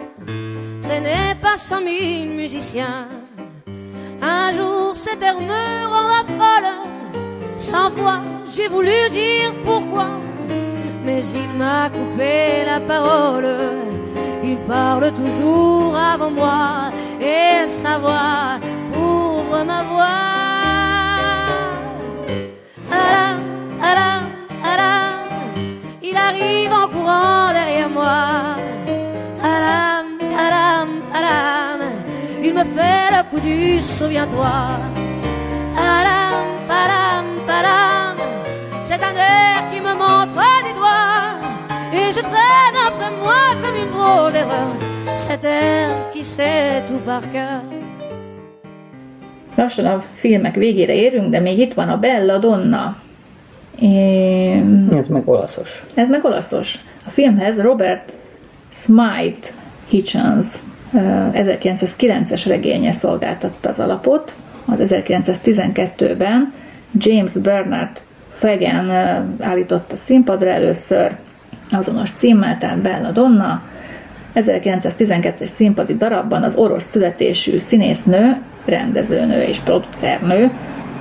Traîné 0.81 1.35
par 1.41 1.57
cent 1.57 1.81
mille 1.81 2.31
musiciens. 2.41 3.07
Un 4.21 4.51
jour 4.53 4.95
cet 4.95 5.21
air 5.21 5.39
me 5.39 5.65
rend 5.93 6.25
folle. 6.39 6.71
Sans 7.57 7.89
voix 7.91 8.21
j'ai 8.53 8.67
voulu 8.67 8.97
dire 9.11 9.51
pourquoi. 9.63 10.07
Mais 11.05 11.23
il 11.41 11.49
m'a 11.57 11.89
coupé 11.89 12.65
la 12.65 12.79
parole. 12.79 13.47
Il 14.43 14.57
parle 14.59 15.11
toujours 15.13 15.95
avant 15.95 16.31
moi. 16.31 16.91
Et 17.21 17.67
sa 17.67 17.97
voix 17.99 18.59
ouvre 18.95 19.63
ma 19.63 19.83
voix 19.83 20.35
arrive 26.29 26.73
en 26.81 26.87
courant 26.93 27.53
derrière 27.59 27.89
moi. 27.89 28.19
Alam, 29.55 30.07
alam, 30.45 30.89
alam. 31.19 31.79
Il 32.43 32.53
me 32.53 32.63
fait 32.75 33.07
le 33.15 33.21
coup 33.29 33.39
du 33.39 33.81
souviens-toi. 33.81 34.55
Alam, 35.97 36.45
palam, 36.71 37.25
palam 37.49 38.15
C'est 38.87 39.01
un 39.09 39.15
air 39.15 39.59
qui 39.71 39.79
me 39.87 39.93
montre 40.03 40.41
du 40.65 40.73
doigt. 40.79 41.21
Et 41.97 42.07
je 42.15 42.21
traîne 42.31 42.77
après 42.87 43.11
moi 43.23 43.43
comme 43.61 43.77
une 43.83 43.91
drôle 43.97 44.31
d'erreur. 44.33 44.69
Cet 45.15 45.43
air 45.45 45.89
qui 46.13 46.23
sait 46.23 46.83
tout 46.87 47.01
par 47.09 47.23
cœur. 47.31 47.61
Lassan 49.57 49.85
a 49.85 50.03
filmek 50.13 50.55
végére 50.55 50.93
érünk, 50.93 51.31
de 51.31 51.39
még 51.39 51.59
itt 51.59 51.73
van 51.73 51.89
a 51.89 51.97
Bella 51.97 52.37
Donna. 52.37 53.04
É... 53.79 54.63
Ez 54.91 55.07
meg 55.07 55.27
olaszos. 55.27 55.85
Ez 55.95 56.09
meg 56.09 56.25
olaszos. 56.25 56.77
A 57.05 57.09
filmhez 57.09 57.61
Robert 57.61 58.13
Smite 58.71 59.47
Hitchens 59.87 60.47
1909-es 61.33 62.43
regénye 62.47 62.91
szolgáltatta 62.91 63.69
az 63.69 63.79
alapot. 63.79 64.35
Az 64.65 64.95
1912-ben 64.95 66.53
James 66.91 67.31
Bernard 67.33 68.01
Fagan 68.29 68.89
állította 69.39 69.95
színpadra 69.95 70.49
először 70.49 71.15
azonos 71.71 72.11
címmel, 72.11 72.57
tehát 72.57 72.81
Bella 72.81 73.11
Donna. 73.11 73.61
1912-es 74.35 75.45
színpadi 75.45 75.95
darabban 75.95 76.43
az 76.43 76.55
orosz 76.55 76.83
születésű 76.83 77.57
színésznő 77.57 78.35
rendezőnő 78.65 79.41
és 79.41 79.59
producernő, 79.59 80.51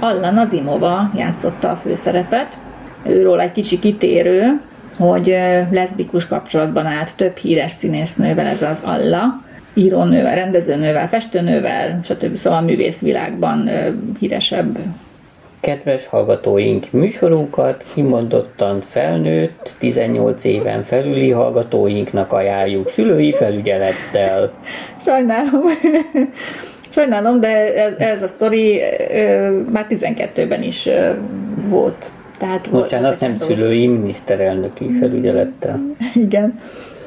Alla 0.01 0.31
Nazimova 0.31 1.11
játszotta 1.16 1.70
a 1.70 1.77
főszerepet. 1.77 2.59
Őról 3.07 3.40
egy 3.40 3.52
kicsi 3.52 3.78
kitérő, 3.78 4.61
hogy 4.98 5.36
leszbikus 5.70 6.26
kapcsolatban 6.26 6.86
állt 6.86 7.16
több 7.16 7.36
híres 7.36 7.70
színésznővel, 7.70 8.46
ez 8.46 8.62
az 8.62 8.80
Alla, 8.84 9.42
írónővel, 9.74 10.34
rendezőnővel, 10.34 11.09
festőnővel, 11.09 12.00
stb. 12.05 12.36
Szóval 12.36 12.59
a 12.59 12.62
művészvilágban 12.62 13.70
híresebb 14.18 14.78
Kedves 15.64 16.07
hallgatóink, 16.07 16.90
műsorunkat 16.90 17.84
kimondottan 17.94 18.80
felnőtt, 18.80 19.72
18 19.78 20.44
éven 20.44 20.82
felüli 20.82 21.30
hallgatóinknak 21.30 22.32
ajánljuk 22.32 22.88
szülői 22.88 23.32
felügyelettel. 23.32 24.52
Sajnálom. 25.07 25.62
Sajnálom, 26.94 27.40
de 27.40 27.74
ez, 27.74 27.92
ez 27.98 28.22
a 28.22 28.28
sztori 28.28 28.80
már 29.72 29.86
12-ben 29.88 30.62
is 30.62 30.88
volt. 31.68 32.11
Tehát 32.39 32.70
Bocsánat, 32.70 33.20
nem 33.20 33.37
szülői, 33.37 33.87
miniszterelnöki 33.87 34.91
felügyelettel. 35.01 35.80
Igen. 36.14 36.61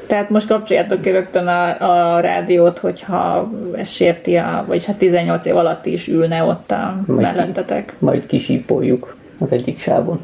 Tehát 0.06 0.30
most 0.30 0.46
kapcsoljátok 0.46 1.00
ki 1.00 1.10
rögtön 1.10 1.46
a, 1.46 2.14
a 2.14 2.20
rádiót, 2.20 2.78
hogyha 2.78 3.50
ez 3.76 3.90
sérti, 3.90 4.36
a, 4.36 4.64
vagy 4.66 4.84
ha 4.84 4.96
18 4.96 5.46
év 5.46 5.56
alatt 5.56 5.86
is 5.86 6.08
ülne 6.08 6.42
ott 6.42 6.70
a 6.70 7.02
majd 7.06 7.20
mellettetek. 7.20 7.86
Ki, 7.86 7.94
majd 7.98 8.26
kisípoljuk 8.26 9.14
az 9.38 9.52
egyik 9.52 9.78
sávon. 9.78 10.20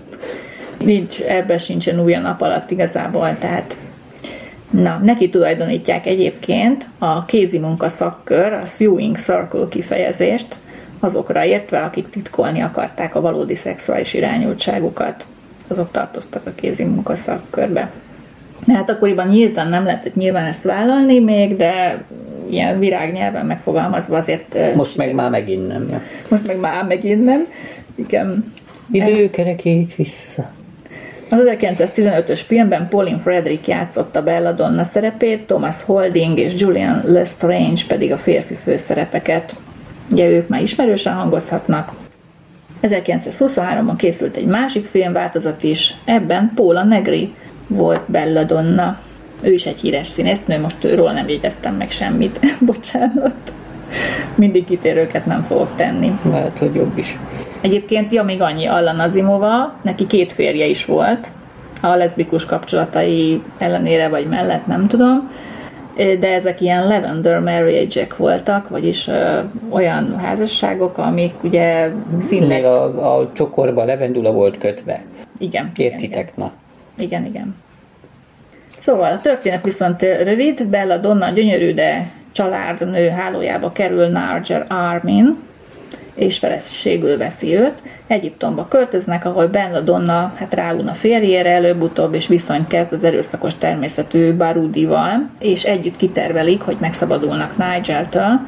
Nincs, 0.85 1.21
ebben 1.21 1.59
sincsen 1.59 2.01
új 2.01 2.15
a 2.15 2.21
nap 2.21 2.41
alatt 2.41 2.71
igazából, 2.71 3.37
tehát 3.39 3.77
Na, 4.71 5.01
neki 5.03 5.29
tulajdonítják 5.29 6.07
egyébként 6.07 6.89
a 6.99 7.25
kézi 7.25 7.59
munka 7.59 7.89
szakkör, 7.89 8.53
a 8.53 8.67
sewing 8.67 9.17
circle 9.17 9.67
kifejezést, 9.71 10.57
azokra 11.05 11.45
értve, 11.45 11.79
akik 11.79 12.09
titkolni 12.09 12.61
akarták 12.61 13.15
a 13.15 13.21
valódi 13.21 13.55
szexuális 13.55 14.15
irányultságukat. 14.15 15.27
Azok 15.69 15.91
tartoztak 15.91 16.47
a 16.47 16.51
kézi 16.55 16.85
munka 16.85 17.17
szakkörbe. 17.17 17.91
Hát 18.69 18.91
akkoriban 18.91 19.29
nyíltan 19.29 19.69
nem 19.69 19.85
lehetett 19.85 20.15
nyilván 20.15 20.45
ezt 20.45 20.63
vállalni 20.63 21.19
még, 21.19 21.57
de 21.57 22.05
ilyen 22.51 22.79
virágnyelven 22.79 23.47
megfogalmazva 23.47 24.17
azért... 24.17 24.75
Most 24.75 24.97
meg 24.97 25.15
már 25.15 25.31
megint 25.31 25.67
nem. 25.67 25.89
Ja. 25.91 26.01
Most 26.29 26.47
meg 26.47 26.61
már 26.61 26.85
megint 26.85 27.25
nem. 27.25 27.47
Igen. 27.95 28.53
Időkerekét 28.91 29.95
vissza. 29.95 30.53
Az 31.31 31.41
1915-ös 31.45 32.41
filmben 32.45 32.89
Pauline 32.89 33.19
Frederick 33.19 33.67
játszotta 33.67 34.23
Bella 34.23 34.53
Donna 34.53 34.85
szerepét, 34.85 35.47
Thomas 35.47 35.83
Holding 35.83 36.39
és 36.39 36.53
Julian 36.57 37.01
Lestrange 37.05 37.83
pedig 37.89 38.13
a 38.13 38.17
férfi 38.17 38.55
főszerepeket. 38.55 39.57
Ugye 40.11 40.29
ők 40.29 40.49
már 40.49 40.63
ismerősen 40.63 41.15
hangozhatnak. 41.15 41.93
1923-ban 42.83 43.95
készült 43.97 44.37
egy 44.37 44.47
másik 44.47 44.87
filmváltozat 44.87 45.63
is, 45.63 45.95
ebben 46.05 46.53
Paula 46.55 46.85
Negri 46.85 47.35
volt 47.67 48.01
Bella 48.07 48.45
Donna. 48.45 48.99
Ő 49.41 49.53
is 49.53 49.67
egy 49.67 49.81
híres 49.81 50.07
színésznő, 50.07 50.61
most 50.61 50.85
őről 50.85 51.11
nem 51.11 51.29
jegyeztem 51.29 51.75
meg 51.75 51.91
semmit, 51.91 52.41
bocsánat. 52.67 53.53
Mindig 54.35 54.65
kitérőket 54.65 55.27
nem 55.27 55.43
fogok 55.43 55.75
tenni. 55.75 56.19
Lehet, 56.31 56.59
hogy 56.59 56.75
jobb 56.75 56.99
is. 56.99 57.19
Egyébként, 57.61 58.13
ja, 58.13 58.23
még 58.23 58.43
annyi, 58.43 58.67
Alla 58.67 58.93
Nazimova, 58.93 59.75
neki 59.83 60.07
két 60.07 60.33
férje 60.33 60.67
is 60.67 60.85
volt, 60.85 61.29
a 61.81 61.95
leszbikus 61.95 62.45
kapcsolatai 62.45 63.43
ellenére 63.59 64.09
vagy 64.09 64.27
mellett, 64.27 64.67
nem 64.67 64.89
tudom, 64.89 65.31
de 65.97 66.35
ezek 66.35 66.61
ilyen 66.61 66.87
lavender 66.87 67.41
marriage 67.41 68.07
voltak, 68.17 68.69
vagyis 68.69 69.09
ö, 69.09 69.39
olyan 69.71 70.19
házasságok, 70.19 70.99
amik 70.99 71.43
ugye 71.43 71.91
színleg... 72.21 72.65
a, 72.65 73.19
a 73.19 73.33
csokorba 73.33 73.85
levendula 73.85 74.33
volt 74.33 74.59
kötve. 74.59 75.03
Igen. 75.39 75.73
Értitek, 75.77 76.33
igen, 76.33 76.35
na. 76.35 76.53
Igen, 76.99 77.25
igen. 77.25 77.55
Szóval 78.79 79.13
a 79.13 79.21
történet 79.21 79.65
viszont 79.65 80.03
rövid, 80.03 80.67
Bella 80.67 80.97
Donna 80.97 81.29
gyönyörű, 81.29 81.75
de 81.75 82.11
családnő 82.33 83.09
hálójába 83.09 83.73
kerül 83.73 84.07
Narger 84.07 84.67
Armin, 84.69 85.39
és 86.15 86.39
feleségül 86.39 87.17
veszi 87.17 87.57
őt. 87.57 87.75
Egyiptomba 88.07 88.69
költöznek, 88.69 89.25
ahol 89.25 89.47
Ben 89.47 89.85
Donna 89.85 90.33
hát 90.37 90.55
ráun 90.55 90.87
a 90.87 90.93
férjére 90.93 91.51
előbb-utóbb, 91.51 92.15
és 92.15 92.27
viszonyt 92.27 92.67
kezd 92.67 92.93
az 92.93 93.05
erőszakos 93.05 93.55
természetű 93.55 94.35
Barudival, 94.35 95.31
és 95.41 95.65
együtt 95.65 95.97
kitervelik, 95.97 96.61
hogy 96.61 96.77
megszabadulnak 96.81 97.55
Nigel-től, 97.57 98.41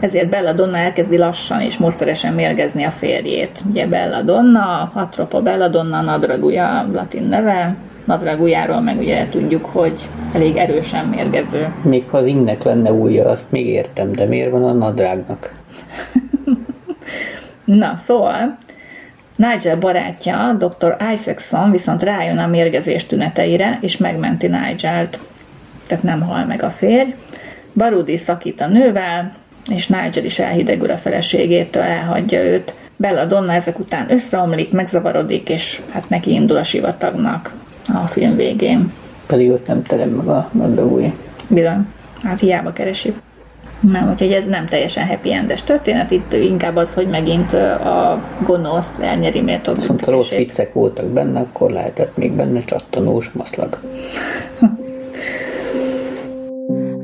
ezért 0.00 0.28
Bella 0.28 0.52
Donna 0.52 0.76
elkezdi 0.76 1.18
lassan 1.18 1.60
és 1.60 1.76
módszeresen 1.76 2.34
mérgezni 2.34 2.84
a 2.84 2.90
férjét. 2.90 3.60
Ugye 3.70 3.86
Bella 3.86 4.22
Donna, 4.22 4.90
Atropa 4.94 5.40
Bella 5.40 5.68
Donna, 5.68 6.00
Nadraguja 6.00 6.88
latin 6.92 7.22
neve, 7.22 7.76
Nadragujáról 8.04 8.80
meg 8.80 8.98
ugye 8.98 9.28
tudjuk, 9.28 9.64
hogy 9.64 10.08
elég 10.32 10.56
erősen 10.56 11.04
mérgező. 11.06 11.68
Még 11.82 12.04
ha 12.10 12.16
az 12.16 12.26
ingnek 12.26 12.62
lenne 12.62 12.92
újja, 12.92 13.28
azt 13.28 13.50
még 13.50 13.66
értem, 13.66 14.12
de 14.12 14.26
miért 14.26 14.50
van 14.50 14.64
a 14.64 14.72
nadrágnak? 14.72 15.54
Na, 17.76 17.96
szóval 17.96 18.58
Nigel 19.36 19.76
barátja, 19.76 20.56
dr. 20.58 20.96
Isaacson 21.12 21.70
viszont 21.70 22.02
rájön 22.02 22.38
a 22.38 22.46
mérgezés 22.46 23.06
tüneteire, 23.06 23.78
és 23.80 23.96
megmenti 23.96 24.46
Nigel-t. 24.46 25.18
Tehát 25.86 26.04
nem 26.04 26.20
hal 26.20 26.44
meg 26.44 26.62
a 26.62 26.70
férj. 26.70 27.14
Barudi 27.74 28.16
szakít 28.16 28.60
a 28.60 28.66
nővel, 28.66 29.34
és 29.70 29.86
Nigel 29.86 30.24
is 30.24 30.38
elhidegül 30.38 30.90
a 30.90 30.96
feleségétől, 30.96 31.82
elhagyja 31.82 32.42
őt. 32.42 32.74
Bella 32.96 33.24
Donna 33.24 33.52
ezek 33.52 33.78
után 33.78 34.12
összeomlik, 34.12 34.72
megzavarodik, 34.72 35.48
és 35.48 35.80
hát 35.90 36.08
neki 36.08 36.32
indul 36.32 36.56
a 36.56 36.64
sivatagnak 36.64 37.52
a 37.94 38.06
film 38.06 38.36
végén. 38.36 38.92
Pedig 39.26 39.50
ott 39.50 39.66
nem 39.66 39.82
terem 39.82 40.08
meg 40.08 40.28
a 40.28 40.50
nadrágúja. 40.52 41.12
Bizony, 41.48 41.86
hát 42.22 42.40
hiába 42.40 42.72
keresi. 42.72 43.14
Nem, 43.80 44.10
úgyhogy 44.10 44.32
ez 44.32 44.46
nem 44.46 44.66
teljesen 44.66 45.06
happy 45.06 45.32
endes 45.32 45.62
történet, 45.62 46.10
itt 46.10 46.32
inkább 46.32 46.76
az, 46.76 46.94
hogy 46.94 47.06
megint 47.06 47.52
a 47.52 48.22
gonosz 48.44 48.98
elnyeri 48.98 49.40
méltó 49.40 49.72
Viszont 49.72 50.04
ha 50.04 50.10
rossz 50.10 50.30
viccek 50.30 50.72
voltak 50.72 51.06
benne, 51.06 51.40
akkor 51.40 51.70
lehetett 51.70 52.16
még 52.16 52.32
benne 52.32 52.64
csattanós 52.64 53.30
maszlag. 53.30 53.80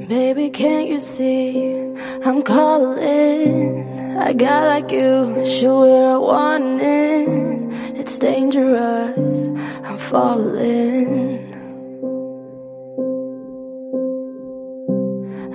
Baby, 0.09 0.51
can't 0.51 0.89
you 0.89 1.01
see 1.01 1.93
I'm 2.25 2.43
calling? 2.43 3.85
I 4.19 4.33
got 4.33 4.75
like 4.75 4.93
you, 4.93 5.45
sure 5.45 6.13
I 6.13 6.17
want 6.17 6.81
it. 6.81 7.99
It's 7.99 8.19
dangerous, 8.19 9.47
I'm 9.83 9.97
falling. 9.97 11.44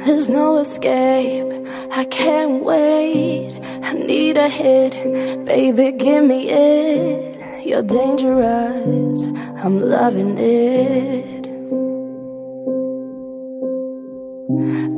There's 0.05 0.29
no 0.29 0.57
escape, 0.57 1.51
I 1.91 2.05
can't 2.05 2.63
wait. 2.63 3.53
I 3.83 3.93
need 3.93 4.37
a 4.37 4.47
hit, 4.47 4.93
baby, 5.45 5.91
give 5.91 6.23
me 6.23 6.49
it. 6.49 7.65
You're 7.67 7.83
dangerous, 7.83 9.27
I'm 9.63 9.81
loving 9.81 10.37
it. 10.37 11.43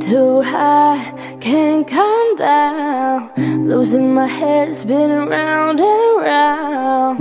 Too 0.02 0.42
high, 0.42 1.38
can't 1.42 1.88
come 1.88 2.36
down. 2.36 3.32
Losing 3.68 4.14
my 4.14 4.28
head, 4.28 4.76
spinning 4.78 5.30
round 5.30 5.80
and 5.80 6.22
round. 6.22 7.18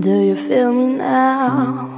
Do 0.00 0.20
you 0.22 0.36
feel 0.36 0.72
me 0.72 0.94
now? 0.94 1.93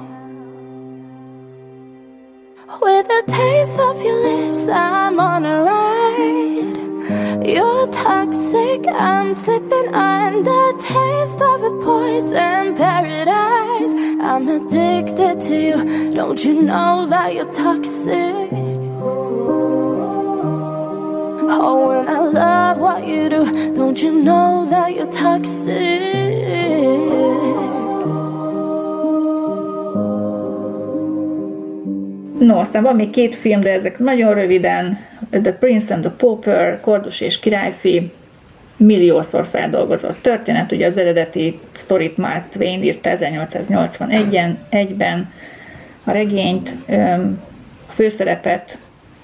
With 2.80 3.08
the 3.08 3.22
taste 3.26 3.78
of 3.78 4.02
your 4.02 4.20
lips, 4.22 4.68
I'm 4.68 5.18
on 5.18 5.46
a 5.46 5.62
ride. 5.62 7.46
You're 7.46 7.86
toxic, 7.88 8.86
I'm 8.88 9.32
slipping 9.34 9.94
under. 9.94 10.72
Taste 10.78 11.40
of 11.40 11.62
a 11.62 11.70
poison 11.82 12.76
paradise. 12.76 13.92
I'm 14.20 14.48
addicted 14.48 15.40
to 15.40 15.54
you. 15.54 16.12
Don't 16.14 16.44
you 16.44 16.62
know 16.62 17.06
that 17.06 17.34
you're 17.34 17.52
toxic? 17.52 18.50
Oh, 21.58 21.88
when 21.88 22.08
I 22.08 22.18
love 22.20 22.78
what 22.78 23.06
you 23.06 23.28
do, 23.30 23.74
don't 23.74 24.00
you 24.02 24.12
know 24.12 24.66
that 24.68 24.94
you're 24.94 25.10
toxic? 25.10 26.06
No, 32.38 32.58
aztán 32.58 32.82
van 32.82 32.96
még 32.96 33.10
két 33.10 33.34
film, 33.34 33.60
de 33.60 33.72
ezek 33.72 33.98
nagyon 33.98 34.34
röviden. 34.34 34.98
The 35.30 35.52
Prince 35.52 35.94
and 35.94 36.02
the 36.02 36.12
Pauper, 36.16 36.80
Kordus 36.80 37.20
és 37.20 37.38
királyfi, 37.38 38.12
milliószor 38.76 39.46
feldolgozott 39.46 40.22
történet. 40.22 40.72
Ugye 40.72 40.86
az 40.86 40.96
eredeti 40.96 41.60
sztorit 41.72 42.16
Mark 42.16 42.48
Twain 42.48 42.82
írta 42.82 43.10
1881-ben, 43.12 45.32
a 46.04 46.10
regényt, 46.10 46.74
a 47.88 47.92
főszerepet 47.92 48.78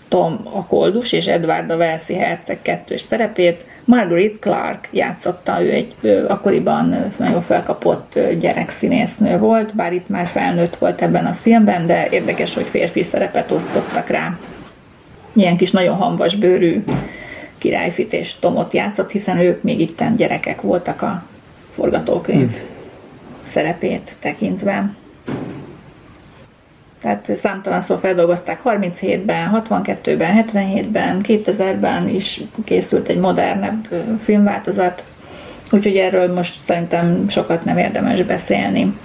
Tom 0.09 0.41
a 0.53 0.67
Koldus 0.67 1.13
és 1.13 1.27
Edward 1.27 1.71
a 1.71 1.77
Velszi 1.77 2.15
herceg 2.15 2.59
kettős 2.63 3.01
szerepét, 3.01 3.65
Margaret 3.85 4.39
Clark 4.41 4.89
játszotta, 4.91 5.63
ő 5.63 5.71
egy 5.71 5.95
ő 6.01 6.27
akkoriban 6.27 7.13
nagyon 7.19 7.41
felkapott 7.41 8.19
gyerekszínésznő 8.41 9.39
volt, 9.39 9.75
bár 9.75 9.93
itt 9.93 10.09
már 10.09 10.27
felnőtt 10.27 10.77
volt 10.77 11.03
ebben 11.03 11.27
a 11.27 11.33
filmben, 11.33 11.87
de 11.87 12.09
érdekes, 12.11 12.55
hogy 12.55 12.67
férfi 12.67 13.03
szerepet 13.03 13.51
osztottak 13.51 14.09
rá. 14.09 14.39
Ilyen 15.33 15.57
kis 15.57 15.71
nagyon 15.71 15.97
hamvas 15.97 16.37
bőrű 16.37 16.85
királyfit 17.59 18.13
és 18.13 18.35
Tomot 18.39 18.73
játszott, 18.73 19.11
hiszen 19.11 19.39
ők 19.39 19.63
még 19.63 19.81
itten 19.81 20.17
gyerekek 20.17 20.61
voltak 20.61 21.03
a 21.03 21.25
forgatókönyv 21.69 22.51
hm. 22.51 22.63
szerepét 23.47 24.17
tekintve 24.21 24.95
tehát 27.03 27.37
számtalanszor 27.37 27.99
feldolgozták 27.99 28.61
37-ben, 28.65 29.65
62-ben, 29.69 30.45
77-ben, 30.53 31.21
2000-ben 31.23 32.09
is 32.09 32.41
készült 32.65 33.09
egy 33.09 33.19
modernebb 33.19 33.89
filmváltozat, 34.21 35.05
úgyhogy 35.73 35.97
erről 35.97 36.33
most 36.33 36.61
szerintem 36.61 37.29
sokat 37.29 37.65
nem 37.65 37.79
érdemes 37.79 38.23
beszélni. 38.23 38.97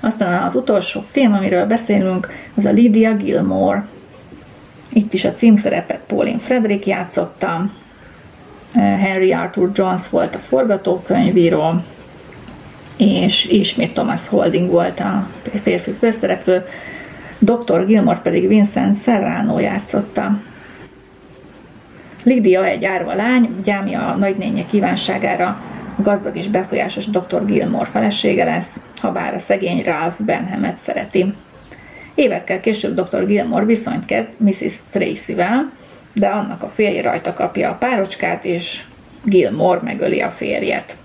Aztán 0.00 0.42
az 0.42 0.54
utolsó 0.54 1.00
film, 1.00 1.32
amiről 1.32 1.66
beszélünk, 1.66 2.28
az 2.56 2.64
a 2.64 2.70
Lydia 2.70 3.14
Gilmore. 3.14 3.86
Itt 4.92 5.12
is 5.12 5.24
a 5.24 5.32
címszerepet 5.32 6.00
Pauline 6.06 6.38
Frederick 6.38 6.86
játszotta, 6.86 7.70
Henry 8.74 9.32
Arthur 9.32 9.70
Jones 9.74 10.08
volt 10.08 10.34
a 10.34 10.38
forgatókönyvíró, 10.38 11.82
és 13.00 13.44
ismét 13.44 13.92
Thomas 13.92 14.28
Holding 14.28 14.70
volt 14.70 15.00
a 15.00 15.28
férfi 15.62 15.90
főszereplő, 15.90 16.64
Dr. 17.38 17.86
Gilmore 17.86 18.20
pedig 18.22 18.48
Vincent 18.48 19.02
Serrano 19.02 19.58
játszotta. 19.58 20.40
Lydia 22.24 22.64
egy 22.64 22.84
árva 22.84 23.14
lány, 23.14 23.60
gyámja 23.64 24.06
a 24.06 24.16
nagynénye 24.16 24.66
kívánságára 24.66 25.46
a 25.98 26.02
gazdag 26.02 26.36
és 26.36 26.48
befolyásos 26.48 27.06
Dr. 27.06 27.44
Gilmore 27.46 27.84
felesége 27.84 28.44
lesz, 28.44 28.80
ha 29.00 29.12
bár 29.12 29.34
a 29.34 29.38
szegény 29.38 29.82
Ralph 29.82 30.22
Benhamet 30.22 30.76
szereti. 30.76 31.34
Évekkel 32.14 32.60
később 32.60 33.00
Dr. 33.00 33.26
Gilmore 33.26 33.64
viszonyt 33.64 34.04
kezd 34.04 34.28
Mrs. 34.36 34.74
Tracy-vel, 34.90 35.72
de 36.12 36.26
annak 36.26 36.62
a 36.62 36.68
férje 36.68 37.02
rajta 37.02 37.32
kapja 37.32 37.70
a 37.70 37.74
párocskát, 37.74 38.44
és 38.44 38.82
Gilmore 39.24 39.80
megöli 39.82 40.20
a 40.20 40.30
férjet. 40.30 40.96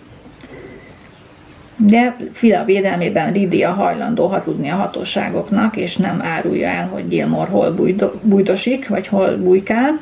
De 1.78 2.18
Fila 2.32 2.64
védelmében 2.64 3.34
Lydia 3.34 3.72
hajlandó 3.72 4.28
hazudni 4.28 4.70
a 4.70 4.76
hatóságoknak, 4.76 5.76
és 5.76 5.98
nem 5.98 6.22
árulja 6.22 6.68
el, 6.68 6.88
hogy 6.88 7.08
Gilmore 7.08 7.50
hol 7.50 7.72
bújdo, 7.72 8.12
bújdosik, 8.22 8.88
vagy 8.88 9.08
hol 9.08 9.38
bujkál. 9.38 10.00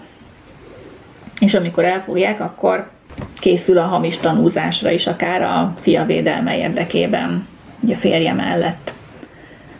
És 1.39 1.53
amikor 1.53 1.83
elfogják, 1.83 2.41
akkor 2.41 2.89
készül 3.35 3.77
a 3.77 3.85
hamis 3.85 4.17
tanúzásra 4.17 4.91
is, 4.91 5.07
akár 5.07 5.41
a 5.41 5.73
fia 5.79 6.05
védelme 6.05 6.57
érdekében, 6.57 7.47
ugye 7.79 7.95
férje 7.95 8.33
mellett. 8.33 8.93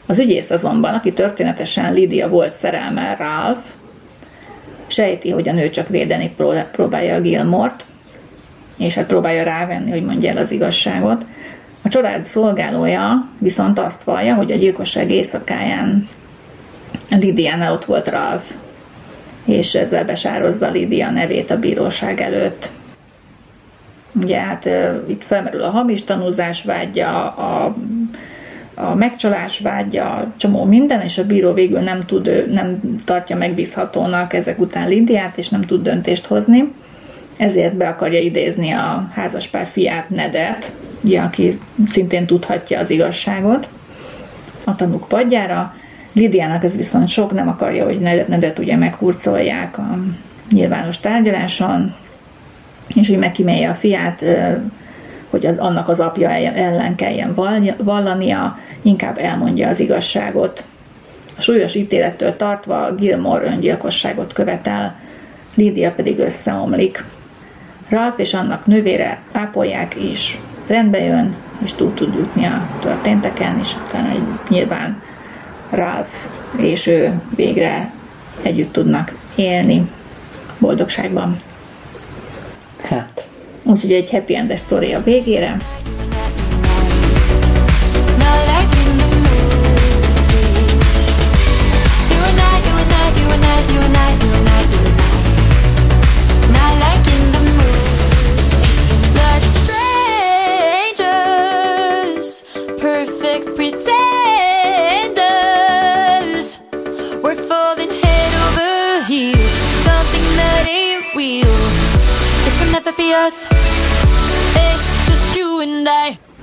Az 0.06 0.20
ügyész 0.20 0.50
azonban, 0.50 0.94
aki 0.94 1.14
történetesen 1.14 1.94
Lydia 1.94 2.30
volt 2.30 2.54
szerelme, 2.54 3.16
Ralph, 3.20 3.62
sejti, 4.88 5.30
hogy 5.30 5.50
a 5.50 5.54
nő 5.54 5.70
csak 5.70 5.88
védeni 5.88 6.36
próbálja 6.72 7.16
a 7.16 7.22
Gilmort, 7.22 7.86
és 8.78 8.94
hát 8.94 9.06
próbálja 9.06 9.44
rávenni, 9.44 9.91
hogy 9.91 10.06
mondja 10.06 10.30
el 10.30 10.38
az 10.38 10.52
igazságot, 10.52 11.26
a 11.84 11.90
család 11.90 12.26
szolgálója 12.26 13.28
viszont 13.38 13.80
azt 13.80 14.04
vallja, 14.04 14.36
hogy 14.36 14.52
a 14.52 14.56
gyilkosság 14.56 15.12
éjszakáján 15.12 16.08
Lidiánál 17.10 17.74
ott 17.74 17.86
volt 17.86 18.10
Ralph, 18.10 18.46
és 19.46 19.74
ezzel 19.74 20.06
besározza 20.06 20.70
Lidia 20.70 21.12
nevét 21.12 21.52
a 21.52 21.60
bíróság 21.60 22.22
előtt. 22.22 22.72
Ugye 24.12 24.40
hát 24.40 24.70
itt 25.08 25.24
felmerül 25.24 25.62
a 25.64 25.70
hamis 25.70 26.04
tanúzás 26.04 26.64
vágya, 26.64 27.28
a 27.28 27.76
a 28.76 28.96
megcsalás 28.96 29.60
vágya, 29.60 30.34
csomó 30.38 30.64
minden, 30.64 31.02
és 31.02 31.18
a 31.18 31.26
bíró 31.26 31.54
végül 31.54 31.80
nem 31.80 32.06
tud, 32.06 32.52
nem 32.52 32.80
tartja 33.06 33.36
megbízhatónak 33.36 34.34
ezek 34.34 34.60
után 34.60 34.88
Lidiát, 34.88 35.38
és 35.38 35.50
nem 35.50 35.62
tud 35.62 35.84
döntést 35.84 36.26
hozni. 36.26 36.74
Ezért 37.38 37.76
be 37.76 37.88
akarja 37.88 38.20
idézni 38.20 38.72
a 38.72 39.10
házaspár 39.14 39.66
fiát, 39.66 40.10
Nedet, 40.10 40.72
ugye, 41.02 41.22
aki 41.22 41.60
szintén 41.88 42.26
tudhatja 42.26 42.80
az 42.80 42.90
igazságot 42.90 43.68
a 44.64 44.76
tanúk 44.76 45.08
padjára. 45.08 45.76
Lidiának 46.14 46.64
ez 46.64 46.76
viszont 46.76 47.08
sok, 47.08 47.34
nem 47.34 47.48
akarja, 47.48 47.86
hogy 47.86 48.00
Nedet, 48.00 48.28
Nedet 48.28 48.60
ugye 48.60 48.76
meghurcolják 48.76 49.78
a 49.78 50.00
nyilvános 50.52 51.00
tárgyaláson, 51.00 51.96
és 52.96 53.10
hogy 53.10 53.18
megkímélje 53.18 53.70
a 53.70 53.74
fiát, 53.74 54.26
hogy 55.30 55.46
az, 55.46 55.58
annak 55.58 55.90
az 55.90 56.00
apja 56.00 56.30
ellen 56.30 56.96
kelljen 56.96 57.34
vallania, 57.78 58.58
inkább 58.82 59.18
elmondja 59.18 59.68
az 59.68 59.80
igazságot. 59.80 60.64
A 61.38 61.42
súlyos 61.42 61.76
ítélettől 61.76 62.36
tartva 62.36 62.96
Gilmore 62.96 63.46
öngyilkosságot 63.46 64.34
követel, 64.34 64.96
Lídia 65.56 65.92
pedig 65.92 66.20
összeomlik. 66.20 67.04
Ralph 67.90 68.20
és 68.20 68.34
annak 68.34 68.66
nővére 68.66 69.22
ápolják 69.32 69.96
és 69.96 70.38
rendbe 70.68 71.00
jön, 71.00 71.36
és 71.64 71.74
túl 71.74 71.94
tud 71.94 72.14
jutni 72.14 72.46
a 72.46 72.68
történteken, 72.82 73.60
és 73.60 73.76
utána 73.88 74.10
egy, 74.10 74.24
nyilván 74.50 75.02
Ralph 75.70 76.14
és 76.58 76.88
ő 76.88 77.22
végre 77.36 77.94
együtt 78.42 78.72
tudnak 78.72 79.14
élni 79.36 79.90
boldogságban. 80.58 81.42
Hát. 82.84 83.28
Úgyhogy 83.64 83.92
egy 83.92 84.10
happy 84.10 84.36
end 84.36 84.58
story 84.58 84.94
a 84.94 85.04
végére. 85.04 85.58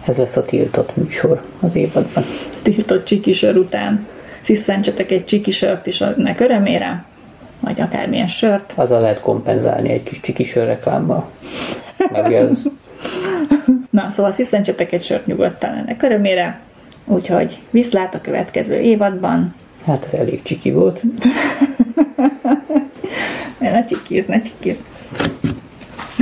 Ez 0.06 0.16
lesz 0.16 0.36
a 0.36 0.44
tiltott 0.44 0.96
műsor 0.96 1.42
az 1.60 1.74
évadban. 1.74 2.24
Tiltott 2.62 3.04
csikisör 3.04 3.56
után 3.56 4.06
sziszentsetek 4.40 5.10
egy 5.10 5.24
csikisört 5.24 5.86
is 5.86 6.00
ennek 6.00 6.40
örömére, 6.40 7.04
vagy 7.60 7.80
akármilyen 7.80 8.26
sört. 8.26 8.72
Azzal 8.76 9.00
lehet 9.00 9.20
kompenzálni 9.20 9.90
egy 9.90 10.02
kis 10.02 10.20
csikisör 10.20 10.66
reklámmal. 10.66 11.30
Meg 12.12 12.32
ez. 12.32 12.62
Na, 13.90 14.10
szóval 14.10 14.32
sziszentsetek 14.32 14.92
egy 14.92 15.02
sört 15.02 15.26
nyugodtan 15.26 15.74
ennek 15.74 16.02
örömére, 16.02 16.60
úgyhogy 17.04 17.58
viszlát 17.70 18.14
a 18.14 18.20
következő 18.20 18.80
évadban. 18.80 19.54
Hát 19.86 20.04
ez 20.04 20.12
elég 20.12 20.42
csiki 20.42 20.70
volt. 20.70 21.02
ne 23.58 23.84
csikiz, 23.84 24.26
ne 24.26 24.42
csikiz. 24.42 24.76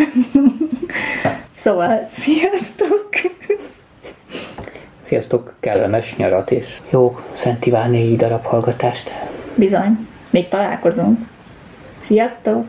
Szóval, 1.54 2.06
sziasztok! 2.08 3.08
Sziasztok, 5.00 5.54
kellemes 5.60 6.16
nyarat 6.16 6.50
és 6.50 6.80
jó 6.90 7.18
Szent 7.32 7.66
Ivánéi 7.66 8.16
darab 8.16 8.44
hallgatást. 8.44 9.10
Bizony, 9.54 10.08
még 10.30 10.48
találkozunk. 10.48 11.20
Sziasztok! 12.00 12.64